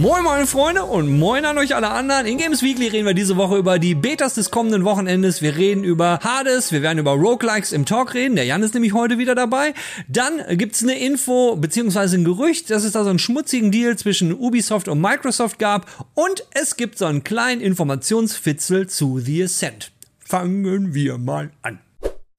Moin 0.00 0.24
meine 0.24 0.46
Freunde 0.46 0.84
und 0.84 1.18
moin 1.18 1.44
an 1.44 1.58
euch 1.58 1.74
alle 1.74 1.90
anderen. 1.90 2.24
In 2.24 2.38
Games 2.38 2.62
Weekly 2.62 2.88
reden 2.88 3.04
wir 3.04 3.12
diese 3.12 3.36
Woche 3.36 3.58
über 3.58 3.78
die 3.78 3.94
Betas 3.94 4.32
des 4.32 4.50
kommenden 4.50 4.84
Wochenendes. 4.86 5.42
Wir 5.42 5.58
reden 5.58 5.84
über 5.84 6.20
Hades, 6.22 6.72
wir 6.72 6.80
werden 6.80 7.00
über 7.00 7.10
Roguelikes 7.10 7.72
im 7.72 7.84
Talk 7.84 8.14
reden. 8.14 8.34
Der 8.34 8.46
Jan 8.46 8.62
ist 8.62 8.72
nämlich 8.72 8.94
heute 8.94 9.18
wieder 9.18 9.34
dabei. 9.34 9.74
Dann 10.08 10.40
gibt's 10.56 10.82
eine 10.82 10.98
Info 10.98 11.54
beziehungsweise 11.56 12.16
ein 12.16 12.24
Gerücht, 12.24 12.70
dass 12.70 12.84
es 12.84 12.92
da 12.92 13.04
so 13.04 13.10
einen 13.10 13.18
schmutzigen 13.18 13.72
Deal 13.72 13.94
zwischen 13.98 14.32
Ubisoft 14.32 14.88
und 14.88 15.02
Microsoft 15.02 15.58
gab. 15.58 15.86
Und 16.14 16.46
es 16.52 16.76
gibt 16.76 16.96
so 16.96 17.04
einen 17.04 17.22
kleinen 17.22 17.60
Informationsfitzel 17.60 18.86
zu 18.86 19.18
The 19.18 19.44
Ascent. 19.44 19.92
Fangen 20.18 20.94
wir 20.94 21.18
mal 21.18 21.50
an. 21.60 21.78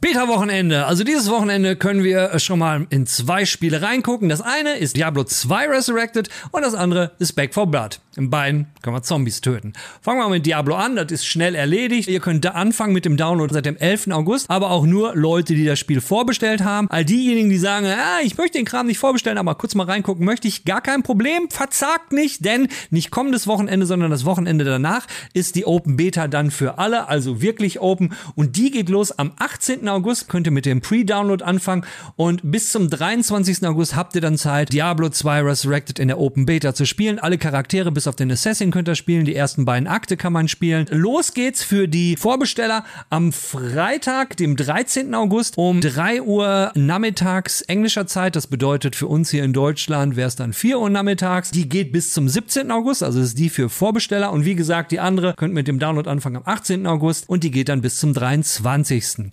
Beta-Wochenende. 0.02 0.88
Also 0.88 1.04
dieses 1.04 1.30
Wochenende 1.30 1.76
können 1.76 2.04
wir 2.04 2.40
schon 2.40 2.58
mal 2.58 2.88
in 2.90 3.05
zwei 3.05 3.46
Spiele 3.46 3.84
reingucken. 3.84 4.30
Das 4.30 4.41
eine 4.41 4.77
ist 4.77 4.98
Diablo 4.98 5.24
2 5.24 5.68
Resurrected 5.68 6.27
und 6.50 6.64
das 6.64 6.74
andere 6.74 7.12
ist 7.20 7.34
Back 7.34 7.54
4 7.54 7.68
Blood. 7.68 8.00
In 8.18 8.32
beiden 8.32 8.66
können 8.82 8.96
wir 8.96 9.04
Zombies 9.04 9.41
töten. 9.41 9.74
Fangen 10.02 10.20
wir 10.20 10.24
mal 10.24 10.32
mit 10.32 10.46
Diablo 10.48 10.76
an, 10.76 10.96
das 10.96 11.12
ist 11.12 11.26
schnell 11.26 11.54
erledigt. 11.54 12.10
Ihr 12.10 12.20
könnt 12.20 12.44
da 12.44 12.50
anfangen 12.52 12.94
mit 12.94 13.05
dem 13.05 13.16
Download 13.16 13.54
seit 13.54 13.68
dem 13.68 13.77
11. 13.77 14.08
August, 14.08 14.49
aber 14.49 14.71
auch 14.71 14.88
nur 14.88 15.16
Leute, 15.16 15.54
die 15.54 15.66
das 15.66 15.77
Spiel 15.77 16.02
vorbestellt 16.02 16.63
haben. 16.63 16.90
All 16.90 17.05
diejenigen, 17.05 17.49
die 17.49 17.60
sagen, 17.60 17.86
ah, 17.86 18.20
ich 18.24 18.38
möchte 18.38 18.58
den 18.58 18.65
Kram 18.65 18.88
nicht 18.88 18.98
vorbestellen, 18.98 19.38
aber 19.38 19.54
kurz 19.54 19.76
mal 19.76 19.86
reingucken 19.86 20.26
möchte 20.26 20.48
ich, 20.48 20.65
gar 20.65 20.82
kein 20.82 21.04
Problem, 21.04 21.49
verzagt 21.49 22.12
nicht, 22.12 22.43
denn 22.43 22.70
nicht 22.90 23.12
kommendes 23.12 23.46
Wochenende, 23.46 23.86
sondern 23.86 24.10
das 24.10 24.26
Wochenende 24.26 24.65
danach 24.65 25.05
ist 25.34 25.55
die 25.55 25.65
Open 25.65 25.96
Beta 25.96 26.27
dann 26.27 26.49
für 26.49 26.80
alle, 26.80 27.08
also 27.08 27.41
wirklich 27.41 27.80
open 27.80 28.13
und 28.36 28.58
die 28.58 28.71
geht 28.71 28.90
los 28.90 29.12
am 29.12 29.32
18. 29.38 29.90
August, 29.91 30.29
könnt 30.29 30.47
ihr 30.47 30.51
mit 30.51 30.65
dem 30.65 30.81
Pre-Download 30.81 31.43
anfangen 31.43 31.85
und 32.15 32.41
bis 32.43 32.71
zum 32.71 32.89
23. 32.89 33.65
August 33.67 33.95
habt 33.95 34.15
ihr 34.15 34.21
dann 34.21 34.37
Zeit, 34.37 34.73
Diablo 34.73 35.09
2 35.09 35.41
Resurrected 35.41 35.99
in 35.99 36.07
der 36.07 36.20
Open 36.20 36.45
Beta 36.45 36.73
zu 36.73 36.85
spielen. 36.85 37.20
Alle 37.20 37.37
Charaktere 37.37 37.91
bis 37.91 38.07
auf 38.07 38.15
den 38.15 38.31
Assassin 38.31 38.71
könnt 38.71 38.87
ihr 38.87 38.95
spielen, 38.95 39.25
die 39.25 39.35
ersten 39.35 39.65
beiden 39.65 39.87
Akte 39.87 40.17
kann 40.17 40.34
man 40.34 40.47
spielen. 40.47 40.87
Los 40.89 41.34
geht's 41.34 41.63
für 41.63 41.87
die 41.87 42.15
Vorbesteller 42.15 42.85
am 43.09 43.31
Freitag, 43.31 44.37
dem 44.37 44.55
13. 44.55 45.13
August 45.13 45.57
um 45.57 45.81
3 45.81 46.21
Uhr 46.21 46.71
nachmittags 46.75 47.62
englischer 47.62 48.07
Zeit. 48.07 48.35
Das 48.35 48.47
bedeutet 48.47 48.95
für 48.95 49.07
uns 49.07 49.29
hier 49.29 49.43
in 49.43 49.53
Deutschland 49.53 50.15
wäre 50.15 50.27
es 50.27 50.35
dann 50.35 50.53
4 50.53 50.79
Uhr 50.79 50.89
nachmittags. 50.89 51.51
Die 51.51 51.67
geht 51.67 51.91
bis 51.91 52.13
zum 52.13 52.29
17. 52.29 52.71
August, 52.71 53.03
also 53.03 53.19
ist 53.19 53.37
die 53.37 53.49
für 53.49 53.69
Vorbesteller. 53.69 54.31
Und 54.31 54.45
wie 54.45 54.55
gesagt, 54.55 54.91
die 54.91 54.99
andere 54.99 55.34
könnt 55.35 55.53
mit 55.53 55.67
dem 55.67 55.79
Download 55.79 56.09
anfangen 56.09 56.37
am 56.37 56.43
18. 56.45 56.87
August 56.87 57.27
und 57.29 57.43
die 57.43 57.51
geht 57.51 57.69
dann 57.69 57.81
bis 57.81 57.99
zum 57.99 58.13
23. 58.13 59.31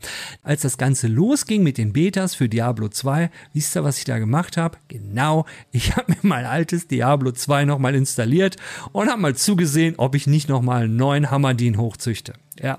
Als 0.49 0.63
das 0.63 0.79
Ganze 0.79 1.09
losging 1.09 1.63
mit 1.63 1.77
den 1.77 1.93
Betas 1.93 2.35
für 2.35 2.49
Diablo 2.49 2.89
2, 2.89 3.31
wisst 3.53 3.77
ihr, 3.77 3.85
was 3.85 3.99
ich 3.99 4.07
da 4.07 4.19
gemacht 4.19 4.57
habe? 4.57 4.79
Genau, 4.89 5.45
ich 5.73 5.95
habe 5.95 6.11
mir 6.11 6.19
mein 6.23 6.47
altes 6.47 6.89
Diablo 6.89 7.33
2 7.33 7.67
nochmal 7.67 7.95
installiert 7.95 8.57
und 8.93 9.11
habe 9.11 9.21
mal 9.21 9.37
zugesehen, 9.37 9.97
ob 9.99 10.15
ich 10.15 10.27
nicht 10.27 10.49
nochmal 10.49 10.85
einen 10.85 10.97
neuen 10.97 11.31
Hammerdin 11.31 11.77
hochzüchte. 11.77 12.33
Ja, 12.59 12.79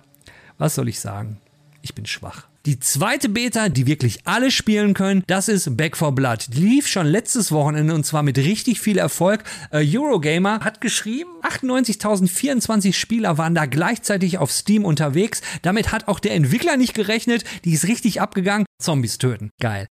was 0.58 0.73
soll 0.73 0.90
ich 0.90 1.00
sagen? 1.00 1.38
Ich 1.84 1.94
bin 1.94 2.08
schwach. 2.08 2.48
Die 2.70 2.80
zweite 2.80 3.30
Beta, 3.30 3.67
die 3.67 3.88
wirklich 3.88 4.28
alle 4.28 4.52
spielen 4.52 4.94
können, 4.94 5.23
das 5.25 5.48
ist 5.48 5.75
Back 5.75 5.98
4 5.98 6.12
Blood. 6.12 6.50
Die 6.53 6.62
lief 6.62 6.85
schon 6.85 7.07
letztes 7.07 7.52
Wochenende 7.52 7.96
und 7.96 8.06
zwar 8.06 8.22
mit 8.22 8.38
richtig 8.38 8.80
viel 8.80 9.00
Erfolg. 9.00 9.44
Äh, 9.72 9.84
Eurogamer 9.84 10.59
hat 10.59 10.80
geschrieben, 10.80 11.31
98.024 11.41 12.94
Spieler 12.94 13.40
waren 13.40 13.56
da 13.56 13.66
gleichzeitig 13.66 14.38
auf 14.38 14.52
Steam 14.52 14.85
unterwegs. 14.85 15.41
Damit 15.63 15.91
hat 15.91 16.07
auch 16.07 16.19
der 16.19 16.35
Entwickler 16.35 16.78
nicht 16.78 16.94
gerechnet. 16.94 17.44
Die 17.66 17.74
ist 17.74 17.88
richtig 17.88 18.22
abgegangen. 18.22 18.68
Zombies 18.80 19.18
töten. 19.18 19.50
Geil. 19.59 19.88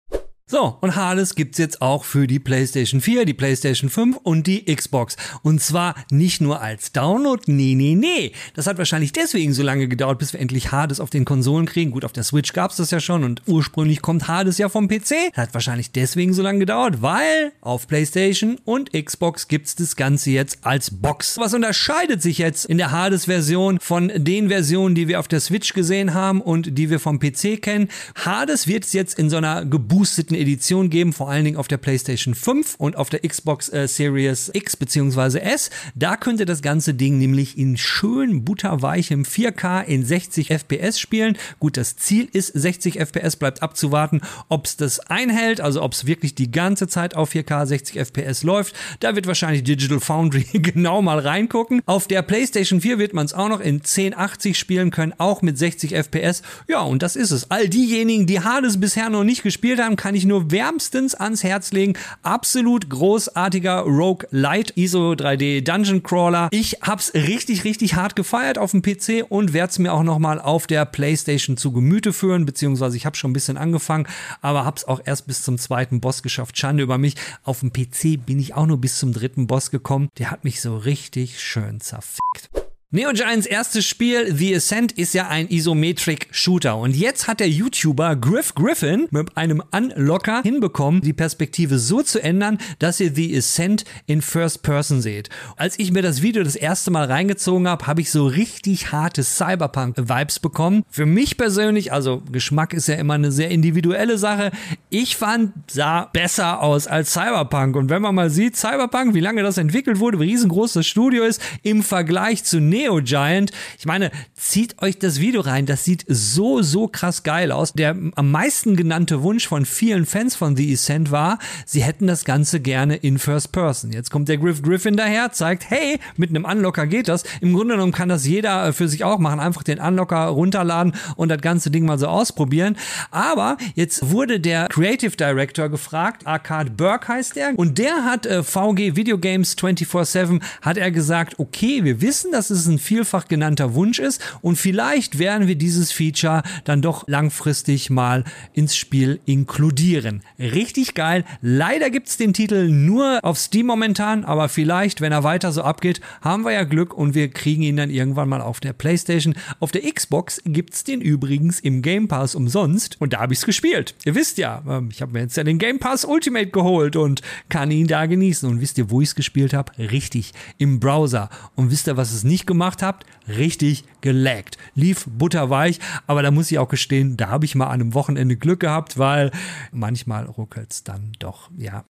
So, 0.46 0.78
und 0.82 0.98
Hades 0.98 1.36
gibt's 1.36 1.58
jetzt 1.58 1.82
auch 1.82 2.04
für 2.04 2.28
die 2.28 2.38
PlayStation 2.38 3.00
4, 3.00 3.24
die 3.24 3.34
PlayStation 3.34 3.90
5 3.90 4.18
und 4.24 4.46
die 4.46 4.66
Xbox. 4.66 5.16
Und 5.42 5.62
zwar 5.62 5.96
nicht 6.12 6.42
nur 6.42 6.62
als 6.62 6.92
Download, 6.92 7.42
nee, 7.48 7.76
nee, 7.76 7.96
nee. 7.96 8.34
Das 8.54 8.68
hat 8.68 8.78
wahrscheinlich 8.78 9.14
deswegen 9.14 9.54
so 9.54 9.64
lange 9.64 9.88
gedauert, 9.88 10.20
bis 10.20 10.34
wir 10.34 10.42
endlich 10.42 10.74
Hades 10.74 11.00
auf 11.00 11.10
den 11.10 11.24
Konsolen 11.24 11.66
kriegen. 11.66 11.92
Gut, 11.92 12.04
auf 12.04 12.12
der 12.12 12.24
Switch 12.24 12.52
gab's 12.52 12.76
das 12.76 12.92
ja 12.92 13.00
schon 13.00 13.24
und 13.24 13.42
ursprünglich 13.48 14.02
kommt 14.02 14.28
Hades 14.28 14.58
ja 14.58 14.68
vom 14.68 14.90
PC. 14.90 15.32
Das 15.34 15.44
hat 15.46 15.54
wahrscheinlich 15.54 15.94
deswegen 15.94 16.34
so 16.34 16.44
lange 16.44 16.60
gedauert, 16.60 17.02
weil 17.02 17.54
auf 17.62 17.88
PlayStation 17.88 18.60
und 18.66 18.92
Xbox 18.92 19.48
gibt's 19.48 19.76
das 19.76 19.96
Ganze 19.96 20.32
jetzt 20.32 20.60
als 20.64 20.92
Box. 20.92 21.38
Was 21.38 21.54
unterscheidet 21.54 22.22
sich 22.22 22.38
jetzt 22.38 22.66
in 22.66 22.78
der 22.78 22.92
Hades-Version 22.92 23.80
von 23.80 24.12
den 24.14 24.50
Versionen, 24.50 24.94
die 24.94 25.08
wir 25.08 25.22
auf 25.22 25.30
der 25.30 25.40
Switch 25.40 25.74
gesehen 25.74 26.14
haben 26.14 26.42
und 26.42 26.78
die 26.78 26.90
wir 26.90 27.00
vom 27.00 27.20
PC 27.20 27.62
kennen? 27.62 27.88
Hades 28.16 28.68
wird 28.68 28.84
jetzt 28.92 29.18
in 29.18 29.30
so 29.30 29.38
einer 29.38 29.64
geboosteten 29.64 30.33
Edition 30.36 30.90
geben, 30.90 31.14
vor 31.14 31.30
allen 31.30 31.46
Dingen 31.46 31.58
auf 31.58 31.68
der 31.68 31.78
PlayStation 31.78 32.36
5 32.36 32.76
und 32.78 32.96
auf 32.98 33.10
der 33.10 33.22
Xbox 33.22 33.70
äh, 33.70 33.88
Series 33.88 34.52
X 34.54 34.78
bzw. 34.78 35.40
S. 35.40 35.70
Da 35.96 36.18
könnte 36.18 36.46
das 36.46 36.62
ganze 36.62 36.94
Ding 36.94 37.18
nämlich 37.18 37.58
in 37.58 37.78
schön 37.78 38.44
butterweichem 38.44 39.24
4K 39.24 39.84
in 39.84 40.06
60 40.06 40.50
FPS 40.50 41.00
spielen. 41.00 41.38
Gut, 41.60 41.78
das 41.78 41.96
Ziel 41.96 42.28
ist 42.32 42.48
60 42.48 43.00
FPS, 43.00 43.36
bleibt 43.36 43.62
abzuwarten, 43.62 44.22
ob 44.50 44.66
es 44.66 44.78
das 44.78 45.00
einhält, 45.00 45.62
also 45.62 45.82
ob 45.82 45.94
es 45.94 46.06
wirklich 46.06 46.36
die 46.36 46.52
ganze 46.52 46.88
Zeit 46.88 47.16
auf 47.16 47.34
4K 47.34 47.66
60 47.66 47.98
FPS 48.00 48.44
läuft. 48.44 48.76
Da 49.00 49.16
wird 49.16 49.28
wahrscheinlich 49.28 49.64
Digital 49.64 50.00
Foundry 50.00 50.46
genau 50.54 51.02
mal 51.02 51.20
reingucken. 51.20 51.82
Auf 51.86 52.08
der 52.08 52.22
PlayStation 52.22 52.82
4 52.82 53.00
wird 53.00 53.14
man 53.14 53.26
es 53.26 53.34
auch 53.34 53.50
noch 53.50 53.60
in 53.60 53.76
1080 53.76 54.58
spielen 54.58 54.92
können, 54.92 55.14
auch 55.18 55.42
mit 55.42 55.58
60 55.58 55.94
FPS. 55.94 56.42
Ja, 56.68 56.82
und 56.82 57.04
das 57.04 57.16
ist 57.16 57.32
es. 57.32 57.50
All 57.52 57.70
diejenigen, 57.70 58.26
die 58.26 58.40
Hades 58.40 58.80
bisher 58.80 59.10
noch 59.10 59.24
nicht 59.24 59.44
gespielt 59.44 59.82
haben, 59.82 59.96
kann 59.96 60.16
ich 60.16 60.23
nur 60.26 60.34
nur 60.34 60.50
wärmstens 60.50 61.14
ans 61.14 61.44
Herz 61.44 61.72
legen. 61.74 61.94
Absolut 62.24 62.90
großartiger 62.90 63.82
Rogue 63.82 64.28
Light 64.32 64.76
ISO 64.76 65.12
3D 65.12 65.62
Dungeon 65.62 66.02
Crawler. 66.02 66.48
Ich 66.50 66.80
hab's 66.82 67.14
richtig, 67.14 67.66
richtig 67.66 67.94
hart 67.94 68.16
gefeiert 68.16 68.58
auf 68.58 68.72
dem 68.72 68.82
PC 68.82 69.24
und 69.30 69.54
werde 69.54 69.70
es 69.70 69.78
mir 69.78 69.94
auch 69.94 70.02
nochmal 70.02 70.42
auf 70.42 70.66
der 70.66 70.86
PlayStation 70.86 71.56
zu 71.56 71.72
Gemüte 71.72 72.14
führen, 72.14 72.48
beziehungsweise 72.48 72.98
ich 72.98 73.06
habe 73.06 73.16
schon 73.16 73.30
ein 73.30 73.34
bisschen 73.34 73.58
angefangen, 73.58 74.08
aber 74.42 74.66
hab's 74.66 74.86
auch 74.86 75.02
erst 75.06 75.28
bis 75.28 75.44
zum 75.44 75.60
zweiten 75.60 76.02
Boss 76.02 76.24
geschafft. 76.24 76.58
Schande 76.58 76.82
über 76.82 76.98
mich. 76.98 77.14
Auf 77.44 77.60
dem 77.60 77.72
PC 77.72 78.26
bin 78.26 78.40
ich 78.40 78.56
auch 78.56 78.66
nur 78.66 78.82
bis 78.82 78.98
zum 78.98 79.14
dritten 79.14 79.46
Boss 79.46 79.70
gekommen. 79.70 80.10
Der 80.18 80.32
hat 80.32 80.44
mich 80.44 80.62
so 80.62 80.76
richtig 80.76 81.40
schön 81.40 81.80
zerfickt. 81.80 82.63
Neo 82.96 83.12
Giants 83.12 83.48
erstes 83.48 83.88
Spiel, 83.88 84.36
The 84.36 84.56
Ascent, 84.56 84.92
ist 84.92 85.16
ja 85.16 85.28
ein 85.28 85.48
Isometric-Shooter. 85.50 86.78
Und 86.78 86.96
jetzt 86.96 87.28
hat 87.28 87.40
der 87.40 87.50
YouTuber 87.50 88.16
Griff 88.16 88.54
Griffin 88.54 89.08
mit 89.10 89.36
einem 89.36 89.64
Unlocker 89.72 90.44
hinbekommen, 90.44 91.02
die 91.02 91.12
Perspektive 91.12 91.80
so 91.80 92.04
zu 92.04 92.22
ändern, 92.22 92.60
dass 92.78 93.00
ihr 93.00 93.12
The 93.16 93.36
Ascent 93.36 93.84
in 94.06 94.22
First 94.22 94.62
Person 94.62 95.02
seht. 95.02 95.30
Als 95.58 95.80
ich 95.80 95.92
mir 95.92 96.04
das 96.04 96.22
Video 96.22 96.44
das 96.44 96.56
erste 96.56 96.92
Mal 96.92 97.06
reingezogen 97.06 97.68
habe, 97.68 97.88
habe 97.88 98.00
ich 98.00 98.12
so 98.12 98.28
richtig 98.28 98.92
harte 98.92 99.24
Cyberpunk-Vibes 99.24 100.38
bekommen. 100.38 100.84
Für 100.88 101.08
mich 101.08 101.36
persönlich, 101.36 101.92
also 101.92 102.22
Geschmack 102.32 102.76
ist 102.76 102.88
ja 102.88 102.94
immer 102.94 103.16
eine 103.16 103.32
sehr 103.32 103.50
individuelle 103.50 104.20
Sache. 104.20 104.52
Ich 104.92 105.18
fand, 105.18 105.52
sah 105.66 106.06
besser 106.14 106.62
aus 106.62 106.86
als 106.86 107.12
Cyberpunk. 107.12 107.76
Und 107.76 107.90
wenn 107.90 108.04
man 108.04 108.14
mal 108.14 108.30
sieht, 108.30 108.56
Cyberpunk, 108.56 109.16
wie 109.16 109.20
lange 109.20 109.42
das 109.42 109.58
entwickelt 109.58 109.98
wurde, 109.98 110.20
wie 110.20 110.26
riesengroß 110.26 110.74
das 110.74 110.86
Studio 110.86 111.24
ist, 111.24 111.42
im 111.64 111.82
Vergleich 111.82 112.44
zu 112.44 112.60
Neo 112.60 112.83
Neo 112.84 113.00
Giant. 113.02 113.52
Ich 113.80 113.86
meine, 113.86 114.12
zieht 114.36 114.82
euch 114.82 115.00
das 115.00 115.22
Video 115.22 115.40
rein. 115.40 115.66
Das 115.66 115.86
sieht 115.86 116.04
so, 116.08 116.62
so 116.62 116.90
krass 116.90 117.24
geil 117.24 117.52
aus. 117.54 117.72
Der 117.74 117.96
am 118.16 118.32
meisten 118.32 118.76
genannte 118.76 119.24
Wunsch 119.24 119.48
von 119.48 119.66
vielen 119.66 120.06
Fans 120.06 120.36
von 120.36 120.58
The 120.58 120.74
Ascent 120.74 121.10
war, 121.10 121.40
sie 121.66 121.82
hätten 121.82 122.08
das 122.08 122.26
Ganze 122.26 122.60
gerne 122.60 122.98
in 122.98 123.20
First 123.20 123.54
Person. 123.54 123.94
Jetzt 123.94 124.12
kommt 124.12 124.28
der 124.28 124.38
Griff 124.38 124.62
Griffin 124.62 124.98
daher, 124.98 125.32
zeigt, 125.32 125.70
hey, 125.70 125.98
mit 126.18 126.30
einem 126.30 126.44
Unlocker 126.44 126.86
geht 126.88 127.08
das. 127.08 127.24
Im 127.40 127.54
Grunde 127.54 127.76
genommen 127.76 127.94
kann 127.94 128.10
das 128.10 128.28
jeder 128.28 128.68
äh, 128.68 128.74
für 128.74 128.90
sich 128.90 129.06
auch 129.06 129.20
machen. 129.20 129.40
Einfach 129.40 129.64
den 129.64 129.80
Unlocker 129.80 130.26
runterladen 130.26 130.94
und 131.16 131.30
das 131.30 131.40
ganze 131.40 131.72
Ding 131.72 131.86
mal 131.86 131.98
so 131.98 132.08
ausprobieren. 132.08 132.76
Aber 133.12 133.58
jetzt 133.76 134.12
wurde 134.12 134.42
der 134.42 134.68
Creative 134.68 135.16
Director 135.16 135.70
gefragt, 135.70 136.28
Arcade 136.28 136.72
Burke 136.72 137.08
heißt 137.08 137.38
er, 137.38 137.58
und 137.58 137.78
der 137.78 138.04
hat 138.04 138.26
äh, 138.26 138.44
VG 138.44 138.98
Video 138.98 139.18
Games 139.18 139.58
24-7 139.58 140.42
hat 140.62 140.78
er 140.78 140.92
gesagt, 140.92 141.40
okay, 141.40 141.86
wir 141.86 142.02
wissen, 142.02 142.34
dass 142.34 142.50
es 142.50 142.68
ein 142.68 142.73
ein 142.74 142.80
vielfach 142.80 143.28
genannter 143.28 143.74
Wunsch 143.74 144.00
ist 144.00 144.22
und 144.42 144.58
vielleicht 144.58 145.20
werden 145.20 145.48
wir 145.48 145.56
dieses 145.56 145.92
Feature 145.92 146.44
dann 146.64 146.82
doch 146.82 147.08
langfristig 147.08 147.90
mal 147.90 148.24
ins 148.54 148.76
Spiel 148.76 149.20
inkludieren. 149.26 150.22
Richtig 150.40 150.94
geil. 150.94 151.26
Leider 151.42 151.90
gibt's 151.90 152.18
den 152.18 152.34
Titel 152.34 152.70
nur 152.70 153.20
auf 153.24 153.38
Steam 153.38 153.68
momentan, 153.68 154.26
aber 154.26 154.50
vielleicht, 154.50 155.02
wenn 155.02 155.12
er 155.12 155.24
weiter 155.24 155.52
so 155.52 155.64
abgeht, 155.64 156.02
haben 156.22 156.44
wir 156.44 156.52
ja 156.52 156.64
Glück 156.64 156.94
und 156.94 157.16
wir 157.16 157.30
kriegen 157.30 157.64
ihn 157.64 157.78
dann 157.78 157.90
irgendwann 157.90 158.30
mal 158.30 158.42
auf 158.42 158.60
der 158.60 158.74
Playstation. 158.74 159.36
Auf 159.60 159.72
der 159.72 159.82
Xbox 159.82 160.42
gibt's 160.46 160.84
den 160.84 161.02
übrigens 161.02 161.60
im 161.60 161.82
Game 161.82 162.08
Pass 162.08 162.36
umsonst 162.36 163.00
und 163.00 163.14
da 163.14 163.20
habe 163.20 163.34
ich's 163.34 163.46
gespielt. 163.46 163.96
Ihr 164.06 164.16
wisst 164.16 164.38
ja, 164.38 164.64
ähm, 164.68 164.90
ich 164.92 165.02
habe 165.02 165.14
mir 165.14 165.22
jetzt 165.22 165.38
ja 165.38 165.44
den 165.44 165.58
Game 165.58 165.80
Pass 165.80 166.06
Ultimate 166.06 166.48
geholt 166.48 166.96
und 166.96 167.22
kann 167.50 167.72
ihn 167.72 167.88
da 167.88 168.06
genießen. 168.06 168.50
Und 168.50 168.62
wisst 168.62 168.78
ihr, 168.78 168.90
wo 168.90 169.02
ich's 169.02 169.16
gespielt 169.16 169.54
habe? 169.54 169.72
Richtig, 169.78 170.34
im 170.58 170.80
Browser. 170.80 171.30
Und 171.56 171.72
wisst 171.72 171.88
ihr, 171.88 171.98
was 171.98 172.14
es 172.14 172.24
nicht 172.24 172.48
gemacht 172.48 172.63
habt? 172.64 173.06
Richtig 173.28 173.84
gelaggt. 174.02 174.58
Lief 174.76 175.06
butterweich, 175.10 175.80
aber 176.08 176.24
da 176.24 176.32
muss 176.32 176.52
ich 176.52 176.60
auch 176.60 176.70
gestehen, 176.70 177.18
da 177.18 177.30
habe 177.30 177.46
ich 177.46 177.56
mal 177.56 177.66
an 177.66 177.82
einem 177.82 177.94
Wochenende 177.94 178.38
Glück 178.38 178.62
gehabt, 178.62 178.98
weil 178.98 179.32
manchmal 179.72 180.26
ruckelt's 180.26 180.84
dann 180.84 181.12
doch, 181.20 181.50
ja. 181.58 181.86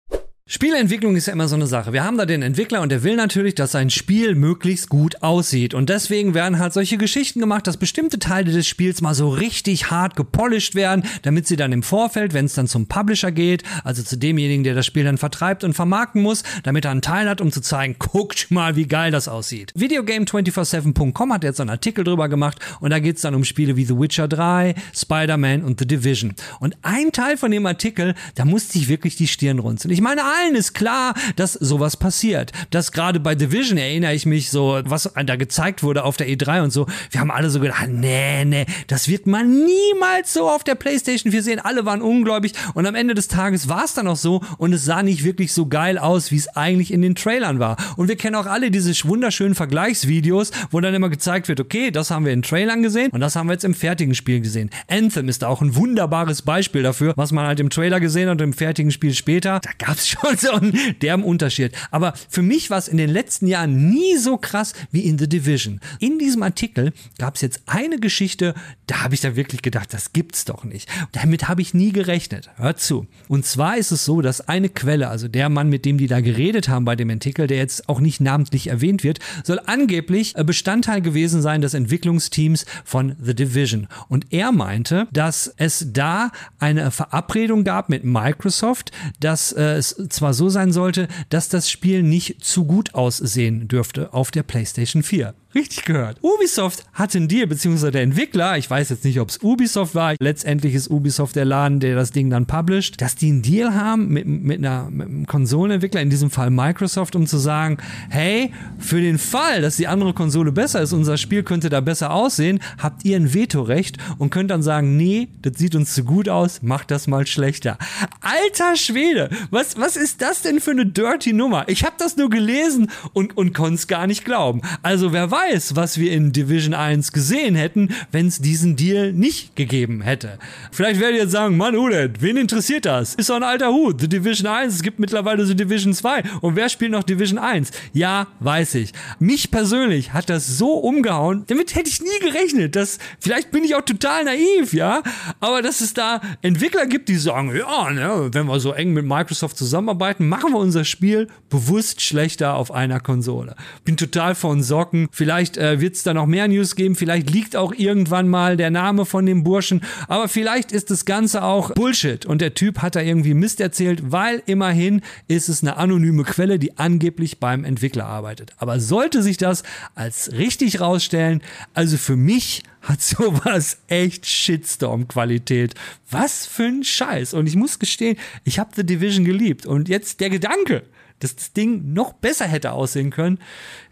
Spielentwicklung 0.53 1.15
ist 1.15 1.27
ja 1.27 1.33
immer 1.33 1.47
so 1.47 1.55
eine 1.55 1.69
Sache. 1.69 1.93
Wir 1.93 2.03
haben 2.03 2.19
da 2.19 2.27
den 2.27 2.43
Entwickler 2.43 2.81
und 2.81 2.91
der 2.91 3.05
will 3.05 3.15
natürlich, 3.15 3.55
dass 3.55 3.71
sein 3.71 3.89
Spiel 3.89 4.35
möglichst 4.35 4.89
gut 4.89 5.23
aussieht. 5.23 5.75
Und 5.75 5.91
deswegen 5.91 6.35
werden 6.35 6.59
halt 6.59 6.73
solche 6.73 6.99
Geschichten 6.99 7.39
gemacht, 7.39 7.69
dass 7.69 7.77
bestimmte 7.77 8.19
Teile 8.19 8.51
des 8.51 8.67
Spiels 8.67 9.01
mal 9.01 9.15
so 9.15 9.29
richtig 9.29 9.93
hart 9.93 10.17
gepolished 10.17 10.75
werden, 10.75 11.05
damit 11.23 11.47
sie 11.47 11.55
dann 11.55 11.71
im 11.71 11.85
Vorfeld, 11.85 12.35
wenn 12.35 12.47
es 12.47 12.55
dann 12.55 12.67
zum 12.67 12.89
Publisher 12.89 13.31
geht, 13.31 13.63
also 13.85 14.03
zu 14.03 14.17
demjenigen, 14.19 14.65
der 14.65 14.75
das 14.75 14.87
Spiel 14.87 15.05
dann 15.05 15.19
vertreibt 15.19 15.63
und 15.63 15.75
vermarkten 15.75 16.21
muss, 16.21 16.43
damit 16.65 16.85
er 16.85 16.91
einen 16.91 17.03
Teil 17.03 17.29
hat, 17.29 17.41
um 17.41 17.53
zu 17.53 17.61
zeigen, 17.61 17.95
guckt 18.01 18.51
mal, 18.51 18.75
wie 18.75 18.89
geil 18.89 19.13
das 19.13 19.29
aussieht. 19.29 19.73
Videogame247.com 19.79 21.33
hat 21.33 21.45
jetzt 21.45 21.61
einen 21.61 21.71
Artikel 21.71 22.03
drüber 22.03 22.29
gemacht 22.29 22.59
und 22.81 22.91
da 22.91 22.99
geht 22.99 23.15
es 23.15 23.23
dann 23.23 23.37
um 23.37 23.45
Spiele 23.45 23.77
wie 23.77 23.85
The 23.85 23.97
Witcher 23.97 24.27
3, 24.27 24.75
Spider-Man 24.97 25.63
und 25.63 25.79
The 25.79 25.87
Division. 25.87 26.35
Und 26.59 26.77
ein 26.83 27.13
Teil 27.13 27.37
von 27.37 27.53
dem 27.53 27.67
Artikel, 27.67 28.17
da 28.35 28.45
musste 28.45 28.79
ich 28.79 28.89
wirklich 28.89 29.15
die 29.15 29.29
Stirn 29.29 29.61
runzeln. 29.61 29.93
Ich 29.93 30.01
meine, 30.01 30.23
allen 30.41 30.55
ist 30.55 30.75
klar, 30.75 31.15
dass 31.37 31.55
sowas 31.55 31.97
passiert. 31.97 32.53
Dass 32.71 32.93
gerade 32.93 33.21
bei 33.21 33.35
Division 33.35 33.79
erinnere 33.79 34.15
ich 34.15 34.27
mich 34.27 34.51
so, 34.51 34.81
was 34.85 35.11
da 35.27 35.37
gezeigt 35.37 35.83
wurde 35.83 36.05
auf 36.05 36.17
der 36.17 36.29
E3 36.29 36.63
und 36.63 36.71
so. 36.71 36.87
Wir 37.11 37.21
haben 37.21 37.31
alle 37.31 37.51
so 37.51 37.61
gedacht, 37.61 37.89
nee, 37.89 38.45
nee, 38.45 38.67
das 38.87 39.09
wird 39.09 39.27
man 39.27 39.65
niemals 39.65 40.33
so 40.33 40.49
auf 40.49 40.65
der 40.65 40.75
PlayStation 40.75 41.33
4 41.33 41.43
sehen. 41.43 41.59
Alle 41.61 41.85
waren 41.85 42.03
ungläubig 42.03 42.53
und 42.75 42.87
am 42.87 42.95
Ende 42.95 43.15
des 43.15 43.29
Tages 43.29 43.69
war 43.69 43.85
es 43.85 43.95
dann 43.95 44.09
auch 44.09 44.17
so 44.17 44.43
und 44.59 44.73
es 44.73 44.85
sah 44.85 45.03
nicht 45.03 45.25
wirklich 45.25 45.53
so 45.53 45.67
geil 45.67 45.99
aus, 45.99 46.31
wie 46.31 46.37
es 46.37 46.49
eigentlich 46.49 46.93
in 46.93 47.03
den 47.03 47.15
Trailern 47.15 47.59
war. 47.59 47.77
Und 47.97 48.09
wir 48.09 48.17
kennen 48.17 48.37
auch 48.37 48.47
alle 48.47 48.71
diese 48.71 48.91
wunderschönen 49.09 49.55
Vergleichsvideos, 49.55 50.51
wo 50.71 50.81
dann 50.81 50.95
immer 50.95 51.09
gezeigt 51.09 51.49
wird, 51.49 51.61
okay, 51.61 51.91
das 51.91 52.11
haben 52.11 52.25
wir 52.25 52.33
in 52.33 52.43
Trailern 52.43 52.83
gesehen 52.83 53.11
und 53.11 53.21
das 53.21 53.37
haben 53.37 53.49
wir 53.49 53.53
jetzt 53.53 53.65
im 53.65 53.75
fertigen 53.75 54.15
Spiel 54.15 54.41
gesehen. 54.41 54.71
Anthem 54.89 55.29
ist 55.29 55.43
da 55.43 55.49
auch 55.49 55.63
ein 55.63 55.75
wunderbares 55.77 56.43
Beispiel 56.43 56.83
dafür, 56.83 57.13
was 57.17 57.33
man 57.33 57.47
halt 57.47 57.61
im 57.61 57.71
Trailer 57.71 58.01
gesehen 58.01 58.29
hat 58.29 58.41
und 58.41 58.43
im 58.43 58.53
fertigen 58.53 58.91
Spiel 58.91 59.15
später. 59.15 59.61
Da 59.63 59.71
gab 59.79 59.97
es 59.97 60.09
schon 60.09 60.30
so 60.39 60.53
ein 60.53 60.73
derben 61.01 61.25
Unterschied. 61.25 61.73
Aber 61.91 62.15
für 62.29 62.43
mich 62.43 62.71
war 62.71 62.79
es 62.79 62.89
in 62.89 62.97
den 62.97 63.11
letzten 63.11 63.47
Jahren 63.47 63.91
nie 63.91 64.17
so 64.17 64.37
krass 64.37 64.73
wie 64.91 65.01
in 65.01 65.19
The 65.19 65.29
Division. 65.29 65.81
In 65.99 66.19
diesem 66.19 66.43
Artikel 66.43 66.93
gab 67.19 67.37
es 67.37 67.41
jetzt 67.41 67.63
eine 67.67 67.99
Geschichte, 67.99 68.55
da 68.87 69.03
habe 69.05 69.15
ich 69.15 69.21
da 69.21 69.37
wirklich 69.37 69.63
gedacht, 69.63 69.93
das 69.95 70.13
gibt's 70.13 70.45
doch 70.45 70.65
nicht. 70.65 70.89
Damit 71.13 71.49
habe 71.49 71.63
ich 71.63 71.75
nie 71.75 71.93
gerechnet. 71.93 72.51
Hört 72.57 72.81
zu. 72.81 73.07
Und 73.29 73.47
zwar 73.47 73.77
ist 73.77 73.91
es 73.91 74.05
so, 74.05 74.21
dass 74.21 74.49
eine 74.49 74.69
Quelle, 74.69 75.09
also 75.09 75.29
der 75.29 75.49
Mann, 75.49 75.69
mit 75.69 75.85
dem 75.85 75.99
die 75.99 76.07
da 76.07 76.21
geredet 76.21 76.69
haben 76.69 76.85
bei 76.85 76.97
dem 76.97 77.11
Artikel, 77.11 77.47
der 77.47 77.59
jetzt 77.59 77.89
auch 77.89 78.01
nicht 78.01 78.21
namentlich 78.21 78.69
erwähnt 78.69 79.05
wird, 79.05 79.19
soll 79.45 79.61
angeblich 79.67 80.35
Bestandteil 80.35 81.01
gewesen 81.01 81.43
sein 81.43 81.61
des 81.61 81.75
Entwicklungsteams 81.75 82.67
von 82.85 83.17
The 83.21 83.35
Division. 83.35 83.87
Und 84.09 84.27
er 84.31 84.53
meinte, 84.53 85.07
dass 85.13 85.53
es 85.57 85.87
da 85.93 86.33
eine 86.59 86.91
Verabredung 86.91 87.65
gab 87.65 87.89
mit 87.89 88.05
Microsoft, 88.05 88.91
dass 89.21 89.53
äh, 89.53 89.75
es 89.75 89.95
zwar 90.13 90.35
so 90.35 90.49
sein 90.49 90.73
sollte, 90.73 91.09
dass 91.29 91.49
das 91.49 91.71
Spiel 91.71 92.03
nicht 92.03 92.45
zu 92.45 92.65
gut 92.65 92.95
aussehen 92.95 93.69
dürfte 93.69 94.13
auf 94.13 94.31
der 94.31 94.43
PlayStation 94.43 95.03
4. 95.03 95.35
Richtig 95.53 95.85
gehört. 95.85 96.19
Ubisoft 96.23 96.85
hatte 96.93 97.19
einen 97.19 97.27
Deal, 97.27 97.49
beziehungsweise 97.49 97.91
der 97.91 98.03
Entwickler, 98.03 98.57
ich 98.57 98.71
weiß 98.71 98.89
jetzt 98.91 99.05
nicht, 99.05 99.19
ob 99.19 99.31
es 99.31 99.39
Ubisoft 99.43 99.97
war, 99.97 100.15
letztendlich 100.21 100.75
ist 100.75 100.89
Ubisoft 100.89 101.35
der 101.35 101.45
Laden, 101.45 101.81
der 101.81 101.97
das 101.97 102.13
Ding 102.13 102.31
dann 102.31 102.47
published, 102.47 103.01
dass 103.01 103.17
die 103.17 103.31
einen 103.31 103.43
Deal 103.43 103.75
haben 103.75 104.09
mit, 104.09 104.27
mit, 104.27 104.59
einer, 104.59 104.89
mit 104.91 105.09
einem 105.09 105.27
Konsolenentwickler, 105.27 106.03
in 106.03 106.09
diesem 106.09 106.31
Fall 106.31 106.51
Microsoft, 106.51 107.17
um 107.17 107.27
zu 107.27 107.37
sagen, 107.37 107.79
hey, 108.11 108.53
für 108.79 109.01
den 109.01 109.19
Fall, 109.19 109.61
dass 109.61 109.77
die 109.77 109.89
andere 109.89 110.15
Konsole 110.15 110.53
besser 110.53 110.83
ist, 110.83 110.93
unser 110.93 111.17
Spiel 111.17 111.43
könnte 111.43 111.69
da 111.69 111.81
besser 111.81 112.13
aussehen, 112.13 112.61
habt 112.79 113.05
ihr 113.05 113.17
ein 113.17 113.35
Vetorecht 113.35 113.99
und 114.19 114.31
könnt 114.31 114.53
dann 114.53 114.63
sagen, 114.63 114.97
nee, 114.97 115.31
das 115.43 115.55
sieht 115.59 115.75
uns 115.75 115.95
zu 115.95 116.05
gut 116.05 116.29
aus, 116.29 116.63
macht 116.63 116.93
das 116.93 117.09
mal 117.09 117.27
schlechter. 117.27 117.77
Alter 118.21 118.77
Schwede, 118.77 119.31
was, 119.51 119.77
was 119.77 119.97
ist 119.97 120.23
das 120.23 120.43
denn 120.43 120.61
für 120.61 120.71
eine 120.71 120.87
dirty 120.87 121.33
Nummer? 121.33 121.65
Ich 121.67 121.85
habe 121.85 121.97
das 121.99 122.17
nur 122.17 122.31
gelesen 122.31 122.89
und, 123.15 123.37
und 123.37 123.53
konnte 123.53 123.75
es 123.75 123.89
gar 123.89 124.07
nicht 124.07 124.25
glauben. 124.25 124.63
Also 124.83 125.13
wer 125.13 125.29
weiß, 125.29 125.40
weiß, 125.41 125.77
was 125.77 125.99
wir 125.99 126.13
in 126.13 126.33
Division 126.33 126.75
1 126.75 127.13
gesehen 127.13 127.55
hätten, 127.55 127.89
wenn 128.13 128.27
es 128.27 128.41
diesen 128.41 128.77
Deal 128.77 129.13
nicht 129.13 129.57
gegeben 129.57 130.03
hätte. 130.03 130.39
Vielleicht 130.73 131.01
werdet 131.01 131.17
ihr 131.17 131.23
jetzt 131.23 131.33
sagen, 131.33 131.57
Mann, 131.57 131.77
Udet, 131.77 132.21
wen 132.23 132.37
interessiert 132.37 132.85
das? 132.85 133.15
Ist 133.15 133.31
doch 133.31 133.37
ein 133.37 133.43
alter 133.43 133.73
Hut. 133.73 134.01
The 134.01 134.09
Division 134.09 134.47
1, 134.47 134.75
es 134.75 134.83
gibt 134.83 134.99
mittlerweile 134.99 135.45
The 135.47 135.55
Division 135.55 135.95
2. 135.95 136.23
Und 136.41 136.57
wer 136.57 136.69
spielt 136.69 136.93
noch 136.93 137.03
Division 137.03 137.39
1? 137.39 137.71
Ja, 137.93 138.27
weiß 138.41 138.75
ich. 138.77 138.93
Mich 139.19 139.51
persönlich 139.51 140.13
hat 140.13 140.31
das 140.31 140.59
so 140.59 140.75
umgehauen, 140.75 141.45
damit 141.47 141.75
hätte 141.75 141.89
ich 141.89 142.01
nie 142.01 142.19
gerechnet. 142.21 142.77
Dass, 142.77 142.99
vielleicht 143.19 143.51
bin 143.51 143.65
ich 143.65 143.75
auch 143.75 143.85
total 143.85 144.25
naiv, 144.25 144.73
ja. 144.73 145.03
Aber 145.41 145.63
dass 145.63 145.81
es 145.81 145.95
da 145.95 146.21
Entwickler 146.43 146.87
gibt, 146.87 147.09
die 147.09 147.17
sagen, 147.17 147.55
ja, 147.57 147.91
ne, 147.91 148.31
wenn 148.33 148.47
wir 148.47 148.61
so 148.61 148.73
eng 148.73 148.93
mit 148.93 149.07
Microsoft 149.07 149.57
zusammenarbeiten, 149.57 150.29
machen 150.29 150.53
wir 150.53 150.59
unser 150.59 150.85
Spiel 150.85 151.29
bewusst 151.49 152.01
schlechter 152.01 152.55
auf 152.55 152.71
einer 152.71 153.01
Konsole. 153.01 153.57
Bin 153.85 153.97
total 153.97 154.35
von 154.35 154.63
Socken. 154.63 155.09
Vielleicht 155.11 155.30
Vielleicht 155.31 155.59
äh, 155.59 155.81
wird 155.81 155.95
es 155.95 156.03
da 156.03 156.13
noch 156.13 156.27
mehr 156.27 156.49
News 156.49 156.75
geben. 156.75 156.97
Vielleicht 156.97 157.31
liegt 157.31 157.55
auch 157.55 157.73
irgendwann 157.73 158.27
mal 158.27 158.57
der 158.57 158.71
Name 158.71 159.07
von 159.07 159.27
dem 159.27 159.45
Burschen. 159.45 159.81
Aber 160.09 160.27
vielleicht 160.27 160.73
ist 160.73 160.91
das 160.91 161.05
Ganze 161.05 161.45
auch 161.45 161.71
Bullshit. 161.71 162.27
Und 162.27 162.41
der 162.41 162.55
Typ 162.55 162.83
hat 162.83 162.97
da 162.97 163.01
irgendwie 163.01 163.35
Mist 163.35 163.61
erzählt, 163.61 164.11
weil 164.11 164.43
immerhin 164.47 165.03
ist 165.29 165.49
es 165.49 165.63
eine 165.63 165.77
anonyme 165.77 166.25
Quelle, 166.25 166.59
die 166.59 166.79
angeblich 166.79 167.39
beim 167.39 167.65
Entwickler 167.65 168.07
arbeitet. 168.07 168.55
Aber 168.57 168.81
sollte 168.81 169.23
sich 169.23 169.37
das 169.37 169.63
als 169.95 170.33
richtig 170.33 170.81
rausstellen, 170.81 171.43
also 171.75 171.97
für 171.97 172.17
mich 172.17 172.65
hat 172.83 173.01
sowas 173.01 173.79
echt 173.87 174.27
Shitstorm-Qualität. 174.27 175.75
Was 176.11 176.45
für 176.45 176.65
ein 176.65 176.83
Scheiß. 176.83 177.35
Und 177.35 177.47
ich 177.47 177.55
muss 177.55 177.79
gestehen, 177.79 178.17
ich 178.43 178.59
habe 178.59 178.73
The 178.75 178.85
Division 178.85 179.25
geliebt. 179.25 179.65
Und 179.65 179.89
jetzt 179.89 180.19
der 180.19 180.31
Gedanke, 180.31 180.83
dass 181.21 181.37
das 181.37 181.53
Ding 181.53 181.93
noch 181.93 182.15
besser 182.15 182.47
hätte 182.47 182.73
aussehen 182.73 183.11
können, 183.11 183.39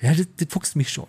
ja, 0.01 0.13
das, 0.15 0.27
das 0.37 0.49
fuchst 0.51 0.75
mich 0.75 0.91
schon. 0.91 1.07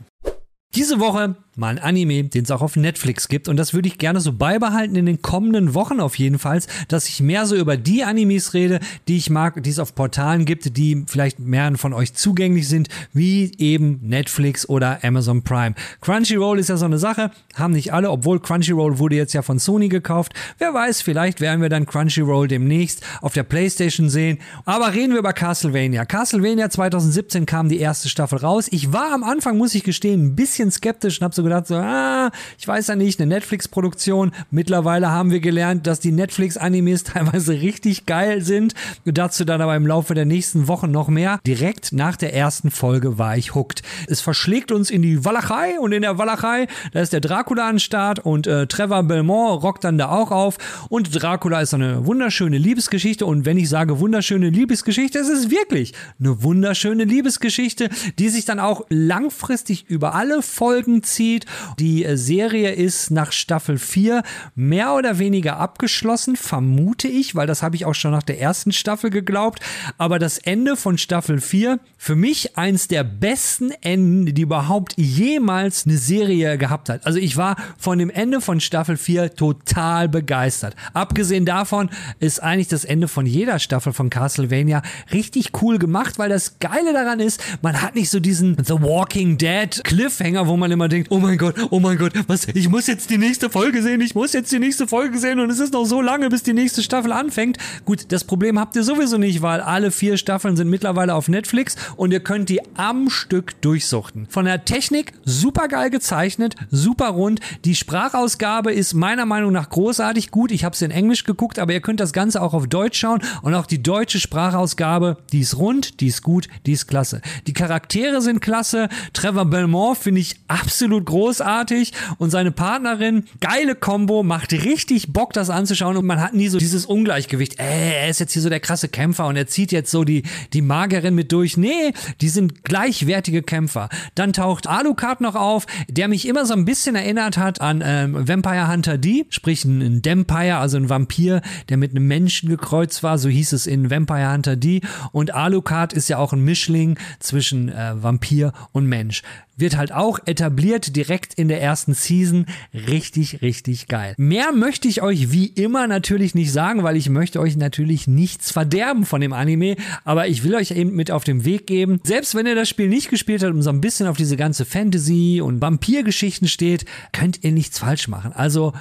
Diese 0.75 1.00
Woche 1.00 1.36
mal 1.60 1.70
ein 1.70 1.80
Anime, 1.80 2.24
den 2.24 2.44
es 2.44 2.52
auch 2.52 2.62
auf 2.62 2.76
Netflix 2.76 3.28
gibt. 3.28 3.48
Und 3.48 3.57
das 3.57 3.74
würde 3.74 3.88
ich 3.88 3.98
gerne 3.98 4.22
so 4.22 4.33
beibehalten 4.33 4.95
in 4.95 5.06
den 5.06 5.22
kommenden 5.22 5.74
Wochen 5.74 6.00
auf 6.00 6.18
jeden 6.18 6.40
Fall, 6.40 6.62
dass 6.88 7.07
ich 7.07 7.22
mehr 7.22 7.45
so 7.45 7.56
über 7.56 7.78
die 7.78 8.04
Animes 8.04 8.54
rede, 8.54 8.80
die 9.07 9.18
ich 9.18 9.30
mag, 9.30 9.62
die 9.64 9.69
es 9.69 9.80
auf 9.80 9.95
Portalen 9.95 10.45
gibt, 10.45 10.78
die 10.78 11.04
vielleicht 11.07 11.40
mehr 11.40 11.60
von 11.76 11.94
euch 11.94 12.14
zugänglich 12.14 12.68
sind, 12.68 12.90
wie 13.14 13.52
eben 13.57 14.00
Netflix 14.02 14.68
oder 14.68 15.04
Amazon 15.04 15.44
Prime. 15.44 15.76
Crunchyroll 16.02 16.60
ist 16.60 16.69
ja 16.69 16.78
so 16.78 16.86
eine 16.86 16.98
Sache, 16.98 17.31
haben 17.56 17.74
nicht 17.74 17.94
alle, 17.94 18.10
obwohl 18.10 18.40
Crunchyroll 18.40 18.98
wurde 18.98 19.16
jetzt 19.16 19.33
ja 19.33 19.42
von 19.42 19.60
Sony 19.60 19.90
gekauft. 19.90 20.33
Wer 20.57 20.74
weiß, 20.74 21.02
vielleicht 21.02 21.42
werden 21.42 21.62
wir 21.62 21.69
dann 21.69 21.86
Crunchyroll 21.86 22.48
demnächst 22.48 23.04
auf 23.22 23.33
der 23.33 23.44
Playstation 23.44 24.10
sehen. 24.10 24.40
Aber 24.66 24.94
reden 24.94 25.14
wir 25.14 25.19
über 25.19 25.33
Castlevania. 25.33 26.06
Castlevania 26.06 26.69
2017 26.69 27.45
kam 27.45 27.69
die 27.69 27.80
erste 27.80 28.10
Staffel 28.10 28.40
raus. 28.40 28.68
Ich 28.72 28.94
war 28.94 29.14
am 29.14 29.24
Anfang, 29.24 29.57
muss 29.57 29.76
ich 29.76 29.83
gestehen, 29.83 30.26
ein 30.26 30.36
bisschen 30.36 30.72
skeptisch 30.72 31.19
und 31.19 31.26
habe 31.26 31.36
so 31.36 31.44
gedacht, 31.50 31.68
so, 31.68 31.76
ah, 31.76 32.32
ich 32.58 32.68
weiß 32.68 32.88
ja 32.88 32.96
nicht, 32.96 33.20
eine 33.20 33.34
Netflix-Produktion. 33.34 34.32
Mittlerweile 34.52 35.10
haben 35.10 35.32
wir 35.32 35.40
gelernt, 35.40 35.88
dass 35.88 36.00
die 36.00 36.12
Netflix-Animes 36.12 37.04
teilweise 37.06 37.54
richtig 37.54 38.06
geil 38.06 38.42
sind. 38.42 38.74
Dazu 39.06 39.46
dann 39.46 39.62
aber 39.62 39.76
im 39.76 39.88
Laufe 39.88 40.14
der 40.14 40.26
nächsten 40.26 40.68
Wochen 40.68 40.92
noch 40.92 41.08
mehr. 41.08 41.40
Direkt 41.46 41.92
nach 41.92 42.16
der 42.16 42.34
ersten 42.34 42.72
Folge 42.72 43.18
war 43.18 43.38
ich 43.38 43.56
hooked. 43.56 43.82
Es 44.08 44.22
verschlägt 44.22 44.72
uns 44.72 44.90
in 44.90 45.02
die 45.02 45.26
Walachei 45.26 45.80
und 45.80 45.92
in 45.92 46.02
der 46.02 46.18
Walachei, 46.18 46.68
da 46.94 47.02
ist 47.02 47.14
der 47.14 47.22
Dracula 47.22 47.68
an 47.68 47.80
Start 47.80 48.20
und 48.20 48.48
äh, 48.48 48.68
Trevor 48.68 49.04
Belmont 49.04 49.64
rockt 49.64 49.84
dann 49.84 49.98
da 49.98 50.10
auch 50.10 50.32
auf. 50.32 50.58
Und 50.90 51.22
Dracula 51.22 51.62
ist 51.62 51.74
eine 51.74 52.06
wunderschöne 52.06 52.58
Liebesgeschichte. 52.58 53.26
Und 53.26 53.46
wenn 53.46 53.58
ich 53.58 53.70
sage 53.70 54.00
wunderschöne 54.00 54.50
Liebesgeschichte, 54.50 55.20
es 55.20 55.30
ist 55.30 55.52
wirklich 55.52 55.94
eine 56.20 56.44
wunderschöne 56.44 57.04
Liebesgeschichte, 57.04 57.90
die 58.18 58.30
sich 58.30 58.46
dann 58.46 58.60
auch 58.60 58.86
langfristig 58.90 59.86
über 59.90 60.16
alle 60.16 60.42
Folgen 60.42 61.04
zieht 61.04 61.39
aussieht. 61.40 61.46
Die 61.80 62.06
äh, 62.06 62.18
Serie 62.18 62.72
ist 62.72 63.12
nach 63.12 63.31
Staffel 63.31 63.78
4 63.78 64.24
mehr 64.56 64.94
oder 64.94 65.19
weniger 65.19 65.58
abgeschlossen, 65.58 66.36
vermute 66.36 67.08
ich, 67.08 67.36
weil 67.36 67.48
das 67.48 67.64
habe 67.64 67.76
ich 67.76 67.86
auch 67.86 67.96
schon 67.96 68.12
nach 68.12 68.24
der 68.24 68.40
ersten 68.40 68.72
Staffel 68.72 69.10
geglaubt. 69.10 69.60
Aber 69.98 70.19
das 70.19 70.38
Ende 70.38 70.76
von 70.76 70.98
Staffel 70.98 71.40
4, 71.40 71.80
für 71.98 72.16
mich 72.16 72.58
eins 72.58 72.88
der 72.88 73.04
besten 73.04 73.72
Enden, 73.81 74.34
die 74.34 74.42
überhaupt 74.42 74.94
jemals 74.98 75.86
eine 75.86 75.98
Serie 75.98 76.58
gehabt 76.58 76.90
hat. 76.90 77.06
Also 77.06 77.19
ich 77.19 77.38
war 77.38 77.56
von 77.78 78.00
dem 78.00 78.10
Ende 78.10 78.42
von 78.42 78.60
Staffel 78.60 78.98
4 78.98 79.36
total 79.36 80.10
begeistert. 80.10 80.76
Abgesehen 80.94 81.46
davon 81.46 81.90
ist 82.19 82.42
eigentlich 82.42 82.68
das 82.68 82.86
Ende 82.86 83.08
von 83.08 83.26
jeder 83.26 83.60
Staffel 83.60 83.94
von 83.94 84.10
Castlevania 84.10 84.81
richtig 85.12 85.52
cool 85.62 85.78
gemacht, 85.80 86.19
weil 86.19 86.30
das 86.30 86.60
Geile 86.60 86.94
daran 86.94 87.19
ist, 87.19 87.42
man 87.62 87.81
hat 87.81 87.96
nicht 87.96 88.10
so 88.10 88.19
diesen 88.19 88.58
The 88.64 88.74
Walking 88.74 89.38
Dead 89.38 89.81
Cliffhanger, 89.84 90.48
wo 90.48 90.58
man 90.58 90.72
immer 90.72 90.90
denkt, 90.90 91.12
oh 91.12 91.19
mein 91.19 91.29
Gott, 91.38 91.56
oh 91.69 91.80
mein 91.80 91.98
Gott, 91.98 92.14
was, 92.28 92.48
ich 92.48 92.69
muss 92.69 92.88
jetzt 92.88 93.09
die 93.09 93.18
nächste 93.18 93.50
Folge 93.50 93.81
sehen, 93.81 94.02
ich 94.02 94.16
muss 94.16 94.33
jetzt 94.33 94.52
die 94.52 94.59
nächste 94.59 94.88
Folge 94.88 95.18
sehen 95.18 95.40
und 95.40 95.50
es 95.50 95.59
ist 95.59 95.74
noch 95.74 95.86
so 95.86 96.02
lange, 96.02 96.30
bis 96.30 96.44
die 96.44 96.54
nächste 96.54 96.81
Staffel 96.81 97.12
anfängt. 97.12 97.57
Gut, 97.86 98.12
das 98.12 98.24
Problem 98.24 98.59
habt 98.59 98.76
ihr 98.76 98.83
sowieso 98.83 99.18
nicht, 99.18 99.42
weil 99.42 99.62
alle 99.62 99.92
vier 99.92 100.18
Staffeln 100.18 100.56
sind 100.56 100.69
mittlerweile 100.69 101.14
auf 101.16 101.28
Netflix 101.28 101.76
und 101.98 102.12
ihr 102.12 102.21
könnt 102.21 102.50
die 102.50 102.62
am 102.76 103.09
Stück 103.09 103.62
durchsuchten. 103.62 104.28
Von 104.30 104.45
der 104.45 104.66
Technik 104.66 105.14
super 105.26 105.68
geil 105.68 105.90
gezeichnet, 105.90 106.56
super 106.71 107.09
rund. 107.09 107.40
Die 107.66 107.76
Sprachausgabe 107.76 108.71
ist 108.71 108.94
meiner 108.94 109.26
Meinung 109.26 109.52
nach 109.52 109.69
großartig 109.69 110.31
gut. 110.31 110.52
Ich 110.52 110.64
habe 110.64 110.74
es 110.74 110.81
in 110.81 110.92
Englisch 110.92 111.24
geguckt, 111.24 111.59
aber 111.59 111.74
ihr 111.74 111.81
könnt 111.81 112.00
das 112.00 112.14
Ganze 112.14 112.42
auch 112.42 112.54
auf 112.54 112.68
Deutsch 112.68 113.00
schauen 113.00 113.21
und 113.42 113.54
auch 113.54 113.66
die 113.66 113.83
deutsche 113.83 114.19
Sprachausgabe, 114.19 115.18
die 115.31 115.42
ist 115.42 115.57
rund, 115.57 116.00
die 116.02 116.07
ist 116.07 116.24
gut, 116.24 116.48
die 116.66 116.74
ist 116.74 116.88
klasse. 116.88 117.21
Die 117.48 117.54
Charaktere 117.54 118.21
sind 118.21 118.42
klasse. 118.42 118.90
Trevor 119.14 119.45
Belmont 119.45 119.98
finde 119.98 120.21
ich 120.21 120.36
absolut 120.48 121.06
großartig 121.09 121.92
und 122.19 122.30
seine 122.30 122.51
Partnerin, 122.51 123.25
geile 123.42 123.75
Combo, 123.75 124.21
macht 124.23 124.54
richtig 124.54 125.11
Bock, 125.11 125.33
das 125.33 125.49
anzuschauen 125.49 125.97
und 125.97 126.06
man 126.06 126.21
hat 126.21 126.33
nie 126.33 126.47
so 126.49 126.59
dieses 126.59 126.85
Ungleichgewicht. 126.85 127.59
Äh, 127.59 128.04
er 128.04 128.09
ist 128.09 128.19
jetzt 128.19 128.33
hier 128.33 128.42
so 128.44 128.49
der 128.49 128.59
krasse 128.59 128.89
Kämpfer 128.89 129.25
und 129.25 129.35
er 129.35 129.47
zieht 129.47 129.71
jetzt 129.71 129.89
so 129.89 130.04
die, 130.04 130.23
die 130.54 130.61
Magerin 130.61 131.16
mit 131.16 131.31
durch. 131.31 131.57
Nee, 131.57 131.94
die 132.21 132.30
sind 132.30 132.63
gleichwertige 132.63 133.42
Kämpfer. 133.42 133.89
Dann 134.13 134.33
taucht 134.33 134.68
Alucard 134.68 135.21
noch 135.21 135.35
auf, 135.35 135.66
der 135.89 136.07
mich 136.07 136.28
immer 136.28 136.45
so 136.45 136.54
ein 136.54 136.66
bisschen 136.66 136.95
erinnert 136.95 137.37
hat 137.37 137.59
an 137.59 137.81
ähm, 137.83 138.28
Vampire 138.28 138.71
Hunter 138.71 138.97
D, 138.97 139.25
sprich 139.30 139.66
ein, 139.66 140.01
Vampire, 140.06 140.57
also 140.57 140.78
ein 140.78 140.89
Vampir, 140.89 141.42
der 141.69 141.78
mit 141.78 141.92
einem 141.92 142.07
Menschen 142.07 142.49
gekreuzt 142.49 143.01
war, 143.01 143.18
so 143.18 143.30
hieß 143.30 143.54
es 143.54 143.66
in 143.66 143.89
Vampire 143.89 144.31
Hunter 144.31 144.56
D. 144.56 144.81
Und 145.11 145.33
Alucard 145.33 145.94
ist 145.94 146.07
ja 146.07 146.18
auch 146.18 146.33
ein 146.33 146.44
Mischling 146.44 146.99
zwischen 147.19 147.69
äh, 147.69 148.01
Vampir 148.01 148.54
und 148.71 148.85
Mensch 148.85 149.23
wird 149.59 149.78
halt 149.78 149.92
auch 149.92 150.19
etabliert 150.25 150.95
direkt 150.95 151.33
in 151.33 151.47
der 151.47 151.61
ersten 151.61 151.94
Season. 151.94 152.45
Richtig, 152.73 153.42
richtig 153.42 153.87
geil. 153.87 154.13
Mehr 154.18 154.51
möchte 154.51 154.87
ich 154.87 155.01
euch 155.01 155.31
wie 155.31 155.47
immer 155.47 155.87
natürlich 155.87 156.35
nicht 156.35 156.51
sagen, 156.51 156.83
weil 156.83 156.97
ich 156.97 157.09
möchte 157.09 157.39
euch 157.39 157.57
natürlich 157.57 158.07
nichts 158.07 158.51
verderben 158.51 159.06
von 159.06 159.21
dem 159.21 159.33
Anime, 159.33 159.75
aber 160.04 160.28
ich 160.28 160.44
will 160.44 160.56
euch 160.56 160.71
eben 160.71 160.95
mit 160.95 161.11
auf 161.11 161.23
den 161.23 161.45
Weg 161.45 161.68
geben. 161.68 161.99
Selbst 162.04 162.35
wenn 162.35 162.45
ihr 162.45 162.56
das 162.56 162.69
Spiel 162.69 162.89
nicht 162.89 163.09
gespielt 163.09 163.44
habt 163.44 163.54
und 163.54 163.61
so 163.61 163.69
ein 163.69 163.81
bisschen 163.81 164.07
auf 164.07 164.18
diese 164.18 164.37
ganze 164.37 164.66
Fantasy 164.66 165.42
und 165.42 165.61
Vampirgeschichten 165.61 166.47
steht, 166.47 166.85
könnt 167.11 167.44
ihr 167.44 167.51
nichts 167.51 167.80
falsch 167.80 168.07
machen. 168.07 168.33
Also 168.33 168.73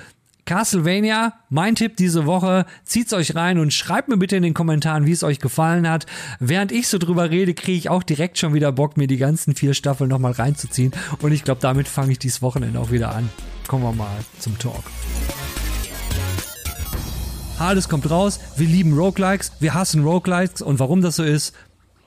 Castlevania, 0.49 1.35
mein 1.51 1.75
Tipp 1.75 1.99
diese 1.99 2.25
Woche, 2.25 2.65
zieht's 2.83 3.13
euch 3.13 3.35
rein 3.35 3.59
und 3.59 3.71
schreibt 3.71 4.09
mir 4.09 4.17
bitte 4.17 4.35
in 4.35 4.43
den 4.43 4.55
Kommentaren, 4.55 5.05
wie 5.07 5.13
es 5.13 5.23
euch 5.23 5.41
gefallen 5.41 5.87
hat. 5.87 6.07
Während 6.41 6.73
ich 6.73 6.89
so 6.89 6.97
drüber 6.97 7.29
rede, 7.29 7.53
kriege 7.53 7.77
ich 7.77 7.91
auch 7.91 8.03
direkt 8.03 8.39
schon 8.39 8.55
wieder 8.55 8.73
Bock, 8.73 8.97
mir 8.97 9.09
die 9.09 9.19
ganzen 9.19 9.55
vier 9.55 9.75
Staffeln 9.75 10.09
nochmal 10.09 10.33
reinzuziehen. 10.33 10.93
Und 11.21 11.33
ich 11.33 11.45
glaube, 11.45 11.61
damit 11.61 11.87
fange 11.87 12.13
ich 12.13 12.19
dieses 12.19 12.41
Wochenende 12.41 12.81
auch 12.81 12.91
wieder 12.91 13.15
an. 13.15 13.29
Kommen 13.67 13.85
wir 13.85 13.93
mal 13.93 14.17
zum 14.39 14.59
Talk. 14.59 14.85
Hades 17.59 17.91
kommt 17.91 18.09
raus, 18.09 18.41
wir 18.57 18.69
lieben 18.69 18.95
Roguelikes, 18.95 19.53
wir 19.61 19.75
hassen 19.75 20.03
Roguelikes 20.03 20.63
und 20.63 20.79
warum 20.79 21.03
das 21.03 21.17
so 21.17 21.25
ist, 21.25 21.55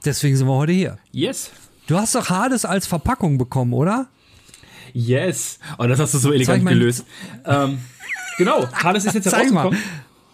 deswegen 0.03 0.35
sind 0.35 0.47
wir 0.47 0.55
heute 0.55 0.71
hier. 0.71 0.97
Yes. 1.11 1.51
Du 1.85 1.95
hast 1.95 2.15
doch 2.15 2.31
Hades 2.31 2.65
als 2.65 2.87
Verpackung 2.87 3.37
bekommen, 3.37 3.73
oder? 3.73 4.07
Yes. 4.93 5.59
Oh, 5.77 5.85
das 5.85 5.99
hast 5.99 6.15
du 6.15 6.17
so 6.17 6.33
elegant 6.33 6.65
gelöst. 6.65 7.05
Ähm, 7.45 7.79
Genau, 8.37 8.67
Hades 8.71 9.05
ist 9.05 9.13
jetzt 9.13 9.31
herausgekommen. 9.31 9.79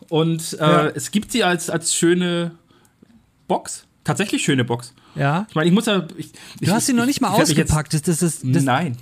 Und 0.10 0.54
äh, 0.54 0.58
ja. 0.58 0.88
es 0.88 1.12
gibt 1.12 1.32
sie 1.32 1.44
als, 1.44 1.70
als 1.70 1.94
schöne 1.94 2.51
Box. 3.48 3.86
Tatsächlich 4.04 4.44
schöne 4.44 4.63
Box. 4.63 4.94
Ja. 5.16 5.46
Ich 5.50 5.56
meine, 5.56 5.68
ich 5.68 5.74
muss 5.74 5.86
ja. 5.86 6.08
Ich, 6.16 6.32
du 6.62 6.72
hast 6.72 6.86
sie 6.86 6.94
noch 6.94 7.06
nicht 7.06 7.20
mal 7.20 7.30
ausgepackt. 7.30 7.94
Jetzt, 7.94 8.08
das, 8.08 8.20
das, 8.20 8.39
das, 8.44 8.63
nein. 8.63 8.98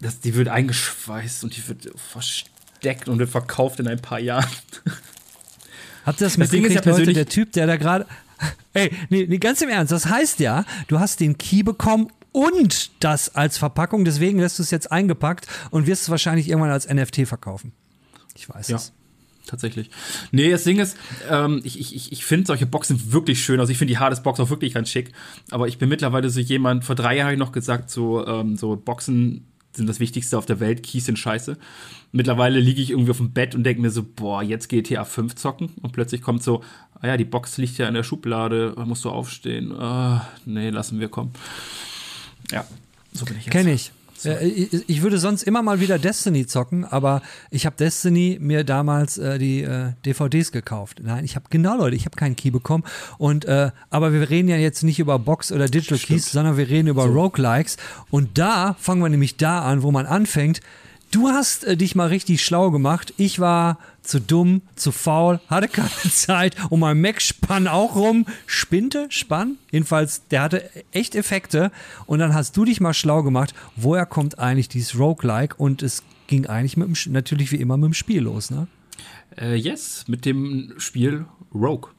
Das, 0.00 0.20
die 0.20 0.34
wird 0.34 0.48
eingeschweißt 0.48 1.42
und 1.42 1.56
die 1.56 1.66
wird 1.66 1.90
versteckt 1.96 3.08
und 3.08 3.18
wird 3.18 3.30
verkauft 3.30 3.80
in 3.80 3.88
ein 3.88 4.00
paar 4.00 4.20
Jahren. 4.20 4.46
Habt 6.06 6.20
ihr 6.20 6.26
das, 6.26 6.34
das 6.34 6.38
mitgekriegt, 6.38 6.86
ja 6.86 6.92
Leute? 6.92 7.12
Der 7.12 7.26
Typ, 7.26 7.52
der 7.52 7.66
da 7.66 7.76
gerade. 7.76 8.06
Ey, 8.72 8.92
nee, 9.08 9.26
nee, 9.28 9.38
ganz 9.38 9.60
im 9.62 9.68
Ernst. 9.68 9.90
Das 9.90 10.06
heißt 10.06 10.38
ja, 10.38 10.64
du 10.86 11.00
hast 11.00 11.18
den 11.18 11.36
Key 11.36 11.64
bekommen 11.64 12.12
und 12.38 13.02
das 13.02 13.34
als 13.34 13.58
Verpackung. 13.58 14.04
Deswegen 14.04 14.38
lässt 14.38 14.60
du 14.60 14.62
es 14.62 14.70
jetzt 14.70 14.92
eingepackt 14.92 15.48
und 15.72 15.88
wirst 15.88 16.02
es 16.02 16.08
wahrscheinlich 16.08 16.48
irgendwann 16.48 16.70
als 16.70 16.88
NFT 16.88 17.26
verkaufen. 17.26 17.72
Ich 18.36 18.48
weiß 18.48 18.68
ja. 18.68 18.76
es. 18.76 18.92
Tatsächlich. 19.44 19.90
Nee, 20.30 20.50
das 20.50 20.62
Ding 20.62 20.78
ist, 20.78 20.96
ähm, 21.28 21.60
ich, 21.64 21.80
ich, 21.80 22.12
ich 22.12 22.24
finde 22.24 22.46
solche 22.46 22.66
Boxen 22.66 23.12
wirklich 23.12 23.42
schön. 23.42 23.58
Also 23.58 23.72
ich 23.72 23.78
finde 23.78 23.92
die 23.92 23.98
Hades 23.98 24.22
Box 24.22 24.38
auch 24.38 24.50
wirklich 24.50 24.74
ganz 24.74 24.88
schick. 24.88 25.10
Aber 25.50 25.66
ich 25.66 25.78
bin 25.78 25.88
mittlerweile 25.88 26.30
so 26.30 26.38
jemand, 26.38 26.84
vor 26.84 26.94
drei 26.94 27.16
Jahren 27.16 27.38
noch 27.40 27.50
gesagt, 27.50 27.90
so, 27.90 28.24
ähm, 28.24 28.56
so 28.56 28.76
Boxen 28.76 29.48
sind 29.72 29.88
das 29.88 29.98
Wichtigste 29.98 30.38
auf 30.38 30.46
der 30.46 30.60
Welt, 30.60 30.84
Keys 30.84 31.06
sind 31.06 31.18
scheiße. 31.18 31.56
Mittlerweile 32.12 32.60
liege 32.60 32.80
ich 32.80 32.90
irgendwie 32.90 33.10
auf 33.10 33.16
dem 33.16 33.32
Bett 33.32 33.56
und 33.56 33.64
denke 33.64 33.82
mir 33.82 33.90
so, 33.90 34.04
boah, 34.04 34.44
jetzt 34.44 34.68
GTA 34.68 35.04
5 35.04 35.34
zocken. 35.34 35.70
Und 35.82 35.92
plötzlich 35.92 36.22
kommt 36.22 36.44
so, 36.44 36.62
ah 37.00 37.08
ja, 37.08 37.16
die 37.16 37.24
Box 37.24 37.56
liegt 37.58 37.78
ja 37.78 37.88
in 37.88 37.94
der 37.94 38.04
Schublade, 38.04 38.74
musst 38.84 39.04
du 39.04 39.10
aufstehen. 39.10 39.72
Ah, 39.72 40.28
nee, 40.44 40.70
lassen 40.70 41.00
wir 41.00 41.08
kommen. 41.08 41.32
Ja, 42.50 42.64
so 43.12 43.24
bin 43.24 43.36
ich 43.38 43.46
jetzt. 43.46 43.52
Kenn 43.52 43.68
ich. 43.68 43.92
So. 44.18 44.30
Ich 44.88 45.02
würde 45.02 45.18
sonst 45.18 45.44
immer 45.44 45.62
mal 45.62 45.78
wieder 45.78 45.96
Destiny 45.96 46.44
zocken, 46.44 46.84
aber 46.84 47.22
ich 47.52 47.66
habe 47.66 47.76
Destiny 47.76 48.38
mir 48.40 48.64
damals 48.64 49.16
äh, 49.16 49.38
die 49.38 49.62
äh, 49.62 49.92
DVDs 50.04 50.50
gekauft. 50.50 51.00
Nein, 51.04 51.24
ich 51.24 51.36
habe 51.36 51.46
genau 51.50 51.76
Leute, 51.76 51.94
ich 51.94 52.04
habe 52.04 52.16
keinen 52.16 52.34
Key 52.34 52.50
bekommen. 52.50 52.82
Und 53.18 53.44
äh, 53.44 53.70
aber 53.90 54.12
wir 54.12 54.28
reden 54.28 54.48
ja 54.48 54.56
jetzt 54.56 54.82
nicht 54.82 54.98
über 54.98 55.20
Box 55.20 55.52
oder 55.52 55.66
Digital 55.66 55.98
Stimmt. 55.98 56.20
Keys, 56.20 56.32
sondern 56.32 56.56
wir 56.56 56.68
reden 56.68 56.88
über 56.88 57.04
so. 57.04 57.12
Roguelikes. 57.12 57.76
Und 58.10 58.38
da 58.38 58.74
fangen 58.80 59.02
wir 59.02 59.08
nämlich 59.08 59.36
da 59.36 59.60
an, 59.60 59.84
wo 59.84 59.92
man 59.92 60.04
anfängt. 60.04 60.62
Du 61.12 61.28
hast 61.28 61.62
äh, 61.62 61.76
dich 61.76 61.94
mal 61.94 62.08
richtig 62.08 62.44
schlau 62.44 62.72
gemacht. 62.72 63.14
Ich 63.18 63.38
war 63.38 63.78
zu 64.08 64.20
dumm, 64.20 64.62
zu 64.74 64.90
faul, 64.90 65.40
hatte 65.48 65.68
keine 65.68 65.88
Zeit 66.10 66.56
und 66.70 66.80
mein 66.80 67.00
Mac 67.00 67.20
spann 67.20 67.68
auch 67.68 67.94
rum. 67.94 68.26
Spinte, 68.46 69.06
spann. 69.10 69.58
Jedenfalls, 69.70 70.26
der 70.28 70.42
hatte 70.42 70.70
echt 70.92 71.14
Effekte. 71.14 71.70
Und 72.06 72.18
dann 72.18 72.34
hast 72.34 72.56
du 72.56 72.64
dich 72.64 72.80
mal 72.80 72.94
schlau 72.94 73.22
gemacht, 73.22 73.54
woher 73.76 74.06
kommt 74.06 74.38
eigentlich 74.38 74.68
dieses 74.68 74.98
Roguelike? 74.98 75.56
Und 75.56 75.82
es 75.82 76.02
ging 76.26 76.46
eigentlich 76.46 76.76
mit 76.76 76.88
dem, 76.88 77.12
natürlich 77.12 77.52
wie 77.52 77.56
immer 77.56 77.76
mit 77.76 77.86
dem 77.86 77.94
Spiel 77.94 78.22
los, 78.22 78.50
ne? 78.50 78.66
Äh, 79.36 79.54
yes, 79.54 80.04
mit 80.08 80.24
dem 80.24 80.74
Spiel 80.78 81.26
Rogue. 81.54 81.90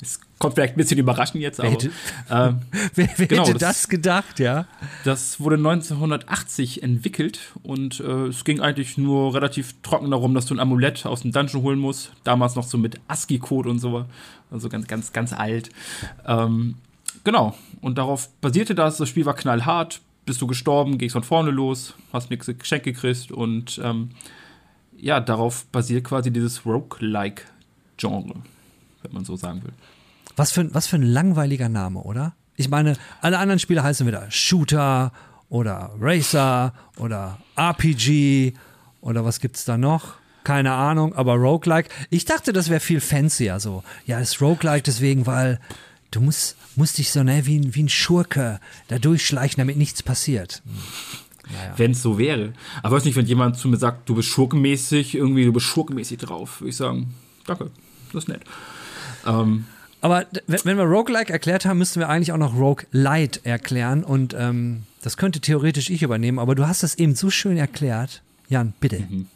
Es 0.00 0.20
kommt 0.40 0.54
vielleicht 0.54 0.74
ein 0.74 0.76
bisschen 0.76 0.98
überraschend 0.98 1.42
jetzt, 1.42 1.60
aber. 1.60 1.68
Wer 1.68 1.74
hätte, 1.74 1.88
äh, 1.88 2.52
wer, 2.94 3.08
wer 3.16 3.26
genau, 3.26 3.42
hätte 3.42 3.52
das, 3.52 3.82
das, 3.82 3.88
gedacht, 3.88 4.40
ja? 4.40 4.66
Das 5.04 5.38
wurde 5.38 5.56
1980 5.56 6.82
entwickelt 6.82 7.52
und 7.62 8.00
äh, 8.00 8.26
es 8.28 8.44
ging 8.44 8.60
eigentlich 8.60 8.98
nur 8.98 9.34
relativ 9.34 9.74
trocken 9.82 10.10
darum, 10.10 10.34
dass 10.34 10.46
du 10.46 10.54
ein 10.54 10.60
Amulett 10.60 11.06
aus 11.06 11.22
dem 11.22 11.30
Dungeon 11.30 11.62
holen 11.62 11.78
musst. 11.78 12.12
Damals 12.24 12.56
noch 12.56 12.64
so 12.64 12.78
mit 12.78 13.00
ASCII-Code 13.06 13.68
und 13.68 13.78
so. 13.78 14.06
Also 14.50 14.68
ganz, 14.68 14.86
ganz, 14.88 15.12
ganz 15.12 15.32
alt. 15.32 15.70
Ähm, 16.26 16.76
genau. 17.22 17.54
Und 17.80 17.98
darauf 17.98 18.28
basierte 18.40 18.74
das. 18.74 18.96
Das 18.96 19.08
Spiel 19.08 19.26
war 19.26 19.34
knallhart. 19.34 20.00
Bist 20.26 20.40
du 20.40 20.46
gestorben, 20.46 20.98
gehst 20.98 21.12
von 21.12 21.22
vorne 21.22 21.50
los, 21.50 21.94
hast 22.12 22.30
nichts 22.30 22.46
Geschenk 22.46 22.84
gekriegt 22.84 23.32
und 23.32 23.80
ähm, 23.82 24.10
ja, 24.96 25.18
darauf 25.18 25.64
basiert 25.66 26.04
quasi 26.04 26.30
dieses 26.30 26.66
Roguelike-Genre 26.66 28.34
wenn 29.02 29.12
man 29.12 29.24
so 29.24 29.36
sagen 29.36 29.62
will. 29.62 29.72
Was 30.36 30.52
für, 30.52 30.72
was 30.74 30.86
für 30.86 30.96
ein 30.96 31.02
langweiliger 31.02 31.68
Name, 31.68 32.00
oder? 32.02 32.34
Ich 32.56 32.68
meine, 32.68 32.96
alle 33.20 33.38
anderen 33.38 33.58
Spiele 33.58 33.82
heißen 33.82 34.06
wieder 34.06 34.30
Shooter 34.30 35.12
oder 35.48 35.90
Racer 35.98 36.72
oder 36.96 37.38
RPG 37.56 38.54
oder 39.00 39.24
was 39.24 39.40
gibt's 39.40 39.64
da 39.64 39.76
noch? 39.78 40.14
Keine 40.44 40.72
Ahnung, 40.72 41.14
aber 41.14 41.34
Roguelike. 41.34 41.90
Ich 42.08 42.24
dachte, 42.24 42.52
das 42.52 42.70
wäre 42.70 42.80
viel 42.80 43.00
fancier 43.00 43.60
so. 43.60 43.82
Ja, 44.06 44.20
es 44.20 44.32
ist 44.32 44.42
Roguelike 44.42 44.82
deswegen, 44.82 45.26
weil 45.26 45.60
du 46.10 46.20
musst, 46.20 46.56
musst 46.76 46.98
dich 46.98 47.10
so 47.10 47.22
ne, 47.22 47.46
wie, 47.46 47.74
wie 47.74 47.82
ein 47.82 47.88
Schurke 47.88 48.60
da 48.88 48.98
durchschleichen, 48.98 49.58
damit 49.58 49.76
nichts 49.76 50.02
passiert. 50.02 50.62
Hm. 50.64 50.72
Naja. 51.52 51.74
Wenn 51.76 51.90
es 51.92 52.02
so 52.02 52.18
wäre. 52.18 52.52
Aber 52.82 52.96
weiß 52.96 53.04
nicht, 53.04 53.16
wenn 53.16 53.26
jemand 53.26 53.58
zu 53.58 53.68
mir 53.68 53.76
sagt, 53.76 54.08
du 54.08 54.14
bist 54.14 54.28
schurkenmäßig, 54.28 55.14
irgendwie, 55.14 55.44
du 55.44 55.52
bist 55.52 55.66
schurkenmäßig 55.66 56.18
drauf, 56.18 56.60
würde 56.60 56.70
ich 56.70 56.76
sagen, 56.76 57.14
danke, 57.44 57.70
das 58.12 58.24
ist 58.24 58.28
nett. 58.28 58.42
Ähm, 59.26 59.64
Aber 60.00 60.26
wenn 60.46 60.76
wir 60.76 60.84
Roguelike 60.84 61.32
erklärt 61.32 61.66
haben, 61.66 61.78
müssten 61.78 62.00
wir 62.00 62.08
eigentlich 62.08 62.32
auch 62.32 62.38
noch 62.38 62.54
Roguelite 62.54 63.40
erklären 63.44 64.04
und 64.04 64.34
ähm, 64.38 64.82
das 65.02 65.16
könnte 65.16 65.40
theoretisch 65.40 65.90
ich 65.90 66.02
übernehmen, 66.02 66.38
aber 66.38 66.54
du 66.54 66.66
hast 66.66 66.82
das 66.82 66.96
eben 66.96 67.14
so 67.14 67.30
schön 67.30 67.56
erklärt. 67.56 68.22
Jan, 68.48 68.74
bitte. 68.80 69.00
Mhm. 69.00 69.26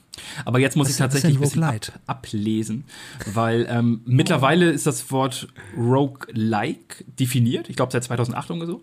Aber 0.44 0.58
jetzt 0.58 0.76
muss 0.76 0.86
was 0.86 0.92
ich 0.92 0.98
tatsächlich 0.98 1.36
ein 1.36 1.40
bisschen 1.40 1.64
ab, 1.64 1.92
ablesen, 2.06 2.84
weil 3.32 3.66
ähm, 3.68 4.00
mittlerweile 4.04 4.70
ist 4.70 4.86
das 4.86 5.10
Wort 5.10 5.48
Roguelike 5.76 7.04
definiert, 7.18 7.68
ich 7.68 7.76
glaube 7.76 7.92
seit 7.92 8.04
2008 8.04 8.50
oder 8.52 8.66
so. 8.66 8.82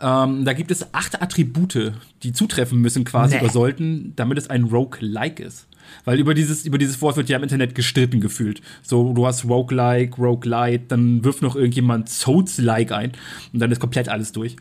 Ähm, 0.00 0.44
da 0.44 0.52
gibt 0.54 0.70
es 0.70 0.92
acht 0.92 1.22
Attribute, 1.22 1.92
die 2.22 2.32
zutreffen 2.32 2.80
müssen 2.80 3.04
quasi 3.04 3.36
nee. 3.36 3.42
oder 3.42 3.52
sollten, 3.52 4.12
damit 4.16 4.38
es 4.38 4.50
ein 4.50 4.64
Roguelike 4.64 5.42
ist. 5.42 5.66
Weil 6.04 6.18
über 6.18 6.34
dieses, 6.34 6.66
über 6.66 6.78
dieses 6.78 7.00
Wort 7.00 7.16
wird 7.16 7.28
ja 7.28 7.36
im 7.36 7.42
Internet 7.42 7.74
gestritten 7.74 8.20
gefühlt. 8.20 8.60
So, 8.82 9.12
du 9.12 9.26
hast 9.26 9.44
Roguelike, 9.44 10.16
Roguelite, 10.16 10.84
dann 10.88 11.24
wirft 11.24 11.42
noch 11.42 11.56
irgendjemand 11.56 12.08
Souls-like 12.08 12.92
ein 12.92 13.12
und 13.52 13.60
dann 13.60 13.70
ist 13.70 13.80
komplett 13.80 14.08
alles 14.08 14.32
durch. 14.32 14.56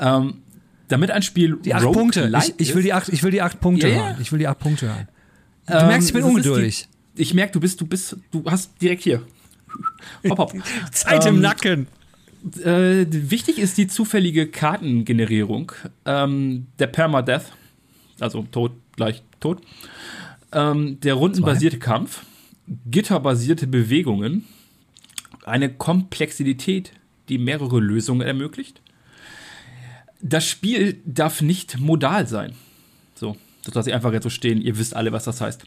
Ähm, 0.00 0.42
damit 0.88 1.10
ein 1.10 1.22
Spiel 1.22 1.56
die 1.64 1.74
acht 1.74 1.84
Punkte. 1.84 2.30
Ich, 2.38 2.54
ich, 2.68 2.74
will 2.74 2.82
die 2.82 2.92
acht, 2.92 3.08
ich 3.08 3.22
will 3.22 3.30
die 3.30 3.42
acht 3.42 3.60
Punkte 3.60 3.88
yeah. 3.88 4.08
hören. 4.08 4.16
Ich 4.20 4.32
will 4.32 4.38
die 4.38 4.46
acht 4.46 4.58
Punkte 4.58 4.88
hören. 4.88 5.08
Du 5.66 5.74
ähm, 5.74 5.86
merkst, 5.86 6.08
ich 6.08 6.14
bin 6.14 6.24
ungeduldig. 6.24 6.88
Die, 7.16 7.22
ich 7.22 7.34
merke, 7.34 7.52
du 7.52 7.60
bist, 7.60 7.80
du 7.80 7.86
bist, 7.86 8.16
du 8.30 8.44
hast 8.46 8.80
direkt 8.80 9.02
hier. 9.02 9.22
Hopp, 10.28 10.38
hopp. 10.38 10.54
Zeit 10.92 11.26
ähm, 11.26 11.36
im 11.36 11.40
Nacken. 11.40 11.86
Äh, 12.62 13.06
wichtig 13.08 13.58
ist 13.58 13.78
die 13.78 13.86
zufällige 13.86 14.46
Kartengenerierung. 14.46 15.72
Ähm, 16.04 16.66
der 16.78 16.88
Permadeath, 16.88 17.46
also 18.20 18.42
Tod 18.50 18.72
gleich 18.96 19.22
Tod. 19.40 19.62
Ähm, 20.54 21.00
der 21.00 21.14
rundenbasierte 21.14 21.78
Zwei. 21.78 21.84
Kampf, 21.84 22.24
gitterbasierte 22.86 23.66
Bewegungen, 23.66 24.44
eine 25.44 25.72
Komplexität, 25.72 26.92
die 27.28 27.38
mehrere 27.38 27.80
Lösungen 27.80 28.22
ermöglicht. 28.22 28.80
Das 30.20 30.46
Spiel 30.48 31.00
darf 31.04 31.42
nicht 31.42 31.78
modal 31.78 32.26
sein. 32.26 32.54
So, 33.14 33.36
das 33.64 33.74
lasse 33.74 33.90
ich 33.90 33.94
einfach 33.94 34.12
jetzt 34.12 34.22
so 34.22 34.30
stehen. 34.30 34.60
Ihr 34.62 34.78
wisst 34.78 34.96
alle, 34.96 35.12
was 35.12 35.24
das 35.24 35.40
heißt. 35.40 35.64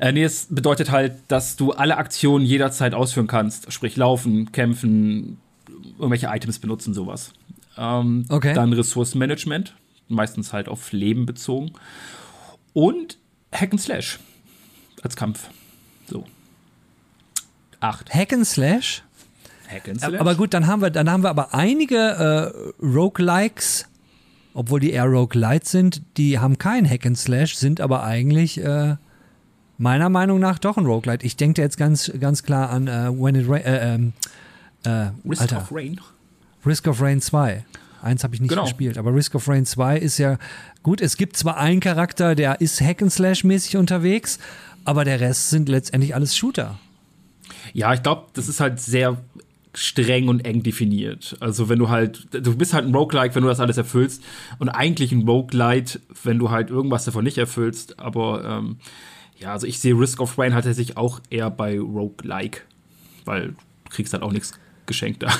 Äh, 0.00 0.12
nee, 0.12 0.24
es 0.24 0.48
bedeutet 0.50 0.90
halt, 0.90 1.14
dass 1.28 1.56
du 1.56 1.72
alle 1.72 1.96
Aktionen 1.96 2.44
jederzeit 2.44 2.94
ausführen 2.94 3.26
kannst. 3.26 3.72
Sprich, 3.72 3.96
laufen, 3.96 4.52
kämpfen, 4.52 5.38
irgendwelche 5.98 6.26
Items 6.26 6.58
benutzen, 6.58 6.92
sowas. 6.92 7.32
Ähm, 7.78 8.26
okay. 8.28 8.54
Dann 8.54 8.72
Ressourcenmanagement, 8.72 9.74
meistens 10.08 10.52
halt 10.52 10.68
auf 10.68 10.92
Leben 10.92 11.26
bezogen. 11.26 11.72
Und 12.72 13.18
Hack 13.54 13.72
and 13.72 13.80
Slash 13.80 14.18
als 15.02 15.16
Kampf. 15.16 15.50
So. 16.08 16.24
Acht. 17.80 18.12
Hack 18.12 18.32
and 18.32 18.46
Slash? 18.46 19.02
Hack 19.68 19.88
and 19.88 20.00
Slash. 20.00 20.20
Aber 20.20 20.34
gut, 20.34 20.54
dann 20.54 20.66
haben 20.66 20.82
wir, 20.82 20.90
dann 20.90 21.10
haben 21.10 21.22
wir 21.22 21.30
aber 21.30 21.54
einige 21.54 21.96
äh, 22.80 22.84
Roguelikes, 22.84 23.86
obwohl 24.54 24.80
die 24.80 24.92
eher 24.92 25.04
Roguelites 25.04 25.70
sind, 25.70 26.02
die 26.16 26.38
haben 26.38 26.58
kein 26.58 26.88
Hack 26.88 27.06
and 27.06 27.18
Slash, 27.18 27.54
sind 27.54 27.80
aber 27.80 28.02
eigentlich 28.04 28.58
äh, 28.60 28.96
meiner 29.78 30.08
Meinung 30.08 30.40
nach 30.40 30.58
doch 30.58 30.76
ein 30.76 30.86
Roguelite. 30.86 31.26
Ich 31.26 31.36
denke 31.36 31.60
jetzt 31.60 31.76
ganz, 31.76 32.10
ganz 32.20 32.42
klar 32.42 32.70
an 32.70 32.88
uh, 32.88 33.22
When 33.22 33.34
It 33.34 33.48
Rain, 33.48 33.64
äh, 33.64 33.94
ähm, 33.94 34.12
äh, 34.84 35.10
Risk 35.28 35.42
Alter. 35.42 35.58
of 35.58 35.72
Rain. 35.72 36.00
Risk 36.64 36.86
of 36.86 37.02
Rain 37.02 37.20
2. 37.20 37.64
Eins 38.04 38.22
habe 38.22 38.34
ich 38.34 38.40
nicht 38.40 38.50
genau. 38.50 38.64
gespielt, 38.64 38.98
aber 38.98 39.14
Risk 39.14 39.34
of 39.34 39.48
Rain 39.48 39.64
2 39.64 39.98
ist 39.98 40.18
ja 40.18 40.38
gut. 40.82 41.00
Es 41.00 41.16
gibt 41.16 41.36
zwar 41.36 41.56
einen 41.56 41.80
Charakter, 41.80 42.34
der 42.34 42.60
ist 42.60 42.80
Hack-and-Slash-mäßig 42.80 43.76
unterwegs, 43.76 44.38
aber 44.84 45.04
der 45.04 45.20
Rest 45.20 45.50
sind 45.50 45.68
letztendlich 45.68 46.14
alles 46.14 46.36
Shooter. 46.36 46.78
Ja, 47.72 47.94
ich 47.94 48.02
glaube, 48.02 48.26
das 48.34 48.48
ist 48.48 48.60
halt 48.60 48.80
sehr 48.80 49.16
streng 49.72 50.28
und 50.28 50.44
eng 50.44 50.62
definiert. 50.62 51.36
Also 51.40 51.68
wenn 51.68 51.78
du 51.78 51.88
halt, 51.88 52.28
du 52.32 52.56
bist 52.56 52.74
halt 52.74 52.86
ein 52.86 52.94
Roguelike, 52.94 53.34
wenn 53.34 53.42
du 53.42 53.48
das 53.48 53.60
alles 53.60 53.76
erfüllst 53.76 54.22
und 54.58 54.68
eigentlich 54.68 55.10
ein 55.12 55.26
Roguelite, 55.26 56.00
wenn 56.22 56.38
du 56.38 56.50
halt 56.50 56.70
irgendwas 56.70 57.04
davon 57.04 57.24
nicht 57.24 57.38
erfüllst. 57.38 57.98
Aber 57.98 58.44
ähm, 58.44 58.76
ja, 59.38 59.52
also 59.52 59.66
ich 59.66 59.80
sehe 59.80 59.98
Risk 59.98 60.20
of 60.20 60.38
Rain 60.38 60.54
halt 60.54 60.64
tatsächlich 60.64 60.96
auch 60.96 61.20
eher 61.30 61.50
bei 61.50 61.78
Roguelike, 61.78 62.60
weil 63.24 63.48
du 63.48 63.54
kriegst 63.90 64.12
halt 64.12 64.22
auch 64.22 64.32
nichts 64.32 64.52
geschenkt 64.86 65.22
da. 65.22 65.32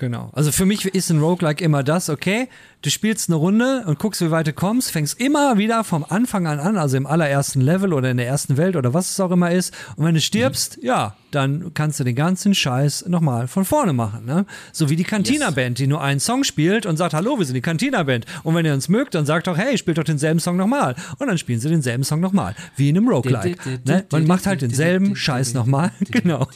Genau. 0.00 0.30
Also 0.32 0.50
für 0.50 0.64
mich 0.64 0.86
ist 0.86 1.10
ein 1.10 1.20
Roguelike 1.20 1.62
immer 1.62 1.82
das, 1.82 2.08
okay, 2.08 2.48
du 2.80 2.88
spielst 2.88 3.28
eine 3.28 3.36
Runde 3.36 3.84
und 3.86 3.98
guckst, 3.98 4.22
wie 4.22 4.30
weit 4.30 4.46
du 4.46 4.54
kommst, 4.54 4.90
fängst 4.90 5.20
immer 5.20 5.58
wieder 5.58 5.84
vom 5.84 6.06
Anfang 6.08 6.46
an 6.46 6.58
an, 6.58 6.78
also 6.78 6.96
im 6.96 7.06
allerersten 7.06 7.60
Level 7.60 7.92
oder 7.92 8.10
in 8.10 8.16
der 8.16 8.26
ersten 8.26 8.56
Welt 8.56 8.76
oder 8.76 8.94
was 8.94 9.10
es 9.10 9.20
auch 9.20 9.30
immer 9.30 9.52
ist. 9.52 9.76
Und 9.96 10.06
wenn 10.06 10.14
du 10.14 10.20
stirbst, 10.22 10.78
mhm. 10.78 10.86
ja, 10.86 11.16
dann 11.32 11.74
kannst 11.74 12.00
du 12.00 12.04
den 12.04 12.14
ganzen 12.14 12.54
Scheiß 12.54 13.08
nochmal 13.08 13.46
von 13.46 13.66
vorne 13.66 13.92
machen. 13.92 14.24
Ne? 14.24 14.46
So 14.72 14.88
wie 14.88 14.96
die 14.96 15.04
Cantina-Band, 15.04 15.78
die 15.78 15.86
nur 15.86 16.00
einen 16.02 16.18
Song 16.18 16.42
spielt 16.42 16.86
und 16.86 16.96
sagt, 16.96 17.12
hallo, 17.12 17.38
wir 17.38 17.44
sind 17.44 17.54
die 17.54 17.60
Cantina-Band. 17.60 18.24
Und 18.42 18.54
wenn 18.54 18.64
ihr 18.64 18.72
uns 18.72 18.88
mögt, 18.88 19.14
dann 19.14 19.26
sagt 19.26 19.48
doch, 19.48 19.58
hey, 19.58 19.76
spielt 19.76 19.98
doch 19.98 20.04
denselben 20.04 20.40
Song 20.40 20.56
nochmal. 20.56 20.96
Und 21.18 21.26
dann 21.26 21.36
spielen 21.36 21.60
sie 21.60 21.68
denselben 21.68 22.04
Song 22.04 22.20
nochmal. 22.20 22.54
Wie 22.74 22.88
in 22.88 22.96
einem 22.96 23.06
Roguelike. 23.06 23.58
Ne? 23.84 24.06
Man 24.10 24.26
macht 24.26 24.46
halt 24.46 24.62
denselben 24.62 25.14
Scheiß 25.14 25.52
nochmal. 25.52 25.92
genau 26.10 26.48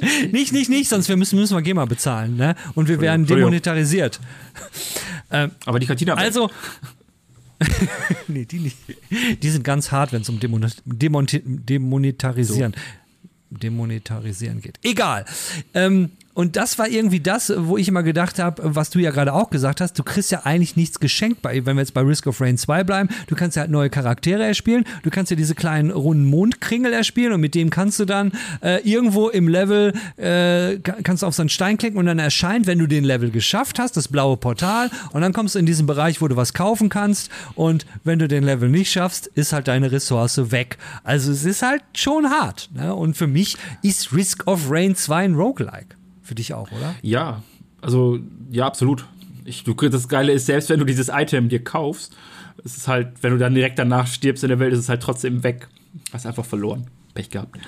nicht, 0.32 0.52
nicht, 0.52 0.70
nicht, 0.70 0.88
sonst 0.88 1.08
wir 1.08 1.16
müssen, 1.16 1.38
müssen 1.38 1.56
wir 1.56 1.62
GEMA 1.62 1.84
bezahlen, 1.84 2.36
ne? 2.36 2.56
Und 2.74 2.88
wir 2.88 3.00
werden 3.00 3.26
demonetarisiert. 3.26 4.18
ähm, 5.30 5.52
Aber 5.64 5.78
die 5.78 5.86
Kantine. 5.86 6.16
Also. 6.16 6.50
nee, 8.28 8.44
die 8.44 8.58
nicht. 8.58 8.76
Die 9.42 9.50
sind 9.50 9.64
ganz 9.64 9.92
hart, 9.92 10.12
wenn 10.12 10.22
es 10.22 10.28
um 10.28 10.40
Demonetarisieren. 10.40 12.72
So. 12.72 12.80
Demonetarisieren 13.50 14.60
geht. 14.60 14.80
Egal. 14.82 15.24
Ähm, 15.72 16.10
und 16.34 16.56
das 16.56 16.78
war 16.78 16.88
irgendwie 16.88 17.20
das, 17.20 17.52
wo 17.56 17.78
ich 17.78 17.88
immer 17.88 18.02
gedacht 18.02 18.40
habe, 18.40 18.74
was 18.74 18.90
du 18.90 18.98
ja 18.98 19.12
gerade 19.12 19.32
auch 19.32 19.50
gesagt 19.50 19.80
hast, 19.80 19.98
du 19.98 20.02
kriegst 20.02 20.32
ja 20.32 20.42
eigentlich 20.44 20.76
nichts 20.76 20.98
geschenkt 20.98 21.42
bei, 21.42 21.64
wenn 21.64 21.76
wir 21.76 21.82
jetzt 21.82 21.94
bei 21.94 22.00
Risk 22.00 22.26
of 22.26 22.40
Rain 22.40 22.58
2 22.58 22.82
bleiben, 22.82 23.08
du 23.28 23.36
kannst 23.36 23.56
ja 23.56 23.62
halt 23.62 23.70
neue 23.70 23.88
Charaktere 23.88 24.44
erspielen, 24.44 24.84
du 25.04 25.10
kannst 25.10 25.30
ja 25.30 25.36
diese 25.36 25.54
kleinen 25.54 25.90
runden 25.90 26.24
Mondkringel 26.24 26.92
erspielen 26.92 27.32
und 27.32 27.40
mit 27.40 27.54
dem 27.54 27.70
kannst 27.70 28.00
du 28.00 28.04
dann 28.04 28.32
äh, 28.62 28.80
irgendwo 28.82 29.28
im 29.28 29.46
Level, 29.46 29.92
äh, 30.16 30.78
kannst 30.78 31.22
du 31.22 31.26
auf 31.26 31.34
so 31.34 31.42
einen 31.42 31.50
Stein 31.50 31.78
klicken 31.78 31.98
und 31.98 32.06
dann 32.06 32.18
erscheint, 32.18 32.66
wenn 32.66 32.80
du 32.80 32.88
den 32.88 33.04
Level 33.04 33.30
geschafft 33.30 33.78
hast, 33.78 33.96
das 33.96 34.08
blaue 34.08 34.36
Portal 34.36 34.90
und 35.12 35.20
dann 35.20 35.32
kommst 35.32 35.54
du 35.54 35.60
in 35.60 35.66
diesen 35.66 35.86
Bereich, 35.86 36.20
wo 36.20 36.26
du 36.26 36.36
was 36.36 36.52
kaufen 36.52 36.88
kannst 36.88 37.30
und 37.54 37.86
wenn 38.02 38.18
du 38.18 38.26
den 38.26 38.42
Level 38.42 38.68
nicht 38.68 38.90
schaffst, 38.90 39.28
ist 39.28 39.52
halt 39.52 39.68
deine 39.68 39.92
Ressource 39.92 40.50
weg. 40.50 40.78
Also 41.04 41.30
es 41.30 41.44
ist 41.44 41.62
halt 41.62 41.82
schon 41.94 42.28
hart. 42.28 42.70
Ne? 42.74 42.92
Und 42.92 43.16
für 43.16 43.28
mich 43.28 43.56
ist 43.82 44.12
Risk 44.12 44.48
of 44.48 44.68
Rain 44.68 44.96
2 44.96 45.24
ein 45.24 45.34
Roguelike. 45.34 45.96
Für 46.24 46.34
dich 46.34 46.54
auch, 46.54 46.72
oder? 46.72 46.94
Ja, 47.02 47.42
also 47.80 48.18
ja, 48.50 48.66
absolut. 48.66 49.06
Ich, 49.44 49.62
du, 49.62 49.74
das 49.74 50.08
Geile 50.08 50.32
ist, 50.32 50.46
selbst 50.46 50.70
wenn 50.70 50.80
du 50.80 50.86
dieses 50.86 51.10
Item 51.12 51.50
dir 51.50 51.62
kaufst, 51.62 52.16
ist 52.64 52.78
es 52.78 52.88
halt, 52.88 53.22
wenn 53.22 53.32
du 53.32 53.38
dann 53.38 53.54
direkt 53.54 53.78
danach 53.78 54.06
stirbst 54.06 54.42
in 54.42 54.48
der 54.48 54.58
Welt, 54.58 54.72
ist 54.72 54.80
es 54.80 54.88
halt 54.88 55.02
trotzdem 55.02 55.44
weg. 55.44 55.68
Hast 56.12 56.26
einfach 56.26 56.46
verloren. 56.46 56.86
Pech 57.12 57.28
gehabt. 57.28 57.58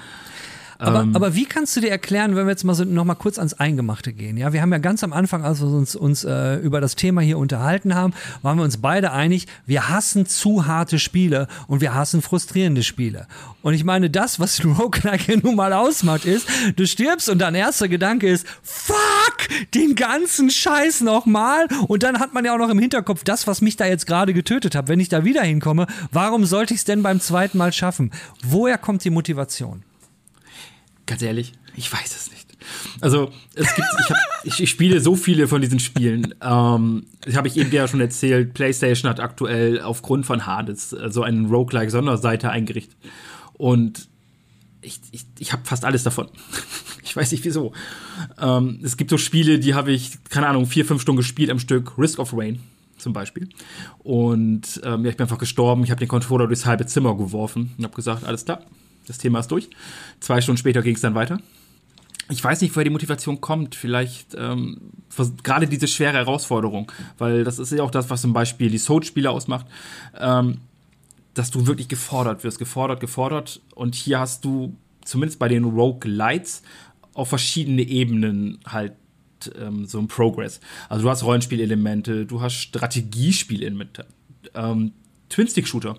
Aber, 0.79 1.01
ähm, 1.01 1.17
aber 1.17 1.35
wie 1.35 1.47
kannst 1.47 1.77
du 1.77 1.81
dir 1.81 1.91
erklären, 1.91 2.37
wenn 2.37 2.47
wir 2.47 2.51
jetzt 2.51 2.65
mal 2.65 2.75
so 2.75 2.85
noch 2.85 3.05
mal 3.05 3.15
kurz 3.15 3.39
ans 3.39 3.55
Eingemachte 3.55 4.13
gehen? 4.13 4.37
Ja, 4.37 4.53
wir 4.53 4.61
haben 4.63 4.73
ja 4.73 4.79
ganz 4.79 5.03
am 5.03 5.13
Anfang, 5.13 5.45
als 5.45 5.61
wir 5.61 5.69
uns, 5.69 5.97
uns 5.97 6.25
äh, 6.25 6.57
über 6.57 6.81
das 6.81 6.97
Thema 6.97 7.21
hier 7.21 7.39
unterhalten 7.39 7.95
haben, 7.95 8.13
waren 8.43 8.59
wir 8.59 8.65
uns 8.65 8.79
beide 8.79 9.13
einig, 9.13 9.47
wir 9.65 9.89
hassen 9.89 10.27
zu 10.27 10.67
harte 10.67 10.99
Spiele 10.99 11.49
und 11.67 11.81
wir 11.81 11.95
hassen 11.95 12.23
frustrierende 12.23 12.83
Spiele. 12.83 13.27
Und 13.63 13.75
ich 13.75 13.85
meine, 13.85 14.11
das, 14.11 14.39
was 14.39 14.65
Roguelike 14.65 15.39
nun 15.39 15.57
mal 15.57 15.73
ausmacht, 15.73 16.25
ist, 16.25 16.49
du 16.77 16.87
stirbst 16.87 17.29
und 17.29 17.39
dein 17.39 17.55
erster 17.55 17.89
Gedanke 17.89 18.29
ist, 18.29 18.47
fuck, 18.63 19.49
den 19.75 19.95
ganzen 19.95 20.51
Scheiß 20.51 21.01
nochmal. 21.01 21.67
Und 21.89 22.03
dann 22.03 22.19
hat 22.19 22.35
man 22.35 22.45
ja 22.45 22.55
auch 22.55 22.59
noch 22.59 22.71
im 22.71 22.79
Hinterkopf, 22.79 23.25
das, 23.25 23.47
was 23.47 23.61
mich 23.63 23.77
da 23.77 23.87
jetzt 23.87 24.07
gerade 24.07 24.35
getötet 24.35 24.75
hat, 24.75 24.89
wenn 24.89 25.01
ich 25.01 25.09
da 25.09 25.25
wieder 25.25 25.43
hinkomme, 25.43 25.87
warum 26.13 26.45
sollte 26.45 26.75
ich 26.75 26.81
es 26.81 26.85
denn 26.85 27.03
beim 27.03 27.21
zweiten 27.21 27.59
Mal 27.59 27.73
schaffen? 27.73 28.11
Woher 28.45 28.79
kommt 28.79 29.05
die 29.05 29.11
Motivation? 29.11 29.83
Ganz 31.07 31.23
ehrlich, 31.23 31.53
ich 31.77 31.93
weiß 31.93 32.17
es 32.17 32.31
nicht. 32.31 32.47
Also, 33.01 33.31
es 33.55 33.75
gibt, 33.75 33.87
ich, 34.01 34.11
hab, 34.11 34.17
ich, 34.45 34.61
ich 34.61 34.71
spiele 34.71 35.01
so 35.01 35.15
viele 35.15 35.47
von 35.47 35.61
diesen 35.61 35.79
Spielen. 35.79 36.35
Ähm, 36.41 37.07
das 37.23 37.37
habe 37.37 37.49
ich 37.49 37.57
eben 37.57 37.71
ja 37.71 37.87
schon 37.87 38.01
erzählt. 38.01 38.55
PlayStation 38.55 39.09
hat 39.09 39.21
aktuell 39.21 39.81
aufgrund 39.81 40.27
von 40.27 40.47
Hades 40.47 40.91
so 40.91 40.99
also 40.99 41.23
eine 41.23 41.49
Roguelike-Sonderseite 41.49 42.51
eingerichtet. 42.51 42.97
Und 43.55 44.09
ich, 44.81 45.01
ich, 45.13 45.27
ich 45.39 45.53
habe 45.53 45.63
fast 45.65 45.85
alles 45.85 46.03
davon. 46.03 46.29
ich 47.05 47.15
weiß 47.15 47.33
nicht 47.33 47.45
wieso. 47.45 47.73
Ähm, 48.41 48.81
es 48.83 48.97
gibt 48.97 49.11
so 49.11 49.19
Spiele, 49.19 49.59
die 49.59 49.75
habe 49.75 49.93
ich, 49.93 50.13
keine 50.31 50.49
Ahnung, 50.49 50.67
vier, 50.67 50.85
fünf 50.85 51.03
Stunden 51.03 51.19
gespielt 51.19 51.51
am 51.51 51.59
Stück. 51.59 51.99
Risk 51.99 52.19
of 52.19 52.33
Rain 52.37 52.61
zum 52.99 53.13
Beispiel. 53.13 53.49
Und 53.99 54.81
ähm, 54.85 55.05
ja, 55.05 55.11
ich 55.11 55.17
bin 55.17 55.25
einfach 55.25 55.39
gestorben. 55.39 55.85
Ich 55.85 55.91
habe 55.91 55.99
den 55.99 56.09
Controller 56.09 56.47
durchs 56.47 56.67
halbe 56.67 56.87
Zimmer 56.87 57.17
geworfen 57.17 57.75
und 57.77 57.85
habe 57.85 57.95
gesagt, 57.95 58.25
alles 58.25 58.45
klar, 58.45 58.63
das 59.07 59.19
Thema 59.19 59.41
ist 59.41 59.51
durch. 59.51 59.71
Zwei 60.21 60.41
Stunden 60.41 60.59
später 60.59 60.83
ging 60.83 60.95
es 60.95 61.01
dann 61.01 61.15
weiter. 61.15 61.39
Ich 62.29 62.43
weiß 62.43 62.61
nicht, 62.61 62.75
woher 62.75 62.85
die 62.85 62.91
Motivation 62.91 63.41
kommt. 63.41 63.75
Vielleicht 63.75 64.35
ähm, 64.37 64.79
gerade 65.43 65.69
diese 65.69 65.87
schwere 65.87 66.15
Herausforderung, 66.15 66.91
weil 67.19 67.45
das 67.45 67.59
ist 67.59 67.73
ja 67.73 67.83
auch 67.83 67.91
das, 67.91 68.11
was 68.11 68.23
zum 68.23 68.33
Beispiel 68.33 68.69
die 68.69 68.79
Soul-Spiele 68.79 69.31
ausmacht, 69.31 69.67
ähm, 70.19 70.59
dass 71.35 71.51
du 71.51 71.67
wirklich 71.67 71.89
gefordert 71.89 72.43
wirst, 72.43 72.59
gefordert, 72.59 73.01
gefordert. 73.01 73.61
Und 73.75 73.95
hier 73.95 74.19
hast 74.19 74.45
du 74.45 74.77
zumindest 75.05 75.39
bei 75.39 75.49
den 75.49 75.65
Rogue 75.65 76.11
Lights 76.11 76.63
auf 77.15 77.29
verschiedene 77.29 77.83
Ebenen 77.83 78.59
halt 78.67 78.95
ähm, 79.59 79.87
so 79.87 79.99
ein 79.99 80.09
Progress. 80.09 80.61
Also 80.89 81.05
du 81.05 81.11
hast 81.11 81.23
Rollenspielelemente, 81.23 82.27
du 82.27 82.41
hast 82.41 82.55
Strategiespielelemente, 82.55 84.07
ähm, 84.55 84.93
Twin-Stick-Shooter 85.29 85.99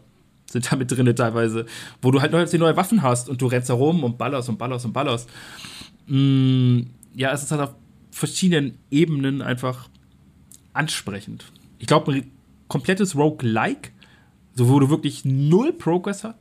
sind 0.49 0.71
da 0.71 0.75
mit 0.75 0.91
drin 0.91 1.13
teilweise, 1.15 1.65
wo 2.01 2.12
du 2.12 2.21
halt 2.21 2.31
neue, 2.31 2.45
neue 2.57 2.77
Waffen 2.77 3.01
hast 3.01 3.29
und 3.29 3.41
du 3.41 3.47
rennst 3.47 3.69
da 3.69 3.73
rum 3.73 4.03
und 4.03 4.17
ballerst 4.17 4.49
und 4.49 4.57
ballerst 4.57 4.86
und 4.86 4.93
ballerst. 4.93 5.29
Mm, 6.07 6.81
ja, 7.13 7.31
es 7.31 7.43
ist 7.43 7.51
halt 7.51 7.62
auf 7.62 7.75
verschiedenen 8.12 8.77
Ebenen 8.89 9.41
einfach 9.41 9.89
ansprechend. 10.73 11.45
Ich 11.79 11.88
glaube, 11.88 12.13
ein 12.13 12.31
komplettes 12.67 13.15
Roguelike, 13.15 13.91
so 14.55 14.69
wo 14.69 14.79
du 14.79 14.89
wirklich 14.89 15.25
null 15.25 15.73
Progress 15.73 16.23
hast, 16.23 16.38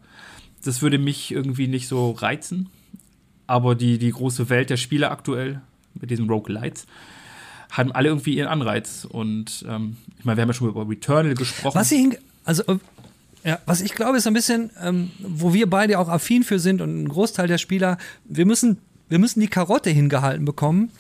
das 0.65 0.83
würde 0.83 0.99
mich 0.99 1.33
irgendwie 1.33 1.69
nicht 1.69 1.89
so 1.89 2.13
reizen. 2.13 2.69
Aber 3.47 3.75
die, 3.75 3.99
die 3.99 4.11
große 4.11 4.49
Welt 4.49 4.71
der 4.71 4.77
Spiele 4.77 5.11
aktuell 5.11 5.61
mit 5.95 6.11
diesen 6.11 6.29
Roguelites 6.29 6.87
haben 7.71 7.93
alle 7.93 8.09
irgendwie 8.09 8.37
ihren 8.37 8.49
Anreiz. 8.49 9.05
Und 9.05 9.65
ähm, 9.69 9.97
ich 10.19 10.25
meine, 10.25 10.37
wir 10.37 10.43
haben 10.43 10.49
ja 10.49 10.55
schon 10.55 10.69
über 10.69 10.89
Returnal 10.89 11.35
gesprochen. 11.35 11.79
Was 11.79 11.93
ich, 11.93 12.19
also 12.45 12.63
ja, 13.47 13.61
was 13.65 13.81
ich 13.81 13.95
glaube, 13.95 14.19
ist 14.19 14.27
ein 14.27 14.35
bisschen, 14.35 14.71
ähm, 14.83 15.13
wo 15.21 15.55
wir 15.55 15.71
beide 15.71 16.01
auch 16.01 16.09
affin 16.09 16.43
für 16.43 16.59
sind 16.59 16.81
und 16.81 17.05
ein 17.05 17.09
Großteil 17.09 17.47
der 17.47 17.59
Spieler, 17.59 17.97
wir 18.25 18.45
müssen, 18.45 18.79
wir 19.09 19.21
müssen 19.21 19.39
die 19.39 19.47
Karotte 19.47 19.89
hingehalten 19.89 20.45
bekommen, 20.45 20.91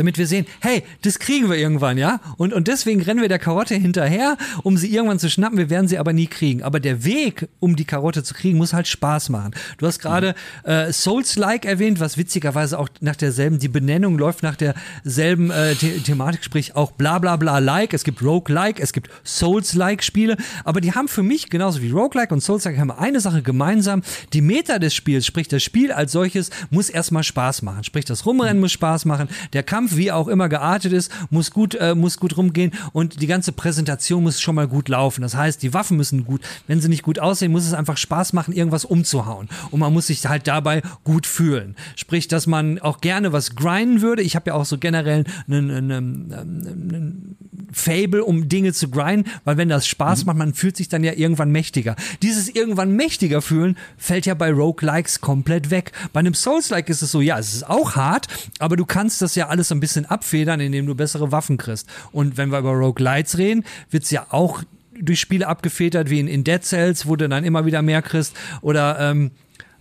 damit 0.00 0.16
wir 0.16 0.26
sehen, 0.26 0.46
hey, 0.60 0.82
das 1.02 1.18
kriegen 1.18 1.50
wir 1.50 1.58
irgendwann, 1.58 1.98
ja? 1.98 2.20
Und, 2.38 2.54
und 2.54 2.68
deswegen 2.68 3.02
rennen 3.02 3.20
wir 3.20 3.28
der 3.28 3.38
Karotte 3.38 3.74
hinterher, 3.74 4.38
um 4.62 4.78
sie 4.78 4.88
irgendwann 4.94 5.18
zu 5.18 5.28
schnappen. 5.28 5.58
Wir 5.58 5.68
werden 5.68 5.88
sie 5.88 5.98
aber 5.98 6.14
nie 6.14 6.26
kriegen. 6.26 6.62
Aber 6.62 6.80
der 6.80 7.04
Weg, 7.04 7.48
um 7.58 7.76
die 7.76 7.84
Karotte 7.84 8.22
zu 8.22 8.32
kriegen, 8.32 8.56
muss 8.56 8.72
halt 8.72 8.88
Spaß 8.88 9.28
machen. 9.28 9.52
Du 9.76 9.86
hast 9.86 9.98
gerade 9.98 10.34
mhm. 10.64 10.70
äh, 10.70 10.90
Souls-like 10.90 11.66
erwähnt, 11.66 12.00
was 12.00 12.16
witzigerweise 12.16 12.78
auch 12.78 12.88
nach 13.00 13.14
derselben, 13.14 13.58
die 13.58 13.68
Benennung 13.68 14.16
läuft 14.16 14.42
nach 14.42 14.56
derselben 14.56 15.50
äh, 15.50 15.74
The 15.74 16.00
Thematik, 16.00 16.44
sprich 16.44 16.74
auch 16.76 16.92
bla 16.92 17.18
bla 17.18 17.36
bla 17.36 17.58
like. 17.58 17.92
Es 17.92 18.02
gibt 18.02 18.22
Rogue-like, 18.22 18.80
es 18.80 18.94
gibt 18.94 19.10
Souls-like 19.22 20.02
Spiele, 20.02 20.38
aber 20.64 20.80
die 20.80 20.92
haben 20.92 21.08
für 21.08 21.22
mich, 21.22 21.50
genauso 21.50 21.82
wie 21.82 21.90
Rogue-like 21.90 22.32
und 22.32 22.40
Souls-like, 22.40 22.78
haben 22.78 22.90
eine 22.90 23.20
Sache 23.20 23.42
gemeinsam. 23.42 24.00
Die 24.32 24.40
Meta 24.40 24.78
des 24.78 24.94
Spiels, 24.94 25.26
sprich 25.26 25.48
das 25.48 25.62
Spiel 25.62 25.92
als 25.92 26.12
solches, 26.12 26.48
muss 26.70 26.88
erstmal 26.88 27.22
Spaß 27.22 27.60
machen. 27.60 27.84
Sprich, 27.84 28.06
das 28.06 28.24
Rumrennen 28.24 28.56
mhm. 28.56 28.60
muss 28.60 28.72
Spaß 28.72 29.04
machen, 29.04 29.28
der 29.52 29.62
Kampf 29.62 29.89
Kampf, 29.90 29.96
wie 29.96 30.12
auch 30.12 30.28
immer 30.28 30.48
geartet 30.48 30.92
ist, 30.92 31.10
muss 31.30 31.50
gut, 31.50 31.74
äh, 31.74 31.94
muss 31.94 32.18
gut 32.18 32.36
rumgehen 32.36 32.72
und 32.92 33.20
die 33.20 33.26
ganze 33.26 33.52
Präsentation 33.52 34.22
muss 34.22 34.40
schon 34.40 34.54
mal 34.54 34.68
gut 34.68 34.88
laufen. 34.88 35.22
Das 35.22 35.34
heißt, 35.34 35.62
die 35.62 35.74
Waffen 35.74 35.96
müssen 35.96 36.24
gut, 36.24 36.40
wenn 36.66 36.80
sie 36.80 36.88
nicht 36.88 37.02
gut 37.02 37.18
aussehen, 37.18 37.52
muss 37.52 37.66
es 37.66 37.74
einfach 37.74 37.96
Spaß 37.96 38.32
machen, 38.32 38.54
irgendwas 38.54 38.84
umzuhauen. 38.84 39.48
Und 39.70 39.80
man 39.80 39.92
muss 39.92 40.06
sich 40.06 40.24
halt 40.26 40.46
dabei 40.46 40.82
gut 41.04 41.26
fühlen. 41.26 41.76
Sprich, 41.96 42.28
dass 42.28 42.46
man 42.46 42.78
auch 42.78 43.00
gerne 43.00 43.32
was 43.32 43.54
grinden 43.56 44.00
würde. 44.00 44.22
Ich 44.22 44.36
habe 44.36 44.50
ja 44.50 44.54
auch 44.54 44.64
so 44.64 44.78
generell 44.78 45.24
einen, 45.48 45.70
einen, 45.70 46.32
einen 46.32 47.36
Fable, 47.72 48.24
um 48.24 48.48
Dinge 48.48 48.72
zu 48.72 48.88
grinden, 48.88 49.28
weil 49.44 49.56
wenn 49.56 49.68
das 49.68 49.86
Spaß 49.86 50.20
mhm. 50.20 50.26
macht, 50.26 50.38
man 50.38 50.54
fühlt 50.54 50.76
sich 50.76 50.88
dann 50.88 51.04
ja 51.04 51.12
irgendwann 51.12 51.50
mächtiger. 51.50 51.96
Dieses 52.22 52.48
irgendwann 52.48 52.92
mächtiger 52.92 53.42
fühlen 53.42 53.76
fällt 53.96 54.26
ja 54.26 54.34
bei 54.34 54.50
Roguelikes 54.50 55.20
komplett 55.20 55.70
weg. 55.70 55.92
Bei 56.12 56.20
einem 56.20 56.34
Souls-like 56.34 56.88
ist 56.88 57.02
es 57.02 57.10
so, 57.10 57.20
ja, 57.20 57.38
es 57.38 57.54
ist 57.54 57.68
auch 57.68 57.96
hart, 57.96 58.26
aber 58.58 58.76
du 58.76 58.84
kannst 58.84 59.22
das 59.22 59.34
ja 59.34 59.48
alles 59.48 59.68
so 59.68 59.79
ein 59.80 59.82
bisschen 59.82 60.06
abfedern, 60.06 60.60
indem 60.60 60.86
du 60.86 60.94
bessere 60.94 61.32
Waffen 61.32 61.56
kriegst. 61.56 61.88
Und 62.12 62.36
wenn 62.36 62.50
wir 62.50 62.58
über 62.58 62.72
Roguelites 62.72 63.38
reden, 63.38 63.64
wird 63.90 64.04
es 64.04 64.10
ja 64.10 64.26
auch 64.30 64.62
durch 65.00 65.20
Spiele 65.20 65.48
abgefedert, 65.48 66.10
wie 66.10 66.20
in, 66.20 66.28
in 66.28 66.44
Dead 66.44 66.62
Cells, 66.62 67.06
wo 67.06 67.16
du 67.16 67.28
dann 67.28 67.44
immer 67.44 67.64
wieder 67.64 67.82
mehr 67.82 68.02
kriegst. 68.02 68.36
Oder 68.60 68.98
ähm, 69.00 69.30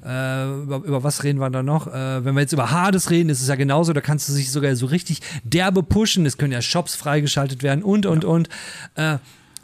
äh, 0.03 0.61
über, 0.61 0.77
über, 0.77 1.03
was 1.03 1.23
reden 1.23 1.39
wir 1.39 1.49
da 1.49 1.61
noch? 1.61 1.87
Äh, 1.87 2.23
wenn 2.23 2.35
wir 2.35 2.41
jetzt 2.41 2.53
über 2.53 2.71
Hades 2.71 3.09
reden, 3.09 3.29
ist 3.29 3.41
es 3.41 3.47
ja 3.47 3.55
genauso, 3.55 3.91
da 3.91 4.01
kannst 4.01 4.29
du 4.29 4.33
sich 4.33 4.51
sogar 4.51 4.75
so 4.75 4.85
richtig 4.85 5.21
derbe 5.43 5.83
pushen. 5.83 6.25
Es 6.25 6.37
können 6.37 6.53
ja 6.53 6.61
Shops 6.61 6.95
freigeschaltet 6.95 7.63
werden 7.63 7.83
und, 7.83 8.05
und, 8.05 8.23
ja. 8.23 8.29
und. 8.29 8.49
Äh, 8.95 9.17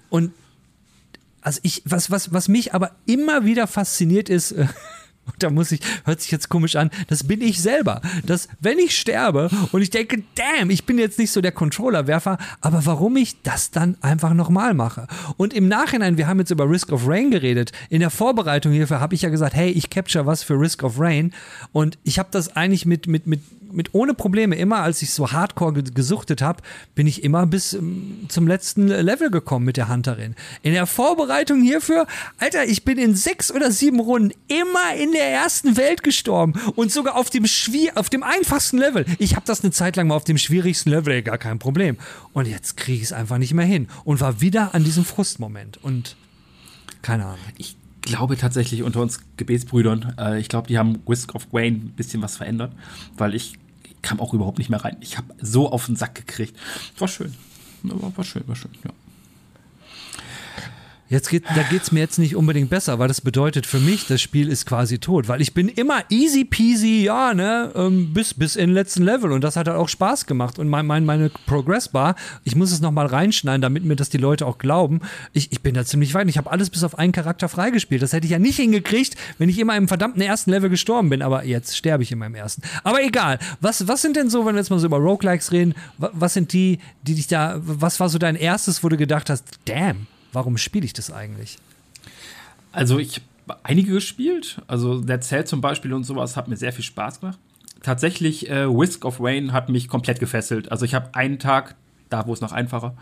und 0.09 0.31
also 1.41 1.59
ich, 1.63 1.83
was, 1.85 2.09
was, 2.09 2.33
was 2.33 2.47
mich 2.47 2.73
aber 2.73 2.91
immer 3.05 3.45
wieder 3.45 3.67
fasziniert 3.67 4.29
ist, 4.29 4.51
äh, 4.53 4.65
und 5.25 5.41
da 5.41 5.49
muss 5.49 5.71
ich, 5.71 5.81
hört 6.05 6.21
sich 6.21 6.31
jetzt 6.31 6.49
komisch 6.49 6.75
an, 6.75 6.91
das 7.07 7.23
bin 7.23 7.41
ich 7.41 7.61
selber. 7.61 8.01
Dass, 8.25 8.47
wenn 8.59 8.79
ich 8.79 8.97
sterbe 8.97 9.49
und 9.71 9.81
ich 9.81 9.89
denke, 9.89 10.23
damn, 10.35 10.69
ich 10.69 10.85
bin 10.85 10.97
jetzt 10.97 11.19
nicht 11.19 11.31
so 11.31 11.41
der 11.41 11.51
Controllerwerfer, 11.51 12.37
aber 12.61 12.85
warum 12.85 13.17
ich 13.17 13.41
das 13.41 13.71
dann 13.71 13.97
einfach 14.01 14.33
nochmal 14.33 14.73
mache. 14.73 15.07
Und 15.37 15.53
im 15.53 15.67
Nachhinein, 15.67 16.17
wir 16.17 16.27
haben 16.27 16.39
jetzt 16.39 16.51
über 16.51 16.69
Risk 16.69 16.91
of 16.91 17.07
Rain 17.07 17.31
geredet. 17.31 17.71
In 17.89 17.99
der 17.99 18.09
Vorbereitung 18.09 18.71
hierfür 18.71 18.99
habe 18.99 19.15
ich 19.15 19.23
ja 19.23 19.29
gesagt, 19.29 19.55
hey, 19.55 19.71
ich 19.71 19.89
capture 19.89 20.25
was 20.25 20.43
für 20.43 20.59
Risk 20.59 20.83
of 20.83 20.99
Rain. 20.99 21.33
Und 21.71 21.97
ich 22.03 22.19
habe 22.19 22.29
das 22.31 22.55
eigentlich 22.55 22.85
mit, 22.85 23.07
mit, 23.07 23.27
mit 23.27 23.41
mit 23.75 23.93
ohne 23.93 24.13
Probleme 24.13 24.55
immer, 24.55 24.77
als 24.81 25.01
ich 25.01 25.11
so 25.11 25.31
hardcore 25.31 25.83
gesuchtet 25.83 26.41
habe, 26.41 26.63
bin 26.95 27.07
ich 27.07 27.23
immer 27.23 27.45
bis 27.45 27.73
ähm, 27.73 28.25
zum 28.29 28.47
letzten 28.47 28.87
Level 28.87 29.29
gekommen 29.29 29.65
mit 29.65 29.77
der 29.77 29.89
Hunterin. 29.89 30.35
In 30.61 30.73
der 30.73 30.85
Vorbereitung 30.85 31.61
hierfür, 31.61 32.07
Alter, 32.37 32.65
ich 32.65 32.85
bin 32.85 32.97
in 32.97 33.15
sechs 33.15 33.51
oder 33.51 33.71
sieben 33.71 33.99
Runden 33.99 34.31
immer 34.47 34.95
in 34.97 35.11
der 35.11 35.29
ersten 35.29 35.77
Welt 35.77 36.03
gestorben 36.03 36.53
und 36.75 36.91
sogar 36.91 37.15
auf 37.15 37.29
dem 37.29 37.45
schwier 37.45 37.93
auf 37.95 38.09
dem 38.09 38.23
einfachsten 38.23 38.77
Level. 38.77 39.05
Ich 39.19 39.35
habe 39.35 39.45
das 39.45 39.63
eine 39.63 39.71
Zeit 39.71 39.95
lang 39.95 40.07
mal 40.07 40.15
auf 40.15 40.23
dem 40.23 40.37
schwierigsten 40.37 40.89
Level, 40.89 41.21
gar 41.21 41.37
kein 41.37 41.59
Problem. 41.59 41.97
Und 42.33 42.47
jetzt 42.47 42.77
kriege 42.77 42.97
ich 42.97 43.03
es 43.03 43.13
einfach 43.13 43.37
nicht 43.37 43.53
mehr 43.53 43.65
hin 43.65 43.87
und 44.03 44.21
war 44.21 44.41
wieder 44.41 44.73
an 44.73 44.83
diesem 44.83 45.05
Frustmoment 45.05 45.83
und 45.83 46.15
keine 47.01 47.25
Ahnung. 47.25 47.39
Ich 47.57 47.77
glaube 48.01 48.37
tatsächlich 48.37 48.83
unter 48.83 49.01
uns 49.01 49.19
Gebetsbrüdern, 49.37 50.15
äh, 50.17 50.39
ich 50.39 50.47
glaube, 50.49 50.67
die 50.67 50.77
haben 50.77 50.99
Whisk 51.05 51.35
of 51.35 51.47
Wayne 51.51 51.77
ein 51.77 51.93
bisschen 51.95 52.21
was 52.21 52.37
verändert, 52.37 52.71
weil 53.17 53.35
ich 53.35 53.53
kam 54.05 54.19
auch 54.19 54.33
überhaupt 54.33 54.59
nicht 54.59 54.69
mehr 54.69 54.83
rein. 54.83 54.97
Ich 55.01 55.17
habe 55.17 55.33
so 55.41 55.71
auf 55.71 55.87
den 55.87 55.95
Sack 55.95 56.15
gekriegt. 56.15 56.55
War 56.97 57.07
schön. 57.07 57.33
War, 57.83 58.15
war 58.15 58.23
schön, 58.23 58.47
war 58.47 58.55
schön, 58.55 58.71
ja. 58.83 58.91
Jetzt 61.07 61.29
geht, 61.29 61.43
da 61.55 61.61
geht's 61.69 61.91
mir 61.91 61.99
jetzt 61.99 62.17
nicht 62.17 62.35
unbedingt 62.35 62.71
besser, 62.71 62.97
weil 62.97 63.07
das 63.07 63.21
bedeutet 63.21 63.67
für 63.67 63.79
mich, 63.79 64.07
das 64.07 64.23
Spiel 64.23 64.49
ist 64.49 64.65
quasi 64.65 64.97
tot, 64.97 65.27
weil 65.27 65.39
ich 65.39 65.53
bin 65.53 65.69
immer 65.69 66.03
easy 66.09 66.45
peasy, 66.45 67.03
ja, 67.03 67.35
ne, 67.35 67.71
ähm, 67.75 68.11
bis, 68.11 68.33
bis 68.33 68.55
in 68.55 68.69
den 68.69 68.73
letzten 68.73 69.03
Level. 69.03 69.31
Und 69.31 69.43
das 69.43 69.55
hat 69.55 69.67
halt 69.67 69.77
auch 69.77 69.87
Spaß 69.87 70.25
gemacht. 70.25 70.57
Und 70.57 70.67
mein, 70.67 70.87
mein, 70.87 71.05
meine 71.05 71.29
Progress 71.45 71.89
Bar, 71.89 72.15
ich 72.43 72.55
muss 72.55 72.71
es 72.71 72.81
nochmal 72.81 73.05
reinschneiden, 73.05 73.61
damit 73.61 73.85
mir 73.85 73.95
das 73.95 74.09
die 74.09 74.17
Leute 74.17 74.47
auch 74.47 74.57
glauben, 74.57 75.01
ich, 75.31 75.51
ich 75.51 75.61
bin 75.61 75.75
da 75.75 75.85
ziemlich 75.85 76.15
weit. 76.15 76.27
Ich 76.27 76.39
habe 76.39 76.51
alles 76.51 76.71
bis 76.71 76.83
auf 76.83 76.97
einen 76.97 77.11
Charakter 77.11 77.49
freigespielt, 77.49 78.01
das 78.01 78.11
hätte 78.11 78.25
ich 78.25 78.31
ja 78.31 78.39
nicht 78.39 78.55
hingekriegt, 78.55 79.15
wenn 79.37 79.47
ich 79.47 79.59
immer 79.59 79.77
im 79.77 79.87
verdammten 79.87 80.23
ersten 80.23 80.49
Level 80.49 80.71
gestorben 80.71 81.09
bin, 81.09 81.21
aber 81.21 81.45
jetzt 81.45 81.77
sterbe 81.77 82.01
ich 82.01 82.11
in 82.11 82.17
meinem 82.17 82.33
ersten. 82.33 82.63
Aber 82.83 83.03
egal, 83.03 83.37
was, 83.61 83.87
was 83.87 84.01
sind 84.01 84.15
denn 84.15 84.31
so, 84.31 84.43
wenn 84.47 84.55
wir 84.55 84.59
jetzt 84.59 84.71
mal 84.71 84.79
so 84.79 84.87
über 84.87 84.97
Roguelikes 84.97 85.51
reden, 85.51 85.75
was 85.97 86.33
sind 86.33 86.51
die, 86.51 86.79
die 87.03 87.13
dich 87.13 87.27
da, 87.27 87.59
was 87.61 87.99
war 87.99 88.09
so 88.09 88.17
dein 88.17 88.35
erstes, 88.35 88.83
wo 88.83 88.89
du 88.89 88.97
gedacht 88.97 89.29
hast, 89.29 89.59
damn, 89.65 90.07
warum 90.35 90.57
spiele 90.57 90.85
ich 90.85 90.93
das 90.93 91.11
eigentlich? 91.11 91.57
Also 92.71 92.99
ich 92.99 93.21
habe 93.47 93.59
einige 93.63 93.93
gespielt. 93.93 94.61
Also 94.67 95.01
der 95.01 95.21
Zelt 95.21 95.47
zum 95.47 95.61
Beispiel 95.61 95.93
und 95.93 96.03
sowas 96.03 96.37
hat 96.37 96.47
mir 96.47 96.57
sehr 96.57 96.73
viel 96.73 96.83
Spaß 96.83 97.21
gemacht. 97.21 97.39
Tatsächlich, 97.81 98.49
äh, 98.49 98.67
Whisk 98.67 99.05
of 99.05 99.17
Rain 99.19 99.53
hat 99.53 99.69
mich 99.69 99.87
komplett 99.87 100.19
gefesselt. 100.19 100.71
Also 100.71 100.85
ich 100.85 100.93
habe 100.93 101.13
einen 101.13 101.39
Tag, 101.39 101.75
da 102.09 102.27
wo 102.27 102.33
es 102.33 102.41
noch 102.41 102.51
einfacher, 102.51 102.95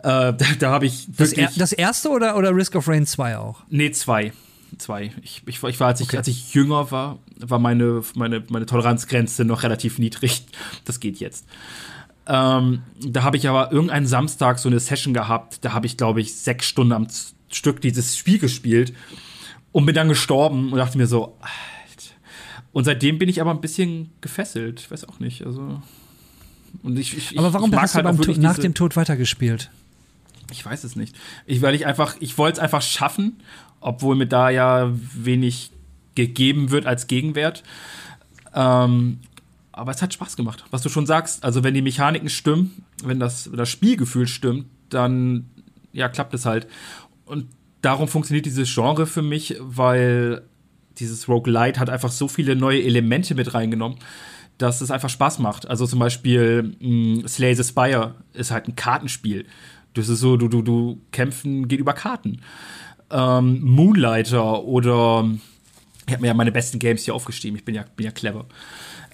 äh, 0.00 0.02
da, 0.02 0.34
da 0.58 0.70
habe 0.70 0.86
ich 0.86 1.06
das, 1.16 1.32
er, 1.32 1.50
das, 1.56 1.72
erste 1.72 2.10
oder, 2.10 2.36
oder 2.36 2.54
Risk 2.54 2.74
of 2.74 2.88
Rain 2.88 3.06
2 3.06 3.38
auch? 3.38 3.62
Nee, 3.68 3.90
zwei. 3.92 4.32
Zwei. 4.76 5.12
Ich, 5.22 5.42
ich, 5.46 5.62
ich 5.62 5.80
war, 5.80 5.88
als 5.88 6.00
ich, 6.00 6.08
okay. 6.08 6.18
als 6.18 6.28
ich 6.28 6.52
jünger 6.52 6.90
war, 6.90 7.18
war 7.38 7.58
meine, 7.58 8.02
meine, 8.14 8.44
meine 8.50 8.66
Toleranzgrenze 8.66 9.44
noch 9.44 9.62
relativ 9.62 9.98
niedrig. 9.98 10.44
Das 10.84 11.00
geht 11.00 11.18
jetzt. 11.18 11.46
Ähm, 12.28 12.82
da 13.00 13.22
habe 13.22 13.38
ich 13.38 13.48
aber 13.48 13.72
irgendeinen 13.72 14.06
Samstag 14.06 14.58
so 14.58 14.68
eine 14.68 14.78
Session 14.78 15.14
gehabt. 15.14 15.64
Da 15.64 15.72
habe 15.72 15.86
ich, 15.86 15.96
glaube 15.96 16.20
ich, 16.20 16.34
sechs 16.34 16.66
Stunden 16.66 16.92
am 16.92 17.06
Stück 17.50 17.80
dieses 17.80 18.16
Spiel 18.16 18.38
gespielt 18.38 18.92
und 19.72 19.86
bin 19.86 19.94
dann 19.94 20.08
gestorben 20.08 20.70
und 20.70 20.78
dachte 20.78 20.98
mir 20.98 21.06
so, 21.06 21.36
Alter. 21.40 22.14
Und 22.72 22.84
seitdem 22.84 23.18
bin 23.18 23.28
ich 23.28 23.40
aber 23.40 23.50
ein 23.50 23.62
bisschen 23.62 24.10
gefesselt. 24.20 24.80
Ich 24.80 24.90
weiß 24.90 25.08
auch 25.08 25.20
nicht. 25.20 25.44
Also. 25.44 25.80
Und 26.82 26.98
ich, 26.98 27.16
ich, 27.16 27.38
aber 27.38 27.52
warum 27.54 27.72
ich 27.72 27.78
hast 27.78 27.94
du 27.94 28.02
halt 28.04 28.20
beim 28.20 28.40
nach 28.40 28.58
dem 28.58 28.74
Tod 28.74 28.94
weitergespielt? 28.94 29.70
Ich 30.52 30.64
weiß 30.64 30.84
es 30.84 30.96
nicht. 30.96 31.16
Ich, 31.46 31.62
weil 31.62 31.74
ich 31.74 31.86
einfach, 31.86 32.16
ich 32.20 32.36
wollte 32.36 32.58
es 32.58 32.62
einfach 32.62 32.82
schaffen, 32.82 33.40
obwohl 33.80 34.16
mir 34.16 34.26
da 34.26 34.50
ja 34.50 34.92
wenig 34.92 35.70
gegeben 36.14 36.70
wird 36.70 36.86
als 36.86 37.06
Gegenwert. 37.06 37.62
Ähm, 38.54 39.20
aber 39.78 39.92
es 39.92 40.02
hat 40.02 40.12
Spaß 40.12 40.36
gemacht, 40.36 40.64
was 40.70 40.82
du 40.82 40.88
schon 40.88 41.06
sagst. 41.06 41.44
Also 41.44 41.62
wenn 41.62 41.74
die 41.74 41.82
Mechaniken 41.82 42.28
stimmen, 42.28 42.84
wenn 43.04 43.20
das, 43.20 43.48
das 43.54 43.68
Spielgefühl 43.68 44.26
stimmt, 44.26 44.66
dann 44.90 45.46
ja, 45.92 46.08
klappt 46.08 46.34
es 46.34 46.44
halt. 46.44 46.66
Und 47.24 47.46
darum 47.80 48.08
funktioniert 48.08 48.44
dieses 48.44 48.72
Genre 48.72 49.06
für 49.06 49.22
mich, 49.22 49.56
weil 49.60 50.42
dieses 50.98 51.28
Roguelite 51.28 51.78
hat 51.78 51.90
einfach 51.90 52.10
so 52.10 52.26
viele 52.26 52.56
neue 52.56 52.82
Elemente 52.82 53.34
mit 53.34 53.54
reingenommen, 53.54 53.98
dass 54.58 54.80
es 54.80 54.90
einfach 54.90 55.10
Spaß 55.10 55.38
macht. 55.38 55.68
Also 55.68 55.86
zum 55.86 56.00
Beispiel 56.00 56.74
mh, 56.80 57.22
mm, 57.22 57.28
Slay 57.28 57.54
the 57.54 57.62
Spire 57.62 58.16
ist 58.32 58.50
halt 58.50 58.66
ein 58.66 58.74
Kartenspiel. 58.74 59.46
Das 59.94 60.08
ist 60.08 60.18
so, 60.20 60.36
du, 60.36 60.48
du, 60.48 60.62
du 60.62 61.00
kämpfen 61.12 61.68
geht 61.68 61.78
über 61.78 61.92
Karten. 61.92 62.40
Ähm, 63.10 63.60
Moonlighter 63.62 64.64
oder 64.64 65.30
ich 66.06 66.12
habe 66.12 66.22
mir 66.22 66.28
ja 66.28 66.34
meine 66.34 66.52
besten 66.52 66.78
Games 66.78 67.04
hier 67.04 67.14
aufgeschrieben, 67.14 67.58
ich 67.58 67.64
bin 67.64 67.74
ja, 67.74 67.84
bin 67.96 68.06
ja 68.06 68.12
clever. 68.12 68.46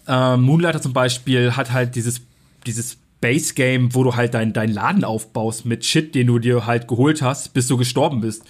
Ähm, 0.06 0.42
Moonlighter 0.42 0.80
zum 0.80 0.92
Beispiel 0.92 1.56
hat 1.56 1.72
halt 1.72 1.94
dieses, 1.94 2.20
dieses 2.66 2.98
Base 3.20 3.54
Game, 3.54 3.94
wo 3.94 4.04
du 4.04 4.16
halt 4.16 4.34
deinen 4.34 4.52
dein 4.52 4.72
Laden 4.72 5.04
aufbaust 5.04 5.64
mit 5.64 5.84
Shit, 5.84 6.14
den 6.14 6.26
du 6.26 6.38
dir 6.38 6.66
halt 6.66 6.88
geholt 6.88 7.22
hast, 7.22 7.54
bis 7.54 7.68
du 7.68 7.76
gestorben 7.76 8.20
bist. 8.20 8.44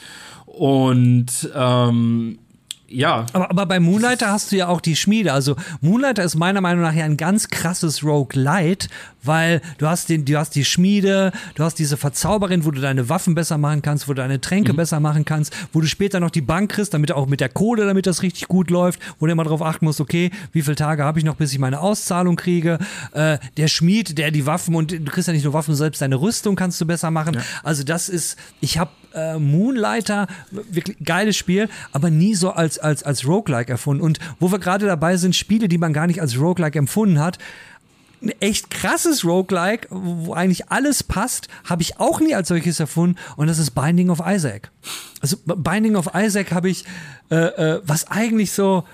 Und 0.46 1.50
ähm, 1.54 2.38
ja. 2.88 3.26
Aber, 3.32 3.50
aber 3.50 3.66
bei 3.66 3.80
Moonlighter 3.80 4.30
hast 4.30 4.52
du 4.52 4.56
ja 4.56 4.68
auch 4.68 4.80
die 4.80 4.96
Schmiede. 4.96 5.32
Also 5.32 5.56
Moonlighter 5.80 6.22
ist 6.22 6.34
meiner 6.34 6.60
Meinung 6.60 6.82
nach 6.82 6.94
ja 6.94 7.04
ein 7.04 7.16
ganz 7.16 7.48
krasses 7.48 8.04
Roguelite, 8.04 8.88
weil 9.22 9.62
du 9.78 9.88
hast 9.88 10.08
den, 10.08 10.24
du 10.24 10.36
hast 10.36 10.54
die 10.54 10.64
Schmiede, 10.64 11.32
du 11.54 11.64
hast 11.64 11.78
diese 11.78 11.96
Verzauberin, 11.96 12.64
wo 12.64 12.70
du 12.70 12.80
deine 12.80 13.08
Waffen 13.08 13.34
besser 13.34 13.58
machen 13.58 13.82
kannst, 13.82 14.06
wo 14.06 14.12
du 14.12 14.20
deine 14.20 14.40
Tränke 14.40 14.72
mhm. 14.72 14.76
besser 14.76 15.00
machen 15.00 15.24
kannst, 15.24 15.54
wo 15.72 15.80
du 15.80 15.86
später 15.86 16.20
noch 16.20 16.30
die 16.30 16.42
Bank 16.42 16.72
kriegst, 16.72 16.94
damit 16.94 17.12
auch 17.12 17.26
mit 17.26 17.40
der 17.40 17.48
Kohle, 17.48 17.86
damit 17.86 18.06
das 18.06 18.22
richtig 18.22 18.48
gut 18.48 18.70
läuft, 18.70 19.00
wo 19.18 19.26
du 19.26 19.32
immer 19.32 19.44
darauf 19.44 19.62
achten 19.62 19.86
musst, 19.86 20.00
okay, 20.00 20.30
wie 20.52 20.62
viele 20.62 20.76
Tage 20.76 21.04
habe 21.04 21.18
ich 21.18 21.24
noch, 21.24 21.36
bis 21.36 21.52
ich 21.52 21.58
meine 21.58 21.80
Auszahlung 21.80 22.36
kriege. 22.36 22.78
Äh, 23.12 23.38
der 23.56 23.68
Schmied, 23.68 24.18
der 24.18 24.30
die 24.30 24.46
Waffen 24.46 24.74
und 24.74 24.92
du 24.92 25.04
kriegst 25.04 25.26
ja 25.26 25.32
nicht 25.34 25.44
nur 25.44 25.54
Waffen, 25.54 25.74
selbst 25.74 26.02
deine 26.02 26.16
Rüstung 26.16 26.54
kannst 26.54 26.80
du 26.80 26.86
besser 26.86 27.10
machen. 27.10 27.34
Ja. 27.34 27.40
Also 27.62 27.82
das 27.82 28.08
ist, 28.08 28.36
ich 28.60 28.78
habe 28.78 28.90
äh, 29.14 29.38
Moonlighter, 29.38 30.26
wirklich 30.50 30.96
geiles 31.02 31.36
Spiel, 31.36 31.68
aber 31.92 32.10
nie 32.10 32.34
so 32.34 32.50
als, 32.50 32.73
als, 32.78 33.02
als 33.02 33.26
Roguelike 33.26 33.70
erfunden. 33.70 34.02
Und 34.02 34.18
wo 34.40 34.50
wir 34.50 34.58
gerade 34.58 34.86
dabei 34.86 35.16
sind, 35.16 35.36
Spiele, 35.36 35.68
die 35.68 35.78
man 35.78 35.92
gar 35.92 36.06
nicht 36.06 36.20
als 36.20 36.38
Roguelike 36.38 36.78
empfunden 36.78 37.18
hat, 37.18 37.38
ein 38.22 38.32
echt 38.40 38.70
krasses 38.70 39.24
Roguelike, 39.24 39.88
wo 39.90 40.32
eigentlich 40.32 40.70
alles 40.70 41.02
passt, 41.02 41.48
habe 41.64 41.82
ich 41.82 42.00
auch 42.00 42.20
nie 42.20 42.34
als 42.34 42.48
solches 42.48 42.80
erfunden 42.80 43.18
und 43.36 43.48
das 43.48 43.58
ist 43.58 43.72
Binding 43.72 44.08
of 44.10 44.22
Isaac. 44.26 44.70
Also 45.20 45.36
Binding 45.44 45.96
of 45.96 46.10
Isaac 46.14 46.52
habe 46.52 46.70
ich, 46.70 46.84
äh, 47.30 47.36
äh, 47.36 47.80
was 47.84 48.10
eigentlich 48.10 48.52
so 48.52 48.84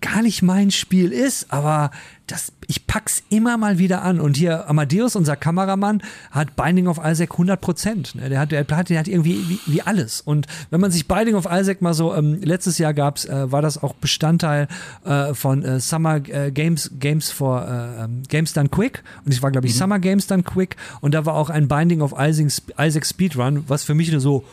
gar 0.00 0.22
nicht 0.22 0.42
mein 0.42 0.70
Spiel 0.70 1.12
ist, 1.12 1.52
aber 1.52 1.90
das, 2.26 2.52
ich 2.68 2.86
pack's 2.86 3.22
immer 3.28 3.58
mal 3.58 3.78
wieder 3.78 4.02
an. 4.02 4.20
Und 4.20 4.36
hier 4.36 4.68
Amadeus, 4.68 5.14
unser 5.14 5.36
Kameramann, 5.36 6.02
hat 6.30 6.56
Binding 6.56 6.86
of 6.86 6.98
Isaac 7.04 7.32
100 7.32 7.60
Prozent. 7.60 8.14
Ne? 8.14 8.30
Der 8.30 8.40
hat, 8.40 8.52
der 8.52 8.66
hat, 8.66 8.88
der 8.88 8.98
hat 8.98 9.08
irgendwie 9.08 9.48
wie, 9.48 9.60
wie, 9.66 9.82
alles. 9.82 10.20
Und 10.22 10.46
wenn 10.70 10.80
man 10.80 10.90
sich 10.90 11.06
Binding 11.06 11.34
of 11.34 11.46
Isaac 11.50 11.82
mal 11.82 11.92
so, 11.92 12.14
ähm, 12.14 12.40
letztes 12.42 12.78
Jahr 12.78 12.94
gab's, 12.94 13.26
äh, 13.26 13.52
war 13.52 13.60
das 13.60 13.82
auch 13.82 13.94
Bestandteil 13.94 14.68
äh, 15.04 15.34
von 15.34 15.62
äh, 15.62 15.80
Summer 15.80 16.16
äh, 16.28 16.50
Games, 16.50 16.90
Games 16.98 17.30
for 17.30 17.66
äh, 17.66 18.04
ähm, 18.04 18.22
Games 18.28 18.54
Done 18.54 18.70
Quick. 18.70 19.02
Und 19.24 19.32
ich 19.32 19.42
war, 19.42 19.50
glaube 19.50 19.66
ich, 19.66 19.74
mhm. 19.74 19.78
Summer 19.78 19.98
Games 19.98 20.26
Done 20.26 20.44
Quick. 20.44 20.76
Und 21.00 21.14
da 21.14 21.26
war 21.26 21.34
auch 21.34 21.50
ein 21.50 21.68
Binding 21.68 22.00
of 22.00 22.14
Isaac, 22.18 22.52
Isaac 22.78 23.04
Speedrun, 23.04 23.64
was 23.68 23.84
für 23.84 23.94
mich 23.94 24.10
nur 24.10 24.20
so, 24.20 24.44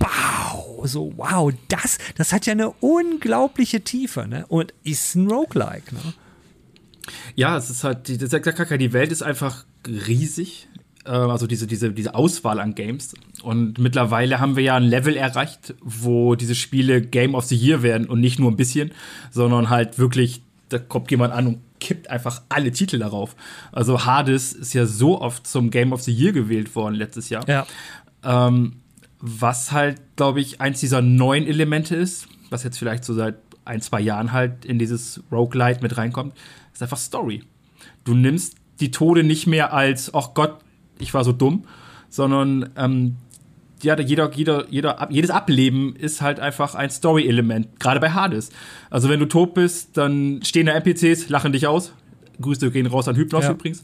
wow, 0.00 0.43
so 0.84 1.12
wow, 1.16 1.52
das, 1.68 1.98
das 2.16 2.32
hat 2.32 2.46
ja 2.46 2.52
eine 2.52 2.70
unglaubliche 2.80 3.82
Tiefe, 3.82 4.26
ne? 4.26 4.44
Und 4.48 4.72
ist 4.84 5.14
ein 5.14 5.30
Roguelike, 5.30 5.94
ne? 5.94 6.14
Ja, 7.34 7.56
es 7.56 7.70
ist 7.70 7.84
halt, 7.84 8.08
die, 8.08 8.18
die 8.18 8.92
Welt 8.92 9.12
ist 9.12 9.22
einfach 9.22 9.64
riesig. 9.86 10.68
Äh, 11.04 11.10
also 11.10 11.46
diese, 11.46 11.66
diese, 11.66 11.92
diese 11.92 12.14
Auswahl 12.14 12.60
an 12.60 12.74
Games. 12.74 13.14
Und 13.42 13.78
mittlerweile 13.78 14.40
haben 14.40 14.56
wir 14.56 14.62
ja 14.62 14.76
ein 14.76 14.84
Level 14.84 15.16
erreicht, 15.16 15.74
wo 15.82 16.34
diese 16.34 16.54
Spiele 16.54 17.02
Game 17.02 17.34
of 17.34 17.44
the 17.44 17.56
Year 17.56 17.82
werden 17.82 18.08
und 18.08 18.20
nicht 18.20 18.38
nur 18.38 18.50
ein 18.50 18.56
bisschen, 18.56 18.92
sondern 19.30 19.70
halt 19.70 19.98
wirklich, 19.98 20.42
da 20.68 20.78
kommt 20.78 21.10
jemand 21.10 21.34
an 21.34 21.46
und 21.46 21.58
kippt 21.80 22.08
einfach 22.08 22.42
alle 22.48 22.72
Titel 22.72 22.98
darauf. 22.98 23.36
Also 23.70 24.06
Hades 24.06 24.54
ist 24.54 24.72
ja 24.72 24.86
so 24.86 25.20
oft 25.20 25.46
zum 25.46 25.70
Game 25.70 25.92
of 25.92 26.02
the 26.02 26.12
Year 26.12 26.32
gewählt 26.32 26.74
worden 26.74 26.94
letztes 26.94 27.28
Jahr. 27.28 27.46
Ja. 27.48 27.66
Ähm, 28.22 28.76
was 29.26 29.72
halt, 29.72 30.02
glaube 30.16 30.40
ich, 30.40 30.60
eins 30.60 30.80
dieser 30.80 31.00
neuen 31.00 31.46
Elemente 31.46 31.96
ist, 31.96 32.28
was 32.50 32.62
jetzt 32.62 32.78
vielleicht 32.78 33.04
so 33.04 33.14
seit 33.14 33.36
ein, 33.64 33.80
zwei 33.80 34.02
Jahren 34.02 34.32
halt 34.32 34.66
in 34.66 34.78
dieses 34.78 35.22
Roguelite 35.32 35.80
mit 35.80 35.96
reinkommt, 35.96 36.34
ist 36.74 36.82
einfach 36.82 36.98
Story. 36.98 37.42
Du 38.04 38.12
nimmst 38.12 38.56
die 38.80 38.90
Tode 38.90 39.24
nicht 39.24 39.46
mehr 39.46 39.72
als, 39.72 40.12
ach 40.12 40.34
Gott, 40.34 40.58
ich 40.98 41.14
war 41.14 41.24
so 41.24 41.32
dumm, 41.32 41.64
sondern 42.10 42.68
ähm, 42.76 43.16
ja, 43.82 43.98
jeder, 43.98 44.30
jeder, 44.34 44.66
jeder, 44.68 45.08
jedes 45.10 45.30
Ableben 45.30 45.96
ist 45.96 46.20
halt 46.20 46.38
einfach 46.38 46.74
ein 46.74 46.90
Story-Element, 46.90 47.80
gerade 47.80 48.00
bei 48.00 48.10
Hades. 48.10 48.50
Also 48.90 49.08
wenn 49.08 49.20
du 49.20 49.26
tot 49.26 49.54
bist, 49.54 49.96
dann 49.96 50.40
stehen 50.44 50.66
da 50.66 50.72
NPCs, 50.72 51.30
lachen 51.30 51.54
dich 51.54 51.66
aus. 51.66 51.94
Grüße 52.42 52.70
gehen 52.70 52.86
raus 52.86 53.08
an 53.08 53.16
Hypnos 53.16 53.44
ja. 53.44 53.52
übrigens. 53.52 53.80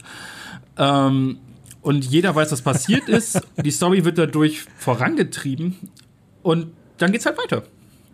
Ähm, 0.77 1.39
und 1.81 2.05
jeder 2.05 2.35
weiß, 2.35 2.51
was 2.51 2.61
passiert 2.61 3.09
ist. 3.09 3.41
Die 3.63 3.71
Story 3.71 4.05
wird 4.05 4.17
dadurch 4.17 4.65
vorangetrieben 4.77 5.77
und 6.43 6.71
dann 6.97 7.11
geht's 7.11 7.25
halt 7.25 7.37
weiter. 7.37 7.63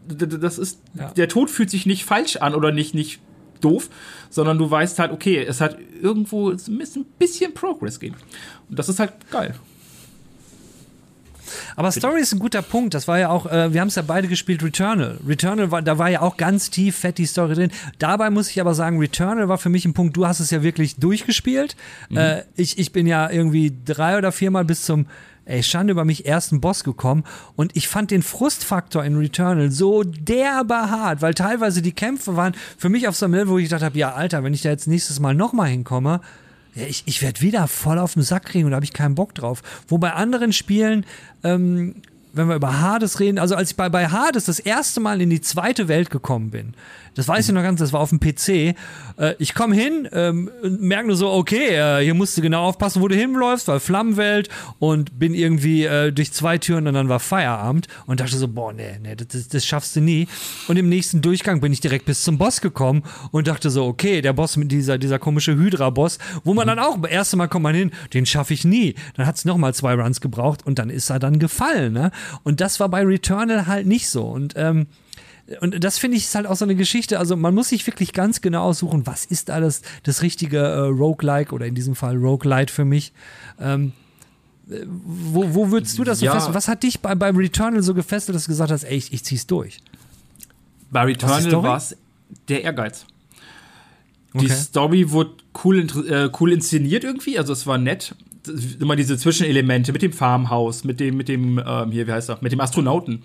Das 0.07 0.57
ist, 0.57 0.79
ja. 0.93 1.11
der 1.11 1.27
Tod 1.27 1.49
fühlt 1.49 1.69
sich 1.69 1.85
nicht 1.85 2.05
falsch 2.05 2.37
an 2.37 2.55
oder 2.55 2.71
nicht, 2.71 2.93
nicht 2.93 3.19
doof, 3.59 3.89
sondern 4.29 4.57
du 4.57 4.69
weißt 4.69 4.99
halt, 4.99 5.11
okay, 5.11 5.43
es 5.43 5.59
hat 5.59 5.77
irgendwo 6.01 6.51
ein 6.51 7.05
bisschen 7.19 7.53
Progress 7.53 7.99
gehen. 7.99 8.15
Und 8.69 8.79
das 8.79 8.87
ist 8.87 8.99
halt 8.99 9.13
geil. 9.31 9.53
Aber 11.75 11.91
Story 11.91 12.21
ist 12.21 12.33
ein 12.33 12.39
guter 12.39 12.61
Punkt. 12.61 12.93
Das 12.93 13.07
war 13.07 13.19
ja 13.19 13.29
auch, 13.29 13.45
äh, 13.45 13.73
wir 13.73 13.81
haben 13.81 13.87
es 13.87 13.95
ja 13.95 14.01
beide 14.01 14.27
gespielt, 14.27 14.63
Returnal. 14.63 15.17
Returnal 15.27 15.71
war, 15.71 15.81
da 15.81 15.97
war 15.97 16.09
ja 16.09 16.21
auch 16.21 16.37
ganz 16.37 16.69
tief 16.69 16.97
fett 16.97 17.17
die 17.17 17.25
Story 17.25 17.55
drin. 17.55 17.71
Dabei 17.99 18.29
muss 18.29 18.49
ich 18.49 18.61
aber 18.61 18.73
sagen, 18.73 18.99
Returnal 18.99 19.49
war 19.49 19.57
für 19.57 19.69
mich 19.69 19.85
ein 19.85 19.93
Punkt, 19.93 20.17
du 20.17 20.27
hast 20.27 20.39
es 20.39 20.51
ja 20.51 20.63
wirklich 20.63 20.97
durchgespielt. 20.97 21.75
Mhm. 22.09 22.17
Äh, 22.17 22.43
ich, 22.55 22.77
ich 22.77 22.91
bin 22.91 23.07
ja 23.07 23.29
irgendwie 23.29 23.73
drei 23.85 24.17
oder 24.17 24.31
viermal 24.31 24.65
bis 24.65 24.83
zum 24.83 25.07
ey, 25.47 25.63
Schande 25.63 25.91
über 25.91 26.05
mich, 26.05 26.25
ersten 26.25 26.61
Boss 26.61 26.83
gekommen 26.83 27.23
und 27.55 27.75
ich 27.75 27.87
fand 27.87 28.11
den 28.11 28.21
Frustfaktor 28.21 29.03
in 29.03 29.17
Returnal 29.17 29.71
so 29.71 30.03
derbe 30.03 30.75
hart, 30.75 31.21
weil 31.21 31.33
teilweise 31.33 31.81
die 31.81 31.93
Kämpfe 31.93 32.35
waren 32.35 32.53
für 32.77 32.89
mich 32.89 33.07
auf 33.07 33.15
so 33.15 33.25
einem 33.25 33.35
Level, 33.35 33.49
wo 33.53 33.57
ich 33.57 33.65
gedacht 33.65 33.83
habe, 33.83 33.97
ja, 33.97 34.13
Alter, 34.13 34.43
wenn 34.43 34.53
ich 34.53 34.61
da 34.61 34.69
jetzt 34.69 34.87
nächstes 34.87 35.19
Mal 35.19 35.33
nochmal 35.33 35.69
hinkomme, 35.69 36.21
ja, 36.77 36.85
ich, 36.87 37.03
ich 37.05 37.21
werde 37.21 37.41
wieder 37.41 37.67
voll 37.67 37.99
auf 37.99 38.13
den 38.13 38.23
Sack 38.23 38.45
kriegen 38.45 38.65
und 38.65 38.71
da 38.71 38.75
habe 38.75 38.85
ich 38.85 38.93
keinen 38.93 39.15
Bock 39.15 39.33
drauf. 39.33 39.63
Wo 39.87 39.97
bei 39.97 40.13
anderen 40.13 40.53
Spielen 40.53 41.05
ähm, 41.43 42.01
wenn 42.37 42.47
wir 42.47 42.55
über 42.55 42.79
Hades 42.79 43.19
reden, 43.19 43.39
also 43.39 43.55
als 43.55 43.71
ich 43.71 43.75
bei, 43.75 43.89
bei 43.89 44.07
Hades 44.07 44.45
das 44.45 44.59
erste 44.59 44.99
Mal 44.99 45.21
in 45.21 45.29
die 45.29 45.41
zweite 45.41 45.87
Welt 45.87 46.09
gekommen 46.09 46.51
bin, 46.51 46.73
das 47.17 47.27
weiß 47.27 47.47
ich 47.47 47.53
noch 47.53 47.63
ganz, 47.63 47.79
das 47.79 47.93
war 47.93 47.99
auf 47.99 48.09
dem 48.09 48.19
PC. 48.19 48.49
Äh, 48.49 48.75
ich 49.39 49.55
komme 49.55 49.75
hin, 49.75 50.07
ähm, 50.11 50.51
merke 50.61 51.07
nur 51.07 51.15
so, 51.15 51.31
okay, 51.31 51.69
äh, 51.69 52.03
hier 52.03 52.13
musst 52.13 52.37
du 52.37 52.41
genau 52.43 52.65
aufpassen, 52.65 53.01
wo 53.01 53.07
du 53.07 53.15
hinläufst, 53.15 53.67
weil 53.67 53.79
Flammenwelt 53.79 54.49
und 54.77 55.17
bin 55.17 55.33
irgendwie 55.33 55.85
äh, 55.85 56.11
durch 56.11 56.31
zwei 56.31 56.59
Türen 56.59 56.85
und 56.85 56.93
dann 56.93 57.09
war 57.09 57.19
Feierabend 57.19 57.87
und 58.05 58.19
dachte 58.19 58.37
so, 58.37 58.47
boah, 58.47 58.71
nee, 58.71 58.99
nee, 59.01 59.15
das, 59.15 59.47
das 59.47 59.65
schaffst 59.65 59.95
du 59.95 60.01
nie. 60.01 60.27
Und 60.67 60.77
im 60.77 60.89
nächsten 60.89 61.21
Durchgang 61.21 61.59
bin 61.59 61.73
ich 61.73 61.81
direkt 61.81 62.05
bis 62.05 62.21
zum 62.21 62.37
Boss 62.37 62.61
gekommen 62.61 63.01
und 63.31 63.47
dachte 63.47 63.71
so, 63.71 63.85
okay, 63.85 64.21
der 64.21 64.33
Boss 64.33 64.55
mit 64.55 64.71
dieser, 64.71 64.99
dieser 64.99 65.17
komische 65.17 65.55
Hydra-Boss, 65.55 66.19
wo 66.43 66.53
man 66.53 66.67
dann 66.67 66.77
auch, 66.77 67.01
das 67.01 67.09
erste 67.09 67.37
Mal 67.37 67.47
kommt 67.47 67.63
man 67.63 67.73
hin, 67.73 67.91
den 68.13 68.27
schaffe 68.27 68.53
ich 68.53 68.63
nie. 68.63 68.93
Dann 69.15 69.25
hat 69.25 69.37
es 69.37 69.45
nochmal 69.45 69.73
zwei 69.73 69.95
Runs 69.95 70.21
gebraucht 70.21 70.67
und 70.67 70.77
dann 70.77 70.91
ist 70.91 71.09
er 71.09 71.17
dann 71.17 71.39
gefallen, 71.39 71.93
ne? 71.93 72.11
Und 72.43 72.61
das 72.61 72.79
war 72.79 72.89
bei 72.89 73.03
Returnal 73.03 73.65
halt 73.65 73.87
nicht 73.87 74.07
so. 74.07 74.25
Und 74.25 74.53
ähm, 74.55 74.85
und 75.61 75.81
das 75.83 75.97
finde 75.97 76.17
ich 76.17 76.25
ist 76.25 76.35
halt 76.35 76.45
auch 76.45 76.55
so 76.55 76.65
eine 76.65 76.75
Geschichte. 76.75 77.19
Also 77.19 77.37
man 77.37 77.53
muss 77.55 77.69
sich 77.69 77.85
wirklich 77.87 78.11
ganz 78.11 78.41
genau 78.41 78.63
aussuchen, 78.63 79.07
was 79.07 79.25
ist 79.25 79.49
alles 79.49 79.81
das 80.03 80.21
richtige 80.21 80.57
äh, 80.59 80.79
Roguelike 80.79 81.53
oder 81.53 81.65
in 81.65 81.75
diesem 81.75 81.95
Fall 81.95 82.17
Roguelite 82.17 82.71
für 82.71 82.83
mich. 82.83 83.13
Ähm, 83.59 83.93
äh, 84.69 84.81
wo, 84.85 85.53
wo 85.53 85.71
würdest 85.71 85.97
du 85.97 86.03
das 86.03 86.19
so 86.19 86.25
ja. 86.25 86.33
fest? 86.33 86.49
Was 86.53 86.67
hat 86.67 86.83
dich 86.83 86.99
bei, 86.99 87.15
beim 87.15 87.37
Returnal 87.37 87.81
so 87.81 87.93
gefesselt, 87.93 88.35
dass 88.35 88.43
du 88.43 88.49
gesagt 88.49 88.71
hast, 88.71 88.83
ey, 88.83 88.97
ich, 88.97 89.13
ich 89.13 89.23
zieh's 89.23 89.47
durch? 89.47 89.79
Bei 90.91 91.03
Returnal 91.03 91.63
war 91.63 91.77
es 91.77 91.95
der 92.49 92.63
Ehrgeiz. 92.63 93.05
Die 94.33 94.45
okay. 94.45 94.53
Story 94.53 95.11
wurde 95.11 95.31
cool, 95.63 95.87
äh, 96.09 96.29
cool 96.39 96.51
inszeniert 96.51 97.05
irgendwie, 97.05 97.39
also 97.39 97.53
es 97.53 97.65
war 97.65 97.77
nett. 97.77 98.15
Immer 98.79 98.95
diese 98.95 99.17
Zwischenelemente 99.17 99.91
mit 99.91 100.01
dem 100.01 100.13
Farmhaus, 100.13 100.83
mit 100.83 100.99
dem, 100.99 101.17
mit 101.17 101.27
dem, 101.27 101.61
ähm, 101.65 101.91
hier, 101.91 102.07
wie 102.07 102.11
heißt 102.11 102.29
er, 102.29 102.37
mit 102.41 102.51
dem 102.51 102.59
Astronauten 102.61 103.23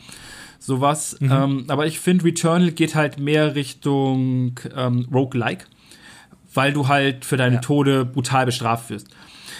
sowas. 0.62 1.16
Mhm. 1.20 1.32
Ähm, 1.32 1.64
aber 1.68 1.86
ich 1.86 1.98
finde, 1.98 2.24
Returnal 2.24 2.70
geht 2.70 2.94
halt 2.94 3.18
mehr 3.18 3.54
Richtung 3.54 4.58
ähm, 4.74 5.08
Roguelike, 5.12 5.66
weil 6.54 6.72
du 6.72 6.88
halt 6.88 7.24
für 7.24 7.36
deine 7.36 7.56
ja. 7.56 7.60
Tode 7.60 8.04
brutal 8.04 8.46
bestraft 8.46 8.90
wirst. 8.90 9.08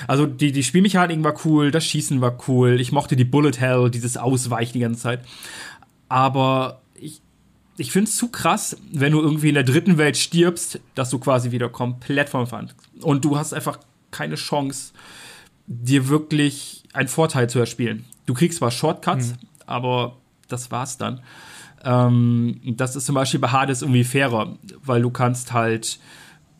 Also 0.06 0.26
die, 0.26 0.52
die 0.52 0.62
Spielmechanik 0.62 1.22
war 1.22 1.34
cool, 1.44 1.70
das 1.70 1.84
Schießen 1.84 2.20
war 2.20 2.38
cool, 2.48 2.80
ich 2.80 2.92
mochte 2.92 3.16
die 3.16 3.24
Bullet 3.24 3.58
Hell, 3.58 3.90
dieses 3.90 4.16
Ausweichen 4.16 4.74
die 4.74 4.80
ganze 4.80 5.00
Zeit. 5.00 5.20
Aber 6.08 6.80
ich, 6.94 7.20
ich 7.76 7.92
finde 7.92 8.08
es 8.08 8.16
zu 8.16 8.28
krass, 8.28 8.76
wenn 8.92 9.12
du 9.12 9.20
irgendwie 9.20 9.48
in 9.48 9.54
der 9.54 9.64
dritten 9.64 9.98
Welt 9.98 10.16
stirbst, 10.16 10.80
dass 10.94 11.10
du 11.10 11.18
quasi 11.18 11.50
wieder 11.50 11.68
komplett 11.68 12.28
vom 12.28 12.46
Fand. 12.46 12.74
Und 13.00 13.24
du 13.24 13.36
hast 13.36 13.52
einfach 13.52 13.78
keine 14.10 14.34
Chance, 14.36 14.92
dir 15.66 16.08
wirklich 16.08 16.84
einen 16.92 17.08
Vorteil 17.08 17.48
zu 17.48 17.58
erspielen. 17.58 18.04
Du 18.26 18.34
kriegst 18.34 18.58
zwar 18.58 18.70
Shortcuts, 18.70 19.30
mhm. 19.30 19.36
aber 19.66 20.16
das 20.52 20.70
war's 20.70 20.98
dann. 20.98 21.20
Ähm, 21.84 22.60
das 22.76 22.96
ist 22.96 23.06
zum 23.06 23.14
Beispiel 23.14 23.40
bei 23.40 23.48
Hades 23.48 23.82
irgendwie 23.82 24.04
fairer, 24.04 24.56
weil 24.84 25.02
du 25.02 25.10
kannst 25.10 25.52
halt, 25.52 25.98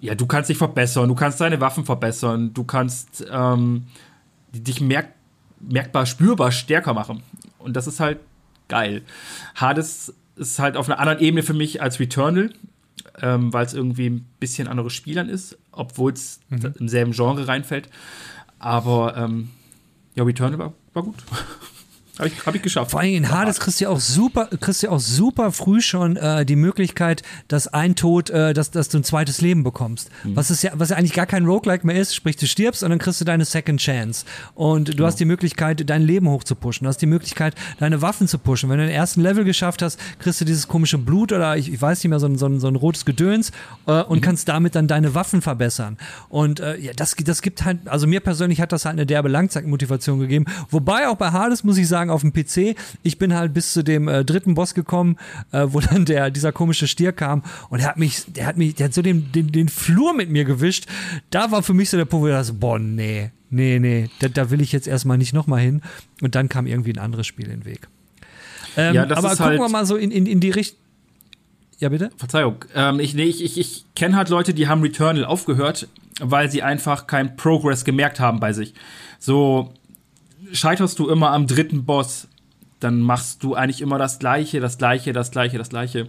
ja, 0.01 0.15
du 0.15 0.27
kannst 0.27 0.51
dich 0.51 0.59
verbessern, 0.59 1.09
du 1.09 1.15
kannst 1.15 1.41
deine 1.41 1.61
Waffen 1.61 1.85
verbessern, 1.85 2.53
du 2.55 2.65
kannst 2.65 3.25
ähm, 3.31 3.85
dich 4.53 4.81
merk 4.81 5.09
merkbar, 5.61 6.07
spürbar 6.07 6.51
stärker 6.51 6.93
machen. 6.93 7.23
Und 7.59 7.77
das 7.77 7.87
ist 7.87 8.01
halt 8.01 8.19
geil. 8.67 9.03
Hades 9.55 10.13
ist 10.35 10.59
halt 10.59 10.77
auf 10.77 10.89
einer 10.89 10.99
anderen 10.99 11.21
Ebene 11.21 11.45
für 11.45 11.55
mich 11.55 11.81
als 11.81 12.01
Returnal. 12.01 12.51
ähm, 13.21 13.53
weil 13.53 13.65
es 13.65 13.75
irgendwie 13.75 14.09
ein 14.09 14.27
bisschen 14.41 14.69
anderes 14.69 14.93
Spielern 14.93 15.29
ist, 15.29 15.59
obwohl 15.71 16.13
es 16.13 16.41
mhm. 16.49 16.75
im 16.79 16.89
selben 16.89 17.13
Genre 17.13 17.47
reinfällt. 17.47 17.89
Aber 18.59 19.17
ähm, 19.17 19.51
ja, 20.15 20.25
Returnal 20.25 20.59
war, 20.59 20.73
war 20.95 21.03
gut. 21.03 21.17
Habe 22.23 22.33
ich, 22.33 22.47
hab 22.47 22.55
ich 22.55 22.63
geschafft. 22.63 22.93
Vor 22.93 23.01
allem 23.01 23.15
in 23.15 23.31
Hades 23.33 23.59
kriegst 23.59 23.81
du 23.81 23.85
ja 23.85 23.91
auch 23.91 23.99
super, 23.99 24.49
kriegst 24.61 24.85
du 24.85 24.91
auch 24.91 25.01
super 25.01 25.51
früh 25.51 25.81
schon 25.81 26.17
äh, 26.17 26.47
die 26.47 26.55
Möglichkeit, 26.55 27.23
dass 27.49 27.67
ein 27.67 27.97
Tod, 27.97 28.31
äh, 28.31 28.55
dass, 28.55 28.71
dass 28.71 28.89
du 28.89 28.99
ein 28.99 29.05
zweites 29.05 29.41
Leben 29.41 29.65
bekommst. 29.65 30.09
Mhm. 30.23 30.37
Was 30.37 30.53
ist 30.53 30.63
ja, 30.63 30.71
was 30.75 30.91
ja 30.91 30.97
eigentlich 30.97 31.15
gar 31.15 31.27
kein 31.27 31.47
Roguelike 31.47 31.85
mehr 31.85 31.97
ist, 31.97 32.15
sprich, 32.15 32.37
du 32.37 32.47
stirbst 32.47 32.85
und 32.85 32.91
dann 32.91 33.01
kriegst 33.01 33.21
du 33.21 33.25
deine 33.25 33.45
Second 33.45 33.81
Chance. 33.81 34.25
Und 34.55 34.89
du 34.89 34.93
genau. 34.93 35.07
hast 35.07 35.19
die 35.19 35.25
Möglichkeit, 35.25 35.83
dein 35.91 36.03
Leben 36.03 36.29
hochzupushen. 36.29 36.85
Du 36.85 36.89
hast 36.89 36.99
die 36.99 37.07
Möglichkeit, 37.07 37.57
deine 37.81 38.03
Waffen 38.03 38.29
zu 38.29 38.39
pushen. 38.39 38.71
Wenn 38.71 38.79
du 38.79 38.87
den 38.87 38.95
ersten 38.95 39.21
Level 39.21 39.43
geschafft 39.43 39.83
hast, 39.83 39.99
kriegst 40.21 40.41
du 40.41 40.45
dieses 40.45 40.69
komische 40.69 40.99
Blut 40.99 41.33
oder 41.33 41.57
ich, 41.57 41.73
ich 41.73 41.83
weiß 41.83 42.05
nicht 42.05 42.11
mehr, 42.11 42.21
so 42.21 42.27
ein, 42.27 42.39
so 42.39 42.47
ein, 42.47 42.61
so 42.61 42.69
ein 42.69 42.77
rotes 42.77 43.05
Gedöns 43.05 43.51
äh, 43.89 44.01
und 44.01 44.19
mhm. 44.19 44.21
kannst 44.23 44.49
damit 44.49 44.77
dann 44.77 44.87
deine 44.87 45.17
Waffen 45.17 45.43
verbessern. 45.43 45.99
Und 46.29 46.61
äh, 46.61 46.77
ja, 46.77 46.93
das, 46.95 47.17
das 47.17 47.43
gibt 47.43 47.65
halt, 47.65 47.89
also 47.89 48.07
mir 48.07 48.21
persönlich 48.21 48.61
hat 48.61 48.71
das 48.71 48.85
halt 48.85 48.93
eine 48.93 49.07
derbe 49.07 49.29
Langzeitmotivation 49.29 50.21
gegeben. 50.21 50.45
Wobei 50.71 51.09
auch 51.09 51.17
bei 51.17 51.33
Hades 51.33 51.65
muss 51.65 51.79
ich 51.79 51.89
sagen, 51.89 52.12
auf 52.13 52.21
dem 52.23 52.33
PC. 52.33 52.77
Ich 53.03 53.19
bin 53.19 53.35
halt 53.35 53.55
bis 53.55 53.73
zu 53.73 53.83
dem 53.83 54.09
äh, 54.09 54.25
dritten 54.25 54.55
Boss 54.55 54.75
gekommen, 54.75 55.17
äh, 55.53 55.67
wo 55.69 55.81
dann 55.81 56.05
der, 56.05 56.31
dieser 56.31 56.53
komische 56.53 56.87
Stier 56.87 57.13
kam 57.13 57.43
und 57.71 57.81
er 57.81 57.89
hat 57.89 57.99
mich, 57.99 58.25
der 58.29 58.47
hat 58.47 58.57
mich, 58.57 58.75
der 58.75 58.87
hat 58.87 58.95
so 58.95 59.03
den, 59.03 59.33
den, 59.33 59.51
den 59.51 59.69
Flur 59.69 60.15
mit 60.15 60.31
mir 60.31 60.45
gewischt. 60.45 60.87
Da 61.31 61.51
war 61.51 61.63
für 61.63 61.75
mich 61.75 61.91
so 61.91 61.97
der 61.97 62.05
Punkt, 62.05 62.25
wo 62.25 62.29
ich 62.29 62.35
dachte, 62.35 62.53
boah, 62.53 62.79
nee, 62.79 63.31
nee, 63.51 63.79
nee, 63.79 64.11
da, 64.21 64.29
da 64.29 64.51
will 64.51 64.61
ich 64.61 64.73
jetzt 64.73 64.87
erstmal 64.87 65.19
nicht 65.19 65.33
nochmal 65.33 65.61
hin. 65.61 65.83
Und 66.21 66.35
dann 66.35 66.49
kam 66.49 66.67
irgendwie 66.67 66.93
ein 66.93 66.99
anderes 66.99 67.27
Spiel 67.27 67.47
in 67.47 67.61
den 67.61 67.65
Weg. 67.65 67.89
Ähm, 68.77 68.95
ja, 68.95 69.03
aber 69.03 69.31
gucken 69.31 69.45
halt 69.45 69.61
wir 69.61 69.69
mal 69.69 69.87
so 69.87 69.97
in, 69.97 70.11
in, 70.11 70.27
in 70.27 70.41
die 70.41 70.51
Richtung. 70.51 70.79
Ja, 71.79 71.89
bitte? 71.89 72.11
Verzeihung. 72.17 72.65
Ähm, 72.77 73.01
ich 73.01 73.15
nee, 73.15 73.25
ich, 73.25 73.43
ich, 73.43 73.59
ich 73.59 73.85
kenne 73.97 74.17
halt 74.17 74.29
Leute, 74.29 74.55
die 74.55 74.69
haben 74.69 74.83
Returnal 74.83 75.25
aufgehört, 75.25 75.89
weil 76.21 76.49
sie 76.49 76.63
einfach 76.63 77.09
keinen 77.09 77.37
Progress 77.37 77.85
gemerkt 77.85 78.21
haben 78.21 78.39
bei 78.39 78.53
sich. 78.53 78.75
So, 79.19 79.75
scheiterst 80.53 80.99
du 80.99 81.09
immer 81.09 81.31
am 81.31 81.47
dritten 81.47 81.85
Boss, 81.85 82.29
dann 82.81 83.01
machst 83.01 83.43
du 83.43 83.55
eigentlich 83.55 83.81
immer 83.81 83.99
das 83.99 84.19
Gleiche, 84.19 84.61
das 84.61 84.79
Gleiche, 84.79 85.13
das 85.13 85.31
Gleiche, 85.31 85.59
das 85.59 85.69
Gleiche. 85.69 86.09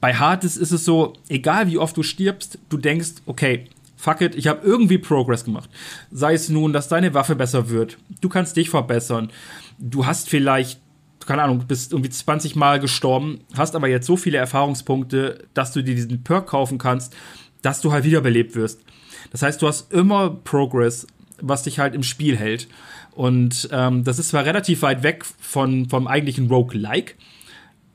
Bei 0.00 0.14
Hades 0.14 0.56
ist 0.56 0.72
es 0.72 0.84
so, 0.84 1.14
egal 1.28 1.68
wie 1.68 1.78
oft 1.78 1.96
du 1.96 2.02
stirbst, 2.02 2.58
du 2.68 2.76
denkst, 2.76 3.22
okay, 3.26 3.66
fuck 3.96 4.20
it, 4.20 4.34
ich 4.34 4.48
habe 4.48 4.66
irgendwie 4.66 4.98
Progress 4.98 5.44
gemacht. 5.44 5.70
Sei 6.10 6.34
es 6.34 6.50
nun, 6.50 6.72
dass 6.72 6.88
deine 6.88 7.14
Waffe 7.14 7.36
besser 7.36 7.70
wird, 7.70 7.96
du 8.20 8.28
kannst 8.28 8.56
dich 8.56 8.68
verbessern, 8.68 9.30
du 9.78 10.04
hast 10.04 10.28
vielleicht, 10.28 10.80
keine 11.24 11.42
Ahnung, 11.42 11.64
bist 11.66 11.92
irgendwie 11.92 12.10
20 12.10 12.54
Mal 12.54 12.80
gestorben, 12.80 13.40
hast 13.56 13.74
aber 13.74 13.88
jetzt 13.88 14.06
so 14.06 14.18
viele 14.18 14.36
Erfahrungspunkte, 14.36 15.46
dass 15.54 15.72
du 15.72 15.82
dir 15.82 15.94
diesen 15.94 16.22
Perk 16.22 16.48
kaufen 16.48 16.76
kannst, 16.76 17.16
dass 17.62 17.80
du 17.80 17.92
halt 17.92 18.04
wiederbelebt 18.04 18.54
wirst. 18.56 18.80
Das 19.30 19.40
heißt, 19.40 19.62
du 19.62 19.68
hast 19.68 19.90
immer 19.90 20.28
Progress, 20.28 21.06
was 21.40 21.62
dich 21.62 21.78
halt 21.78 21.94
im 21.94 22.02
Spiel 22.02 22.36
hält. 22.36 22.68
Und 23.14 23.68
ähm, 23.70 24.04
das 24.04 24.18
ist 24.18 24.30
zwar 24.30 24.44
relativ 24.44 24.82
weit 24.82 25.02
weg 25.02 25.24
von, 25.24 25.88
vom 25.88 26.06
eigentlichen 26.06 26.48
Rogue-like, 26.48 27.16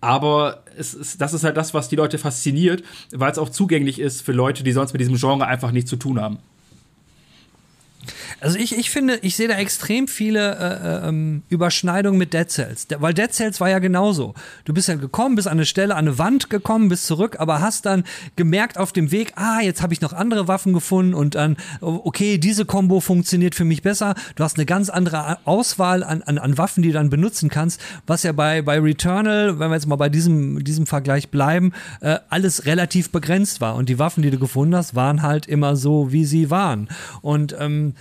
aber 0.02 0.64
es 0.78 0.94
ist, 0.94 1.20
das 1.20 1.34
ist 1.34 1.44
halt 1.44 1.58
das, 1.58 1.74
was 1.74 1.90
die 1.90 1.98
Leute 1.98 2.18
fasziniert, 2.18 2.84
weil 3.12 3.32
es 3.32 3.38
auch 3.38 3.50
zugänglich 3.50 4.00
ist 4.00 4.22
für 4.22 4.32
Leute, 4.32 4.64
die 4.64 4.72
sonst 4.72 4.94
mit 4.94 5.02
diesem 5.02 5.16
Genre 5.16 5.46
einfach 5.46 5.72
nichts 5.72 5.90
zu 5.90 5.98
tun 5.98 6.22
haben. 6.22 6.40
Also 8.40 8.58
ich, 8.58 8.78
ich 8.78 8.90
finde, 8.90 9.20
ich 9.22 9.36
sehe 9.36 9.48
da 9.48 9.56
extrem 9.56 10.08
viele 10.08 10.56
äh, 10.58 11.06
äh, 11.06 11.10
ähm, 11.10 11.44
Überschneidungen 11.50 12.18
mit 12.18 12.34
Dead 12.34 12.50
Cells. 12.50 12.88
weil 13.00 13.14
Dead 13.14 13.32
Cells 13.32 13.60
war 13.60 13.70
ja 13.70 13.80
genauso. 13.80 14.34
Du 14.66 14.74
bist 14.74 14.88
ja 14.88 14.96
gekommen, 14.96 15.36
bist 15.36 15.48
an 15.48 15.54
eine 15.54 15.66
Stelle, 15.66 15.96
an 15.96 16.08
eine 16.08 16.18
Wand 16.18 16.50
gekommen, 16.50 16.90
bist 16.90 17.06
zurück, 17.06 17.38
aber 17.40 17.62
hast 17.62 17.86
dann 17.86 18.04
gemerkt 18.36 18.78
auf 18.78 18.92
dem 18.92 19.12
Weg, 19.12 19.34
ah, 19.36 19.62
jetzt 19.62 19.82
habe 19.82 19.94
ich 19.94 20.02
noch 20.02 20.14
andere 20.14 20.48
Waffen 20.48 20.74
gefunden 20.74 21.14
und 21.14 21.36
dann, 21.36 21.58
okay, 21.82 22.38
diese 22.38 22.66
Combo 22.66 23.00
funktioniert 23.00 23.56
für 23.56 23.66
mich 23.66 23.82
besser. 23.82 24.16
Du 24.36 24.44
hast 24.44 24.58
eine 24.58 24.66
ganz 24.66 24.90
andere 24.90 25.38
Auswahl 25.46 26.04
an, 26.04 26.22
an, 26.22 26.38
an 26.38 26.58
Waffen, 26.58 26.84
die 26.84 26.90
du 26.90 26.94
dann 26.94 27.10
benutzen 27.10 27.50
kannst, 27.50 27.82
was 28.08 28.24
ja 28.24 28.32
bei, 28.32 28.62
bei 28.62 28.80
Returnal, 28.80 29.60
wenn 29.60 29.70
wir 29.70 29.76
jetzt 29.76 29.88
mal 29.88 29.96
bei 29.96 30.10
diesem, 30.10 30.64
diesem 30.64 30.88
Vergleich 30.88 31.30
bleiben, 31.30 31.74
äh, 32.02 32.20
alles 32.30 32.66
relativ 32.66 33.12
begrenzt 33.12 33.62
war. 33.62 33.76
Und 33.76 33.90
die 33.90 34.00
Waffen, 34.00 34.24
die 34.24 34.32
du 34.32 34.40
gefunden 34.40 34.76
hast, 34.76 34.96
waren 34.96 35.22
halt 35.22 35.48
immer 35.48 35.76
so, 35.76 36.12
wie 36.12 36.26
sie 36.26 36.50
waren. 36.50 36.90
Und 37.22 37.56
ähm, 37.60 37.94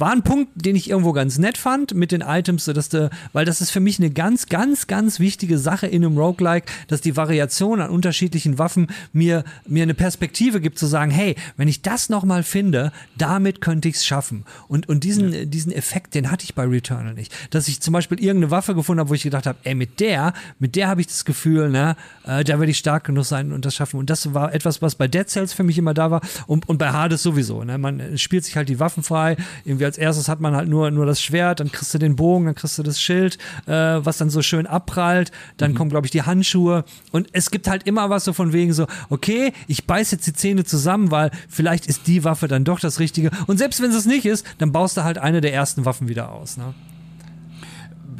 war 0.00 0.12
ein 0.12 0.22
Punkt, 0.22 0.52
den 0.54 0.76
ich 0.76 0.88
irgendwo 0.90 1.12
ganz 1.12 1.38
nett 1.38 1.58
fand 1.58 1.94
mit 1.94 2.12
den 2.12 2.20
Items, 2.20 2.64
dass 2.66 2.88
du, 2.88 3.10
weil 3.32 3.44
das 3.44 3.60
ist 3.60 3.70
für 3.70 3.80
mich 3.80 3.98
eine 3.98 4.10
ganz, 4.10 4.46
ganz, 4.46 4.86
ganz 4.86 5.18
wichtige 5.18 5.58
Sache 5.58 5.86
in 5.86 6.04
einem 6.04 6.16
Roguelike, 6.16 6.70
dass 6.86 7.00
die 7.00 7.16
Variation 7.16 7.80
an 7.80 7.90
unterschiedlichen 7.90 8.58
Waffen 8.58 8.88
mir, 9.12 9.44
mir 9.66 9.82
eine 9.82 9.94
Perspektive 9.94 10.60
gibt, 10.60 10.78
zu 10.78 10.86
sagen, 10.86 11.10
hey, 11.10 11.34
wenn 11.56 11.68
ich 11.68 11.82
das 11.82 12.08
nochmal 12.08 12.42
finde, 12.42 12.92
damit 13.16 13.60
könnte 13.60 13.88
ich 13.88 13.96
es 13.96 14.06
schaffen. 14.06 14.44
Und, 14.68 14.88
und 14.88 15.04
diesen, 15.04 15.32
ja. 15.32 15.44
diesen 15.44 15.72
Effekt, 15.72 16.14
den 16.14 16.30
hatte 16.30 16.44
ich 16.44 16.54
bei 16.54 16.64
Returnal 16.64 17.14
nicht. 17.14 17.34
Dass 17.50 17.68
ich 17.68 17.80
zum 17.80 17.92
Beispiel 17.92 18.20
irgendeine 18.20 18.50
Waffe 18.50 18.74
gefunden 18.74 19.00
habe, 19.00 19.10
wo 19.10 19.14
ich 19.14 19.22
gedacht 19.22 19.46
habe, 19.46 19.58
ey, 19.64 19.74
mit 19.74 20.00
der, 20.00 20.32
mit 20.58 20.76
der 20.76 20.88
habe 20.88 21.00
ich 21.00 21.08
das 21.08 21.24
Gefühl, 21.24 21.70
ne, 21.70 21.96
äh, 22.24 22.44
da 22.44 22.58
werde 22.58 22.70
ich 22.70 22.78
stark 22.78 23.04
genug 23.04 23.24
sein 23.24 23.52
und 23.52 23.64
das 23.64 23.74
schaffen. 23.74 23.98
Und 23.98 24.10
das 24.10 24.34
war 24.34 24.54
etwas, 24.54 24.80
was 24.82 24.94
bei 24.94 25.08
Dead 25.08 25.28
Cells 25.28 25.52
für 25.52 25.64
mich 25.64 25.78
immer 25.78 25.94
da 25.94 26.10
war 26.10 26.20
und, 26.46 26.68
und 26.68 26.78
bei 26.78 26.90
Hades 26.90 27.22
sowieso. 27.22 27.64
Ne? 27.64 27.78
Man 27.78 28.16
spielt 28.18 28.44
sich 28.44 28.56
halt 28.56 28.68
die 28.68 28.78
Waffen 28.78 29.02
frei, 29.02 29.36
irgendwie 29.64 29.87
als 29.88 29.98
erstes 29.98 30.28
hat 30.28 30.40
man 30.40 30.54
halt 30.54 30.68
nur, 30.68 30.90
nur 30.90 31.06
das 31.06 31.20
Schwert, 31.20 31.60
dann 31.60 31.72
kriegst 31.72 31.92
du 31.94 31.98
den 31.98 32.16
Bogen, 32.16 32.46
dann 32.46 32.54
kriegst 32.54 32.78
du 32.78 32.82
das 32.82 33.00
Schild, 33.00 33.38
äh, 33.66 33.72
was 33.72 34.18
dann 34.18 34.30
so 34.30 34.42
schön 34.42 34.66
abprallt, 34.66 35.32
dann 35.56 35.72
mhm. 35.72 35.76
kommen, 35.76 35.90
glaube 35.90 36.06
ich, 36.06 36.10
die 36.10 36.22
Handschuhe 36.22 36.84
und 37.10 37.28
es 37.32 37.50
gibt 37.50 37.68
halt 37.68 37.84
immer 37.84 38.10
was 38.10 38.24
so 38.24 38.32
von 38.32 38.52
wegen 38.52 38.72
so, 38.72 38.86
okay, 39.08 39.52
ich 39.66 39.86
beiß 39.86 40.10
jetzt 40.10 40.26
die 40.26 40.32
Zähne 40.32 40.64
zusammen, 40.64 41.10
weil 41.10 41.30
vielleicht 41.48 41.86
ist 41.86 42.06
die 42.06 42.24
Waffe 42.24 42.46
dann 42.48 42.64
doch 42.64 42.78
das 42.78 43.00
Richtige 43.00 43.30
und 43.46 43.56
selbst 43.58 43.82
wenn 43.82 43.90
es 43.90 44.06
nicht 44.06 44.26
ist, 44.26 44.46
dann 44.58 44.72
baust 44.72 44.96
du 44.96 45.04
halt 45.04 45.18
eine 45.18 45.40
der 45.40 45.52
ersten 45.52 45.84
Waffen 45.84 46.08
wieder 46.08 46.30
aus, 46.32 46.56
ne? 46.56 46.74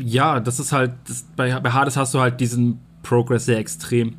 Ja, 0.01 0.39
das 0.39 0.61
ist 0.61 0.73
halt, 0.73 0.93
das, 1.07 1.25
bei, 1.37 1.59
bei 1.59 1.71
Hades 1.73 1.97
hast 1.97 2.15
du 2.15 2.21
halt 2.21 2.41
diesen 2.41 2.79
Progress 3.03 3.47
sehr 3.47 3.59
extrem. 3.59 4.15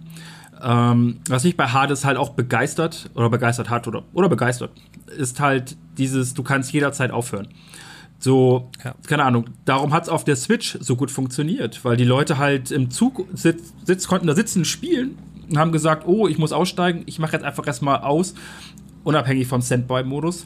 Ähm, 0.61 1.19
was 1.29 1.43
mich 1.43 1.55
bei 1.55 1.67
Hades 1.67 2.03
halt 2.03 2.17
auch 2.17 2.31
begeistert 2.31 3.09
oder 3.15 3.29
begeistert 3.29 3.69
hat 3.69 3.87
oder, 3.87 4.03
oder 4.13 4.27
begeistert, 4.27 4.71
ist 5.17 5.39
halt 5.39 5.77
dieses, 5.97 6.33
du 6.33 6.43
kannst 6.43 6.71
jederzeit 6.73 7.11
aufhören. 7.11 7.47
So, 8.19 8.69
ja. 8.83 8.93
keine 9.07 9.23
Ahnung, 9.23 9.45
darum 9.63 9.93
hat 9.93 10.03
es 10.03 10.09
auf 10.09 10.25
der 10.25 10.35
Switch 10.35 10.77
so 10.81 10.97
gut 10.97 11.09
funktioniert, 11.09 11.85
weil 11.85 11.95
die 11.95 12.03
Leute 12.03 12.37
halt 12.37 12.69
im 12.71 12.91
Zug 12.91 13.25
sitz, 13.33 13.73
sitz, 13.85 14.07
konnten 14.07 14.27
da 14.27 14.35
sitzen, 14.35 14.65
spielen 14.65 15.17
und 15.49 15.57
haben 15.57 15.71
gesagt, 15.71 16.05
oh, 16.05 16.27
ich 16.27 16.37
muss 16.37 16.51
aussteigen, 16.51 17.03
ich 17.05 17.19
mache 17.19 17.33
jetzt 17.33 17.45
einfach 17.45 17.65
erstmal 17.65 17.99
aus, 18.01 18.35
unabhängig 19.05 19.47
vom 19.47 19.61
Standby-Modus. 19.61 20.45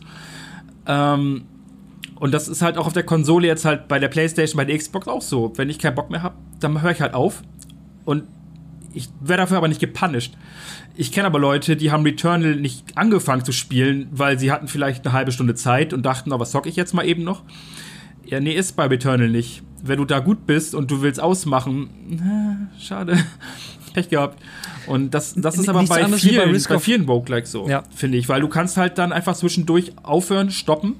Ähm, 0.85 1.45
und 2.19 2.31
das 2.31 2.47
ist 2.47 2.61
halt 2.61 2.77
auch 2.77 2.85
auf 2.85 2.93
der 2.93 3.03
Konsole 3.03 3.47
jetzt 3.47 3.65
halt 3.65 3.87
bei 3.87 3.97
der 3.97 4.07
Playstation, 4.07 4.57
bei 4.57 4.65
der 4.65 4.77
Xbox 4.77 5.07
auch 5.07 5.23
so. 5.23 5.51
Wenn 5.55 5.69
ich 5.69 5.79
keinen 5.79 5.95
Bock 5.95 6.11
mehr 6.11 6.21
habe, 6.21 6.35
dann 6.59 6.79
höre 6.81 6.91
ich 6.91 7.01
halt 7.01 7.15
auf 7.15 7.41
und 8.05 8.23
ich 8.93 9.09
werde 9.19 9.43
dafür 9.43 9.57
aber 9.57 9.67
nicht 9.67 9.79
gepunished. 9.79 10.37
Ich 10.95 11.11
kenne 11.11 11.27
aber 11.27 11.39
Leute, 11.39 11.75
die 11.75 11.91
haben 11.91 12.03
Returnal 12.03 12.55
nicht 12.55 12.97
angefangen 12.97 13.43
zu 13.43 13.51
spielen, 13.51 14.07
weil 14.11 14.37
sie 14.37 14.51
hatten 14.51 14.67
vielleicht 14.67 15.05
eine 15.05 15.13
halbe 15.13 15.31
Stunde 15.31 15.55
Zeit 15.55 15.93
und 15.93 16.03
dachten, 16.03 16.31
oh, 16.31 16.39
was 16.39 16.51
zocke 16.51 16.69
ich 16.69 16.75
jetzt 16.75 16.93
mal 16.93 17.05
eben 17.05 17.23
noch? 17.23 17.43
Ja, 18.25 18.39
nee, 18.39 18.53
ist 18.53 18.75
bei 18.75 18.85
Returnal 18.85 19.29
nicht. 19.29 19.63
Wenn 19.81 19.97
du 19.97 20.05
da 20.05 20.19
gut 20.19 20.45
bist 20.45 20.75
und 20.75 20.89
du 20.91 21.01
willst 21.01 21.19
ausmachen, 21.19 21.89
na, 22.07 22.67
schade. 22.79 23.17
Pech 23.93 24.09
gehabt. 24.09 24.41
Und 24.87 25.13
das, 25.13 25.33
das 25.35 25.57
ist 25.57 25.69
aber 25.69 25.83
bei 25.83 26.05
vielen, 26.17 26.37
bei, 26.37 26.59
bei 26.67 26.79
vielen 26.79 27.05
Roguelikes 27.05 27.51
so, 27.51 27.69
ja. 27.69 27.83
finde 27.95 28.17
ich. 28.17 28.27
Weil 28.27 28.41
du 28.41 28.47
kannst 28.47 28.77
halt 28.77 28.97
dann 28.97 29.11
einfach 29.11 29.35
zwischendurch 29.35 29.93
aufhören, 30.01 30.51
stoppen. 30.51 30.95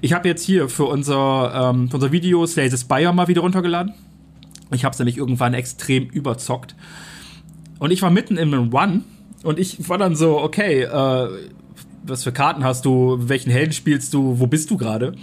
Ich 0.00 0.12
habe 0.12 0.28
jetzt 0.28 0.44
hier 0.44 0.68
für 0.68 0.84
unser, 0.84 1.70
ähm, 1.72 1.88
für 1.88 1.96
unser 1.96 2.10
Video 2.10 2.44
Slay 2.46 2.68
the 2.68 2.76
Spire 2.76 3.12
mal 3.12 3.28
wieder 3.28 3.42
runtergeladen. 3.42 3.94
Ich 4.72 4.84
habe 4.84 4.92
es 4.92 4.98
nämlich 4.98 5.18
irgendwann 5.18 5.54
extrem 5.54 6.08
überzockt. 6.08 6.74
Und 7.82 7.90
ich 7.90 8.00
war 8.00 8.12
mitten 8.12 8.38
einem 8.38 8.72
Run 8.72 9.02
und 9.42 9.58
ich 9.58 9.88
war 9.88 9.98
dann 9.98 10.14
so, 10.14 10.40
okay, 10.40 10.82
äh, 10.82 11.28
was 12.04 12.22
für 12.22 12.30
Karten 12.30 12.62
hast 12.62 12.84
du, 12.84 13.18
welchen 13.22 13.50
Helden 13.50 13.72
spielst 13.72 14.14
du, 14.14 14.38
wo 14.38 14.46
bist 14.46 14.70
du 14.70 14.76
gerade? 14.76 15.16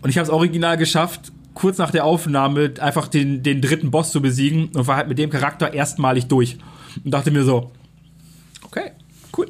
Und 0.00 0.08
ich 0.08 0.16
habe 0.16 0.22
es 0.22 0.30
original 0.30 0.76
geschafft, 0.76 1.32
kurz 1.54 1.78
nach 1.78 1.90
der 1.90 2.04
Aufnahme 2.04 2.74
einfach 2.78 3.08
den, 3.08 3.42
den 3.42 3.60
dritten 3.60 3.90
Boss 3.90 4.12
zu 4.12 4.22
besiegen 4.22 4.68
und 4.68 4.86
war 4.86 4.94
halt 4.94 5.08
mit 5.08 5.18
dem 5.18 5.28
Charakter 5.28 5.74
erstmalig 5.74 6.26
durch. 6.26 6.56
Und 7.04 7.10
dachte 7.10 7.32
mir 7.32 7.42
so, 7.42 7.72
okay, 8.62 8.92
cool. 9.36 9.48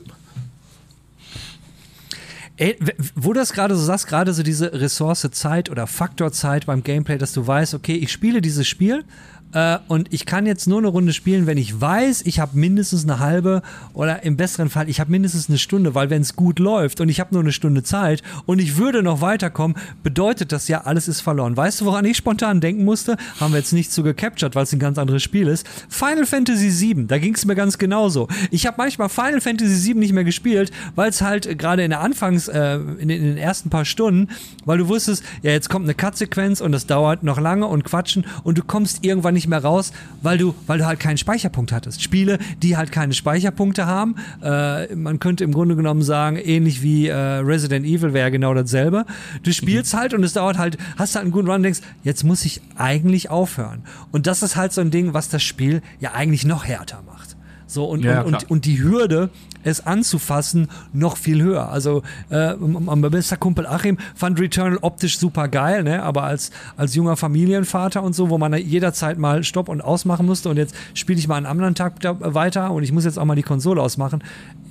Ey, 2.57 2.79
wo 3.15 3.35
du 3.35 3.41
das 3.41 3.53
gerade 3.53 3.77
so 3.77 3.85
sagst, 3.85 4.07
gerade 4.07 4.33
so 4.33 4.43
diese 4.43 4.73
Ressource 4.73 5.29
Zeit 5.33 5.69
oder 5.69 5.87
Faktor 5.87 6.33
Zeit 6.33 6.65
beim 6.65 6.83
Gameplay, 6.83 7.19
dass 7.19 7.35
du 7.35 7.47
weißt, 7.47 7.75
okay, 7.75 7.97
ich 7.97 8.11
spiele 8.11 8.41
dieses 8.41 8.67
Spiel 8.67 9.05
Äh, 9.53 9.79
und 9.89 10.13
ich 10.13 10.27
kann 10.27 10.47
jetzt 10.47 10.67
nur 10.67 10.79
eine 10.79 10.89
Runde 10.89 11.13
spielen, 11.13 11.47
wenn 11.47 11.59
ich 11.59 11.81
weiß, 11.81 12.23
ich 12.23 12.41
habe 12.41 12.59
mindestens 12.59 13.05
eine 13.05 13.19
halbe 13.19 13.63
oder 13.95 14.23
im 14.23 14.37
besseren 14.37 14.71
Fall, 14.71 14.89
ich 14.89 15.01
habe 15.01 15.11
mindestens 15.11 15.49
eine 15.49 15.59
Stunde, 15.59 15.95
weil 15.95 16.11
wenn 16.11 16.23
es 16.23 16.37
gut 16.37 16.59
läuft 16.59 17.01
und 17.01 17.09
ich 17.09 17.21
habe 17.21 17.35
nur 17.35 17.43
eine 17.43 17.53
Stunde 17.53 17.83
Zeit 17.83 18.23
und 18.47 18.61
ich 18.61 18.77
würde 18.77 19.03
noch 19.03 19.21
weiterkommen, 19.21 19.77
bedeutet 20.03 20.53
das 20.53 20.69
ja, 20.69 20.83
alles 20.83 21.09
ist 21.09 21.21
verloren. 21.21 21.57
Weißt 21.57 21.81
du, 21.81 21.85
woran 21.85 22.05
ich 22.05 22.17
spontan 22.17 22.61
denken 22.61 22.85
musste? 22.85 23.17
Haben 23.41 23.53
wir 23.53 23.59
jetzt 23.59 23.73
nicht 23.73 23.93
so 23.93 24.03
gecaptured, 24.03 24.55
weil 24.55 24.65
es 24.65 24.73
ein 24.73 24.79
ganz 24.79 24.99
anderes 24.99 25.23
Spiel 25.23 25.49
ist. 25.49 25.67
Final 25.89 26.27
Fantasy 26.27 26.71
VII, 26.71 27.07
da 27.07 27.19
ging 27.19 27.35
es 27.35 27.45
mir 27.45 27.55
ganz 27.55 27.79
genauso. 27.79 28.29
Ich 28.51 28.67
habe 28.67 28.77
manchmal 28.79 29.09
Final 29.09 29.41
Fantasy 29.41 29.89
VII 29.89 29.95
nicht 29.95 30.13
mehr 30.13 30.25
gespielt, 30.25 30.71
weil 30.95 31.11
es 31.11 31.21
halt 31.21 31.59
gerade 31.59 31.85
in 31.85 31.91
der 31.91 32.01
Anfangs, 32.01 32.49
äh, 32.49 32.77
in, 32.77 33.11
in, 33.11 33.23
den 33.23 33.37
ersten 33.37 33.71
paar 33.71 33.85
Stunden, 33.85 34.29
weil 34.65 34.79
du 34.79 34.89
wusstest, 34.89 35.23
ja, 35.43 35.51
jetzt 35.51 35.69
kommt 35.69 35.85
eine 35.87 35.95
Cut-Sequenz 35.95 36.61
und 36.61 36.73
das 36.73 36.87
dauert 36.87 37.23
noch 37.23 37.39
lange 37.39 37.67
und 37.67 37.85
quatschen 37.85 38.25
und 38.45 38.59
du 38.59 38.63
kommst 38.65 39.05
irgendwann 39.05 39.35
nicht 39.35 39.42
mehr 39.49 39.63
raus, 39.63 39.93
weil 40.23 40.39
du, 40.39 40.55
weil 40.67 40.79
du 40.79 40.87
halt 40.87 41.01
keinen 41.01 41.19
Speicherpunkt 41.19 41.73
hattest. 41.73 42.03
Spiele, 42.03 42.39
die 42.63 42.77
halt 42.77 42.93
keine 42.93 43.15
Speicherpunkte 43.15 43.87
haben, 43.87 44.17
äh, 44.43 44.95
man 44.95 45.19
könnte 45.19 45.45
im 45.45 45.53
Grunde 45.53 45.77
genommen 45.77 46.03
sagen, 46.03 46.37
ähnlich 46.37 46.83
wie 46.83 47.09
äh, 47.09 47.15
Resident 47.15 47.87
Evil 47.87 48.13
wäre 48.13 48.31
genau 48.31 48.55
dasselbe. 48.55 49.05
Du 49.43 49.53
spielst 49.53 49.95
mhm. 49.95 49.99
halt 49.99 50.15
und 50.15 50.25
es 50.25 50.33
dauert 50.33 50.59
halt, 50.59 50.79
hast 50.97 51.15
halt 51.15 51.25
einen 51.25 51.33
guten 51.33 51.47
Run 51.47 51.57
und 51.57 51.63
denkst, 51.65 51.81
jetzt 52.03 52.25
muss 52.25 52.45
ich 52.45 52.61
eigentlich 52.77 53.31
aufhören. 53.31 53.83
Und 54.11 54.27
das 54.27 54.43
ist 54.43 54.57
halt 54.57 54.73
so 54.73 54.81
ein 54.81 54.91
Ding, 54.91 55.15
was 55.15 55.29
das 55.29 55.43
Spiel 55.43 55.83
ja 56.01 56.13
eigentlich 56.13 56.45
noch 56.45 56.65
härter 56.65 57.03
macht. 57.07 57.37
So, 57.67 57.87
und, 57.87 58.05
ja, 58.05 58.21
und, 58.21 58.35
und, 58.35 58.51
und, 58.51 58.65
die 58.67 58.83
Hürde, 58.83 59.31
es 59.65 59.87
anzufassen, 59.87 60.69
noch 60.93 61.17
viel 61.17 61.43
höher. 61.43 61.69
Also 61.69 62.03
äh, 62.31 62.55
mein 62.55 63.01
bester 63.03 63.37
Kumpel 63.37 63.67
Achim 63.67 63.99
fand 64.15 64.41
Returnal 64.41 64.79
optisch 64.83 65.19
super 65.19 65.49
geil, 65.49 65.83
ne? 65.83 66.03
aber 66.03 66.25
als, 66.25 66.51
als 66.77 66.95
junger 66.95 67.17
Familienvater 67.17 68.03
und 68.03 68.15
so, 68.15 68.31
wo 68.31 68.39
man 68.39 68.55
jederzeit 68.55 69.19
mal 69.19 69.45
Stopp 69.45 69.69
und 69.69 69.81
ausmachen 69.81 70.27
musste 70.27 70.49
und 70.49 70.57
jetzt 70.57 70.75
spiele 70.95 71.19
ich 71.19 71.29
mal 71.29 71.37
einen 71.37 71.47
anderen 71.47 71.75
Tag 71.75 71.95
weiter 72.03 72.71
und 72.71 72.83
ich 72.83 72.93
muss 72.93 73.05
jetzt 73.05 73.19
auch 73.19 73.25
mal 73.25 73.37
die 73.37 73.43
Konsole 73.43 73.81
ausmachen, 73.81 74.23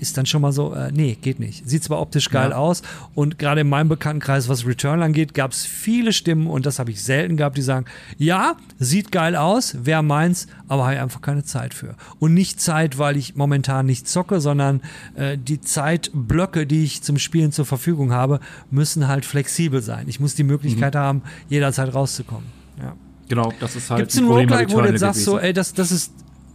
ist 0.02 0.18
dann 0.18 0.26
schon 0.26 0.42
mal 0.42 0.52
so, 0.52 0.74
äh, 0.74 0.92
nee, 0.92 1.16
geht 1.22 1.40
nicht. 1.40 1.70
Sieht 1.70 1.84
zwar 1.84 2.02
optisch 2.02 2.30
geil 2.30 2.50
ja. 2.50 2.58
aus 2.58 2.82
und 3.14 3.38
gerade 3.38 3.62
in 3.62 3.70
meinem 3.70 3.88
Bekanntenkreis, 3.88 4.50
was 4.50 4.66
Return 4.66 5.02
angeht, 5.04 5.34
gab 5.34 5.52
es 5.52 5.66
viele 5.66 6.12
Stimmen 6.12 6.48
und 6.48 6.66
das 6.66 6.80
habe 6.80 6.90
ich 6.92 7.04
selten 7.04 7.38
gehabt, 7.38 7.58
die 7.58 7.62
sagen, 7.62 7.86
ja, 8.18 8.58
sieht 8.80 9.12
geil 9.12 9.36
aus, 9.36 9.78
wer 9.84 10.02
meins, 10.02 10.48
aber 10.68 10.86
habe 10.86 10.96
ich 10.96 11.00
einfach 11.00 11.22
keine 11.22 11.44
Zeit 11.44 11.74
für. 11.74 11.96
Und 12.20 12.34
nicht 12.34 12.60
Zeit, 12.60 12.98
weil 12.98 13.16
ich 13.16 13.36
momentan 13.36 13.86
nicht 13.86 14.08
zocke, 14.08 14.42
sondern 14.42 14.82
äh, 15.16 15.38
die 15.38 15.62
Zeitblöcke, 15.62 16.66
die 16.66 16.84
ich 16.84 17.04
zum 17.04 17.20
Spielen 17.20 17.52
zur 17.52 17.66
Verfügung 17.66 18.12
habe, 18.12 18.40
müssen 18.72 19.08
halt 19.08 19.26
flexibel 19.26 19.82
sein. 19.82 20.08
Ich 20.08 20.20
muss 20.20 20.34
die 20.34 20.44
Möglichkeit 20.44 20.96
mhm. 20.96 21.00
haben, 21.00 21.22
jederzeit 21.48 21.94
rauszukommen. 21.94 22.48
Ja. 22.80 22.96
Genau, 23.30 23.54
das 23.60 23.76
ist 23.76 23.90
halt 23.90 24.00
Gibt 24.00 24.12
es 24.12 24.18
ein 24.18 24.26
Roguelike, 24.26 24.74
wo 24.74 24.82
du 24.82 24.98
sagst, 24.98 25.24
so, 25.24 25.40
ey, 25.40 25.54
das, 25.54 25.74
das 25.74 25.92
ist 25.92 26.12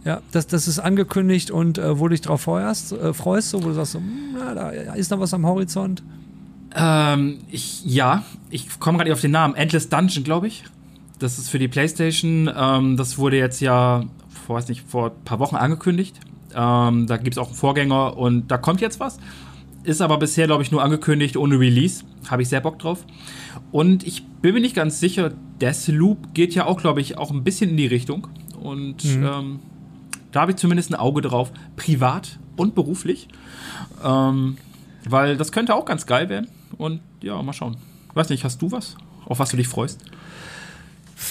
ja, 0.07 0.21
das, 0.31 0.47
das 0.47 0.69
ist 0.69 0.79
angekündigt 0.79 1.51
und 1.51 1.77
äh, 1.77 1.99
wo 1.99 2.07
du 2.07 2.11
dich 2.11 2.21
drauf 2.21 2.43
freust, 2.43 2.93
äh, 2.93 3.13
freust 3.13 3.49
so, 3.49 3.61
wo 3.61 3.67
du 3.67 3.73
sagst, 3.73 3.91
so, 3.91 3.99
hm, 3.99 4.35
na, 4.35 4.53
da 4.53 4.69
ist 4.69 5.11
noch 5.11 5.19
was 5.19 5.33
am 5.33 5.45
Horizont. 5.45 6.01
Ähm, 6.73 7.39
ich, 7.51 7.83
ja, 7.83 8.23
ich 8.49 8.79
komme 8.79 8.99
gerade 8.99 9.11
auf 9.11 9.19
den 9.19 9.31
Namen. 9.31 9.53
Endless 9.55 9.89
Dungeon, 9.89 10.23
glaube 10.23 10.47
ich. 10.47 10.63
Das 11.19 11.37
ist 11.37 11.49
für 11.49 11.59
die 11.59 11.67
PlayStation. 11.67 12.49
Ähm, 12.55 12.95
das 12.95 13.17
wurde 13.17 13.37
jetzt 13.37 13.59
ja, 13.59 14.05
vor, 14.29 14.55
weiß 14.55 14.69
nicht, 14.69 14.87
vor 14.87 15.07
ein 15.07 15.25
paar 15.25 15.39
Wochen 15.39 15.57
angekündigt. 15.57 16.15
Ähm, 16.55 17.05
da 17.05 17.17
gibt 17.17 17.33
es 17.33 17.37
auch 17.37 17.47
einen 17.47 17.55
Vorgänger 17.55 18.15
und 18.15 18.47
da 18.47 18.57
kommt 18.57 18.79
jetzt 18.79 19.01
was. 19.01 19.19
Ist 19.83 20.01
aber 20.01 20.19
bisher, 20.19 20.47
glaube 20.47 20.63
ich, 20.63 20.71
nur 20.71 20.83
angekündigt 20.83 21.35
ohne 21.35 21.59
Release. 21.59 22.05
Habe 22.29 22.43
ich 22.43 22.47
sehr 22.47 22.61
Bock 22.61 22.79
drauf. 22.79 23.03
Und 23.73 24.07
ich 24.07 24.25
bin 24.25 24.53
mir 24.53 24.61
nicht 24.61 24.75
ganz 24.75 25.01
sicher, 25.01 25.33
Deathloop 25.59 26.33
geht 26.33 26.55
ja 26.55 26.65
auch, 26.65 26.79
glaube 26.79 27.01
ich, 27.01 27.17
auch 27.17 27.31
ein 27.31 27.43
bisschen 27.43 27.71
in 27.71 27.77
die 27.77 27.87
Richtung. 27.87 28.27
Und 28.61 29.03
mhm. 29.03 29.25
ähm, 29.25 29.59
da 30.31 30.41
habe 30.41 30.51
ich 30.51 30.57
zumindest 30.57 30.91
ein 30.91 30.95
Auge 30.95 31.21
drauf, 31.21 31.51
privat 31.75 32.39
und 32.55 32.75
beruflich. 32.75 33.27
Ähm, 34.03 34.57
weil 35.05 35.37
das 35.37 35.51
könnte 35.51 35.73
auch 35.73 35.85
ganz 35.85 36.05
geil 36.05 36.29
werden. 36.29 36.47
Und 36.77 37.01
ja, 37.21 37.41
mal 37.41 37.53
schauen. 37.53 37.77
Weiß 38.13 38.29
nicht, 38.29 38.43
hast 38.43 38.61
du 38.61 38.71
was, 38.71 38.95
auf 39.25 39.39
was 39.39 39.49
du 39.49 39.57
dich 39.57 39.67
freust? 39.67 40.01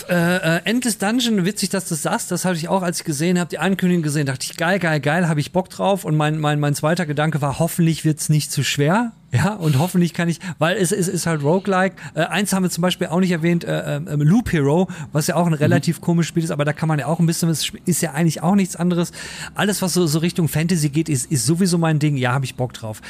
Äh, 0.09 0.57
äh, 0.57 0.61
Endless 0.65 0.99
Dungeon, 0.99 1.45
witzig, 1.45 1.69
dass 1.69 1.85
du 1.85 1.91
das 1.91 2.03
sagst, 2.03 2.31
das 2.31 2.45
habe 2.45 2.57
ich 2.57 2.69
auch, 2.69 2.83
als 2.83 2.99
ich 2.99 3.05
gesehen 3.05 3.39
habe, 3.39 3.49
die 3.49 3.59
Ankündigung 3.59 4.03
gesehen, 4.03 4.27
dachte 4.27 4.47
ich, 4.49 4.57
geil, 4.57 4.79
geil, 4.79 5.01
geil, 5.01 5.29
habe 5.29 5.41
ich 5.41 5.53
Bock 5.53 5.71
drauf. 5.71 6.05
Und 6.05 6.17
mein, 6.17 6.39
mein, 6.39 6.59
mein 6.59 6.75
zweiter 6.75 7.07
Gedanke 7.07 7.41
war, 7.41 7.59
hoffentlich 7.59 8.05
wird 8.05 8.19
es 8.19 8.29
nicht 8.29 8.51
zu 8.51 8.65
schwer. 8.65 9.13
Ja, 9.37 9.55
und 9.55 9.79
hoffentlich 9.79 10.15
kann 10.15 10.29
ich, 10.29 10.41
weil 10.59 10.77
es, 10.77 10.93
es 10.93 11.09
ist 11.09 11.27
halt 11.27 11.43
Roguelike. 11.43 11.97
Äh, 12.15 12.23
eins 12.23 12.53
haben 12.53 12.63
wir 12.63 12.71
zum 12.71 12.83
Beispiel 12.83 13.09
auch 13.09 13.21
nicht 13.21 13.31
erwähnt, 13.31 13.65
äh, 13.65 13.97
äh, 13.97 14.01
Loop 14.17 14.53
Hero, 14.53 14.89
was 15.13 15.27
ja 15.27 15.37
auch 15.37 15.47
ein 15.47 15.53
mhm. 15.53 15.59
relativ 15.59 16.01
mhm. 16.01 16.05
komisches 16.05 16.29
Spiel 16.29 16.45
ist, 16.45 16.51
aber 16.51 16.65
da 16.65 16.73
kann 16.73 16.89
man 16.89 16.99
ja 16.99 17.07
auch 17.07 17.21
ein 17.21 17.27
bisschen, 17.27 17.49
das 17.49 17.71
ist 17.85 18.03
ja 18.03 18.13
eigentlich 18.13 18.43
auch 18.43 18.55
nichts 18.55 18.77
anderes. 18.77 19.13
Alles, 19.55 19.83
was 19.83 19.95
so, 19.95 20.07
so 20.07 20.19
Richtung 20.19 20.49
Fantasy 20.49 20.89
geht, 20.89 21.09
ist, 21.09 21.31
ist 21.31 21.47
sowieso 21.47 21.79
mein 21.79 21.99
Ding. 21.99 22.17
Ja, 22.17 22.33
habe 22.33 22.45
ich 22.45 22.57
Bock 22.57 22.73
drauf. 22.73 23.01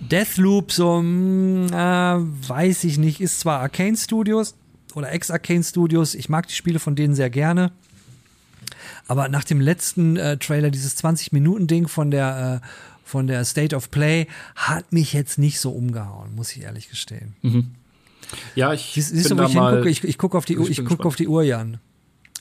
Deathloop, 0.00 0.72
so, 0.72 1.02
mh, 1.02 1.68
hm, 1.70 1.72
äh, 1.72 2.48
weiß 2.48 2.84
ich 2.84 2.98
nicht, 2.98 3.20
ist 3.20 3.40
zwar 3.40 3.60
Arcane 3.60 3.96
Studios, 3.96 4.54
oder 4.94 5.12
Ex-Arcane 5.12 5.62
Studios. 5.62 6.14
Ich 6.14 6.28
mag 6.28 6.46
die 6.48 6.54
Spiele 6.54 6.78
von 6.78 6.96
denen 6.96 7.14
sehr 7.14 7.30
gerne. 7.30 7.72
Aber 9.06 9.28
nach 9.28 9.44
dem 9.44 9.60
letzten 9.60 10.16
äh, 10.16 10.36
Trailer, 10.36 10.70
dieses 10.70 10.96
20-Minuten-Ding 11.02 11.88
von 11.88 12.10
der, 12.10 12.60
äh, 12.62 12.66
von 13.08 13.26
der 13.26 13.44
State 13.44 13.74
of 13.74 13.90
Play, 13.90 14.26
hat 14.54 14.92
mich 14.92 15.12
jetzt 15.12 15.38
nicht 15.38 15.60
so 15.60 15.70
umgehauen, 15.70 16.34
muss 16.34 16.54
ich 16.54 16.62
ehrlich 16.62 16.88
gestehen. 16.88 17.34
Mhm. 17.42 17.70
Ja, 18.54 18.72
ich 18.72 18.92
Siehst, 18.94 19.10
siehst 19.10 19.30
du, 19.30 19.38
wo 19.38 19.42
ich 19.42 19.52
hingucke? 19.52 19.88
Ich, 19.88 20.04
ich 20.04 20.18
gucke 20.18 20.36
auf 20.36 20.44
die 20.44 20.54
ich 20.54 20.84
gucke 20.84 21.06
auf 21.06 21.16
die 21.16 21.28
Uhr, 21.28 21.42
Jan. 21.42 21.78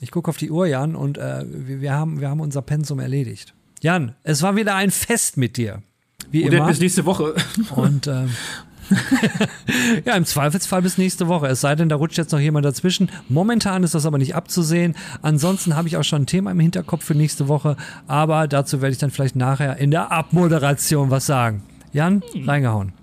Ich 0.02 0.12
gucke 0.12 0.30
auf 0.30 0.38
die 0.38 0.52
Uhr, 0.52 0.68
Jan, 0.68 0.96
und 0.96 1.18
äh, 1.18 1.46
wir, 1.48 1.82
wir, 1.82 1.94
haben, 1.94 2.20
wir 2.20 2.30
haben 2.30 2.42
unser 2.42 2.62
Pensum 2.62 3.00
erledigt. 3.00 3.54
Jan, 3.82 4.16
es 4.24 4.42
war 4.42 4.56
wieder 4.56 4.76
ein 4.76 4.92
Fest 4.92 5.38
mit 5.38 5.58
dir. 5.58 5.82
Wie 6.30 6.44
und 6.44 6.54
immer. 6.54 6.68
bis 6.68 6.80
nächste 6.80 7.06
Woche. 7.06 7.36
Und 7.76 8.08
äh, 8.08 8.26
ja, 10.06 10.16
im 10.16 10.26
Zweifelsfall 10.26 10.82
bis 10.82 10.98
nächste 10.98 11.28
Woche. 11.28 11.48
Es 11.48 11.62
sei 11.62 11.76
denn, 11.76 11.90
da 11.90 11.96
rutscht 11.96 12.18
jetzt 12.18 12.32
noch 12.32 12.40
jemand 12.40 12.66
dazwischen. 12.66 13.10
Momentan 13.30 13.84
ist 13.84 13.96
das 13.96 14.06
aber 14.06 14.18
nicht 14.18 14.36
abzusehen. 14.36 14.96
Ansonsten 15.22 15.76
habe 15.76 15.88
ich 15.88 15.98
auch 15.98 16.04
schon 16.04 16.24
ein 16.24 16.28
Thema 16.28 16.52
im 16.52 16.60
Hinterkopf 16.60 17.04
für 17.04 17.16
nächste 17.16 17.48
Woche, 17.48 17.78
aber 18.08 18.48
dazu 18.48 18.82
werde 18.82 18.94
ich 18.94 19.00
dann 19.00 19.12
vielleicht 19.12 19.36
nachher 19.36 19.78
in 19.78 19.92
der 19.92 20.12
Abmoderation 20.12 21.12
was 21.12 21.26
sagen. 21.26 21.64
Jan, 21.94 22.24
reingehauen. 22.46 22.94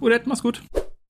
Odette, 0.00 0.28
mach's 0.28 0.42
gut 0.42 0.62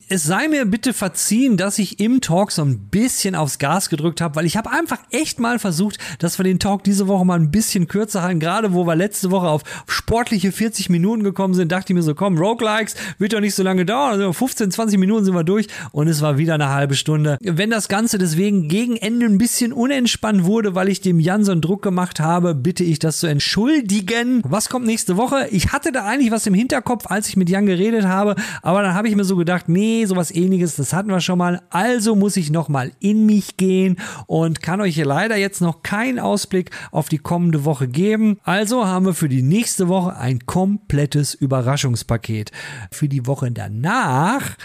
es 0.08 0.22
sei 0.22 0.46
mir 0.46 0.64
bitte 0.66 0.92
verziehen, 0.92 1.56
dass 1.56 1.80
ich 1.80 1.98
im 1.98 2.20
Talk 2.20 2.52
so 2.52 2.62
ein 2.62 2.78
bisschen 2.90 3.34
aufs 3.34 3.58
Gas 3.58 3.88
gedrückt 3.88 4.20
habe, 4.20 4.36
weil 4.36 4.46
ich 4.46 4.56
habe 4.56 4.70
einfach 4.70 4.98
echt 5.10 5.40
mal 5.40 5.58
versucht, 5.58 5.98
dass 6.20 6.38
wir 6.38 6.44
den 6.44 6.60
Talk 6.60 6.84
diese 6.84 7.08
Woche 7.08 7.24
mal 7.24 7.38
ein 7.38 7.50
bisschen 7.50 7.88
kürzer 7.88 8.22
halten. 8.22 8.38
Gerade 8.38 8.72
wo 8.72 8.86
wir 8.86 8.94
letzte 8.94 9.32
Woche 9.32 9.48
auf 9.48 9.62
sportliche 9.88 10.52
40 10.52 10.90
Minuten 10.90 11.24
gekommen 11.24 11.54
sind, 11.54 11.72
dachte 11.72 11.92
ich 11.92 11.96
mir 11.96 12.02
so, 12.02 12.14
komm, 12.14 12.38
Roguelikes, 12.38 12.94
wird 13.18 13.32
doch 13.32 13.40
nicht 13.40 13.56
so 13.56 13.64
lange 13.64 13.84
dauern. 13.84 14.12
Also 14.12 14.32
15, 14.32 14.70
20 14.70 14.98
Minuten 14.98 15.24
sind 15.24 15.34
wir 15.34 15.42
durch 15.42 15.66
und 15.90 16.06
es 16.06 16.22
war 16.22 16.38
wieder 16.38 16.54
eine 16.54 16.68
halbe 16.68 16.94
Stunde. 16.94 17.36
Wenn 17.40 17.70
das 17.70 17.88
Ganze 17.88 18.18
deswegen 18.18 18.68
gegen 18.68 18.96
Ende 18.96 19.26
ein 19.26 19.38
bisschen 19.38 19.72
unentspannt 19.72 20.44
wurde, 20.44 20.76
weil 20.76 20.88
ich 20.88 21.00
dem 21.00 21.18
Jan 21.18 21.42
so 21.42 21.50
einen 21.50 21.62
Druck 21.62 21.82
gemacht 21.82 22.20
habe, 22.20 22.54
bitte 22.54 22.84
ich 22.84 23.00
das 23.00 23.18
zu 23.18 23.26
entschuldigen. 23.26 24.40
Was 24.44 24.68
kommt 24.68 24.86
nächste 24.86 25.16
Woche? 25.16 25.48
Ich 25.50 25.72
hatte 25.72 25.90
da 25.90 26.04
eigentlich 26.04 26.30
was 26.30 26.46
im 26.46 26.54
Hinterkopf, 26.54 27.06
als 27.08 27.28
ich 27.28 27.36
mit 27.36 27.50
Jan 27.50 27.66
geredet 27.66 28.04
habe, 28.04 28.36
aber 28.62 28.82
dann 28.82 28.94
habe 28.94 29.08
ich 29.08 29.16
mir 29.16 29.24
so 29.24 29.34
gedacht, 29.34 29.68
nee, 29.68 29.95
nee, 29.96 30.04
sowas 30.04 30.30
ähnliches, 30.30 30.76
das 30.76 30.92
hatten 30.92 31.08
wir 31.08 31.20
schon 31.20 31.38
mal. 31.38 31.62
Also 31.70 32.16
muss 32.16 32.36
ich 32.36 32.50
nochmal 32.50 32.92
in 33.00 33.24
mich 33.24 33.56
gehen 33.56 33.96
und 34.26 34.62
kann 34.62 34.80
euch 34.80 34.96
leider 34.96 35.36
jetzt 35.36 35.60
noch 35.60 35.82
keinen 35.82 36.18
Ausblick 36.18 36.70
auf 36.90 37.08
die 37.08 37.18
kommende 37.18 37.64
Woche 37.64 37.88
geben. 37.88 38.38
Also 38.42 38.86
haben 38.86 39.06
wir 39.06 39.14
für 39.14 39.28
die 39.28 39.42
nächste 39.42 39.88
Woche 39.88 40.16
ein 40.16 40.40
komplettes 40.46 41.34
Überraschungspaket. 41.34 42.52
Für 42.90 43.08
die 43.08 43.26
Woche 43.26 43.50
danach 43.50 44.56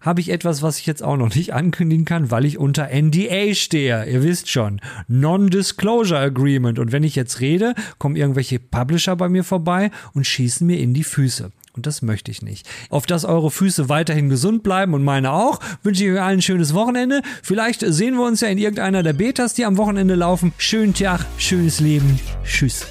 habe 0.00 0.20
ich 0.20 0.30
etwas, 0.30 0.62
was 0.62 0.78
ich 0.78 0.86
jetzt 0.86 1.02
auch 1.02 1.16
noch 1.16 1.34
nicht 1.34 1.52
ankündigen 1.52 2.04
kann, 2.04 2.30
weil 2.30 2.44
ich 2.44 2.56
unter 2.56 2.88
NDA 2.90 3.54
stehe. 3.54 4.06
Ihr 4.06 4.22
wisst 4.22 4.48
schon, 4.48 4.80
Non-Disclosure 5.08 6.20
Agreement. 6.20 6.78
Und 6.78 6.92
wenn 6.92 7.02
ich 7.02 7.16
jetzt 7.16 7.40
rede, 7.40 7.74
kommen 7.98 8.16
irgendwelche 8.16 8.60
Publisher 8.60 9.16
bei 9.16 9.28
mir 9.28 9.44
vorbei 9.44 9.90
und 10.14 10.26
schießen 10.26 10.66
mir 10.66 10.78
in 10.78 10.94
die 10.94 11.04
Füße. 11.04 11.50
Und 11.80 11.86
das 11.86 12.02
möchte 12.02 12.30
ich 12.30 12.42
nicht. 12.42 12.68
Auf 12.90 13.06
dass 13.06 13.24
eure 13.24 13.50
Füße 13.50 13.88
weiterhin 13.88 14.28
gesund 14.28 14.62
bleiben 14.62 14.92
und 14.92 15.02
meine 15.02 15.32
auch, 15.32 15.60
wünsche 15.82 16.04
ich 16.04 16.10
euch 16.10 16.20
allen 16.20 16.40
ein 16.40 16.42
schönes 16.42 16.74
Wochenende. 16.74 17.22
Vielleicht 17.42 17.80
sehen 17.80 18.16
wir 18.16 18.26
uns 18.26 18.42
ja 18.42 18.48
in 18.48 18.58
irgendeiner 18.58 19.02
der 19.02 19.14
Betas, 19.14 19.54
die 19.54 19.64
am 19.64 19.78
Wochenende 19.78 20.14
laufen. 20.14 20.52
Schönen 20.58 20.92
Tag, 20.92 21.24
schönes 21.38 21.80
Leben. 21.80 22.20
Tschüss. 22.44 22.84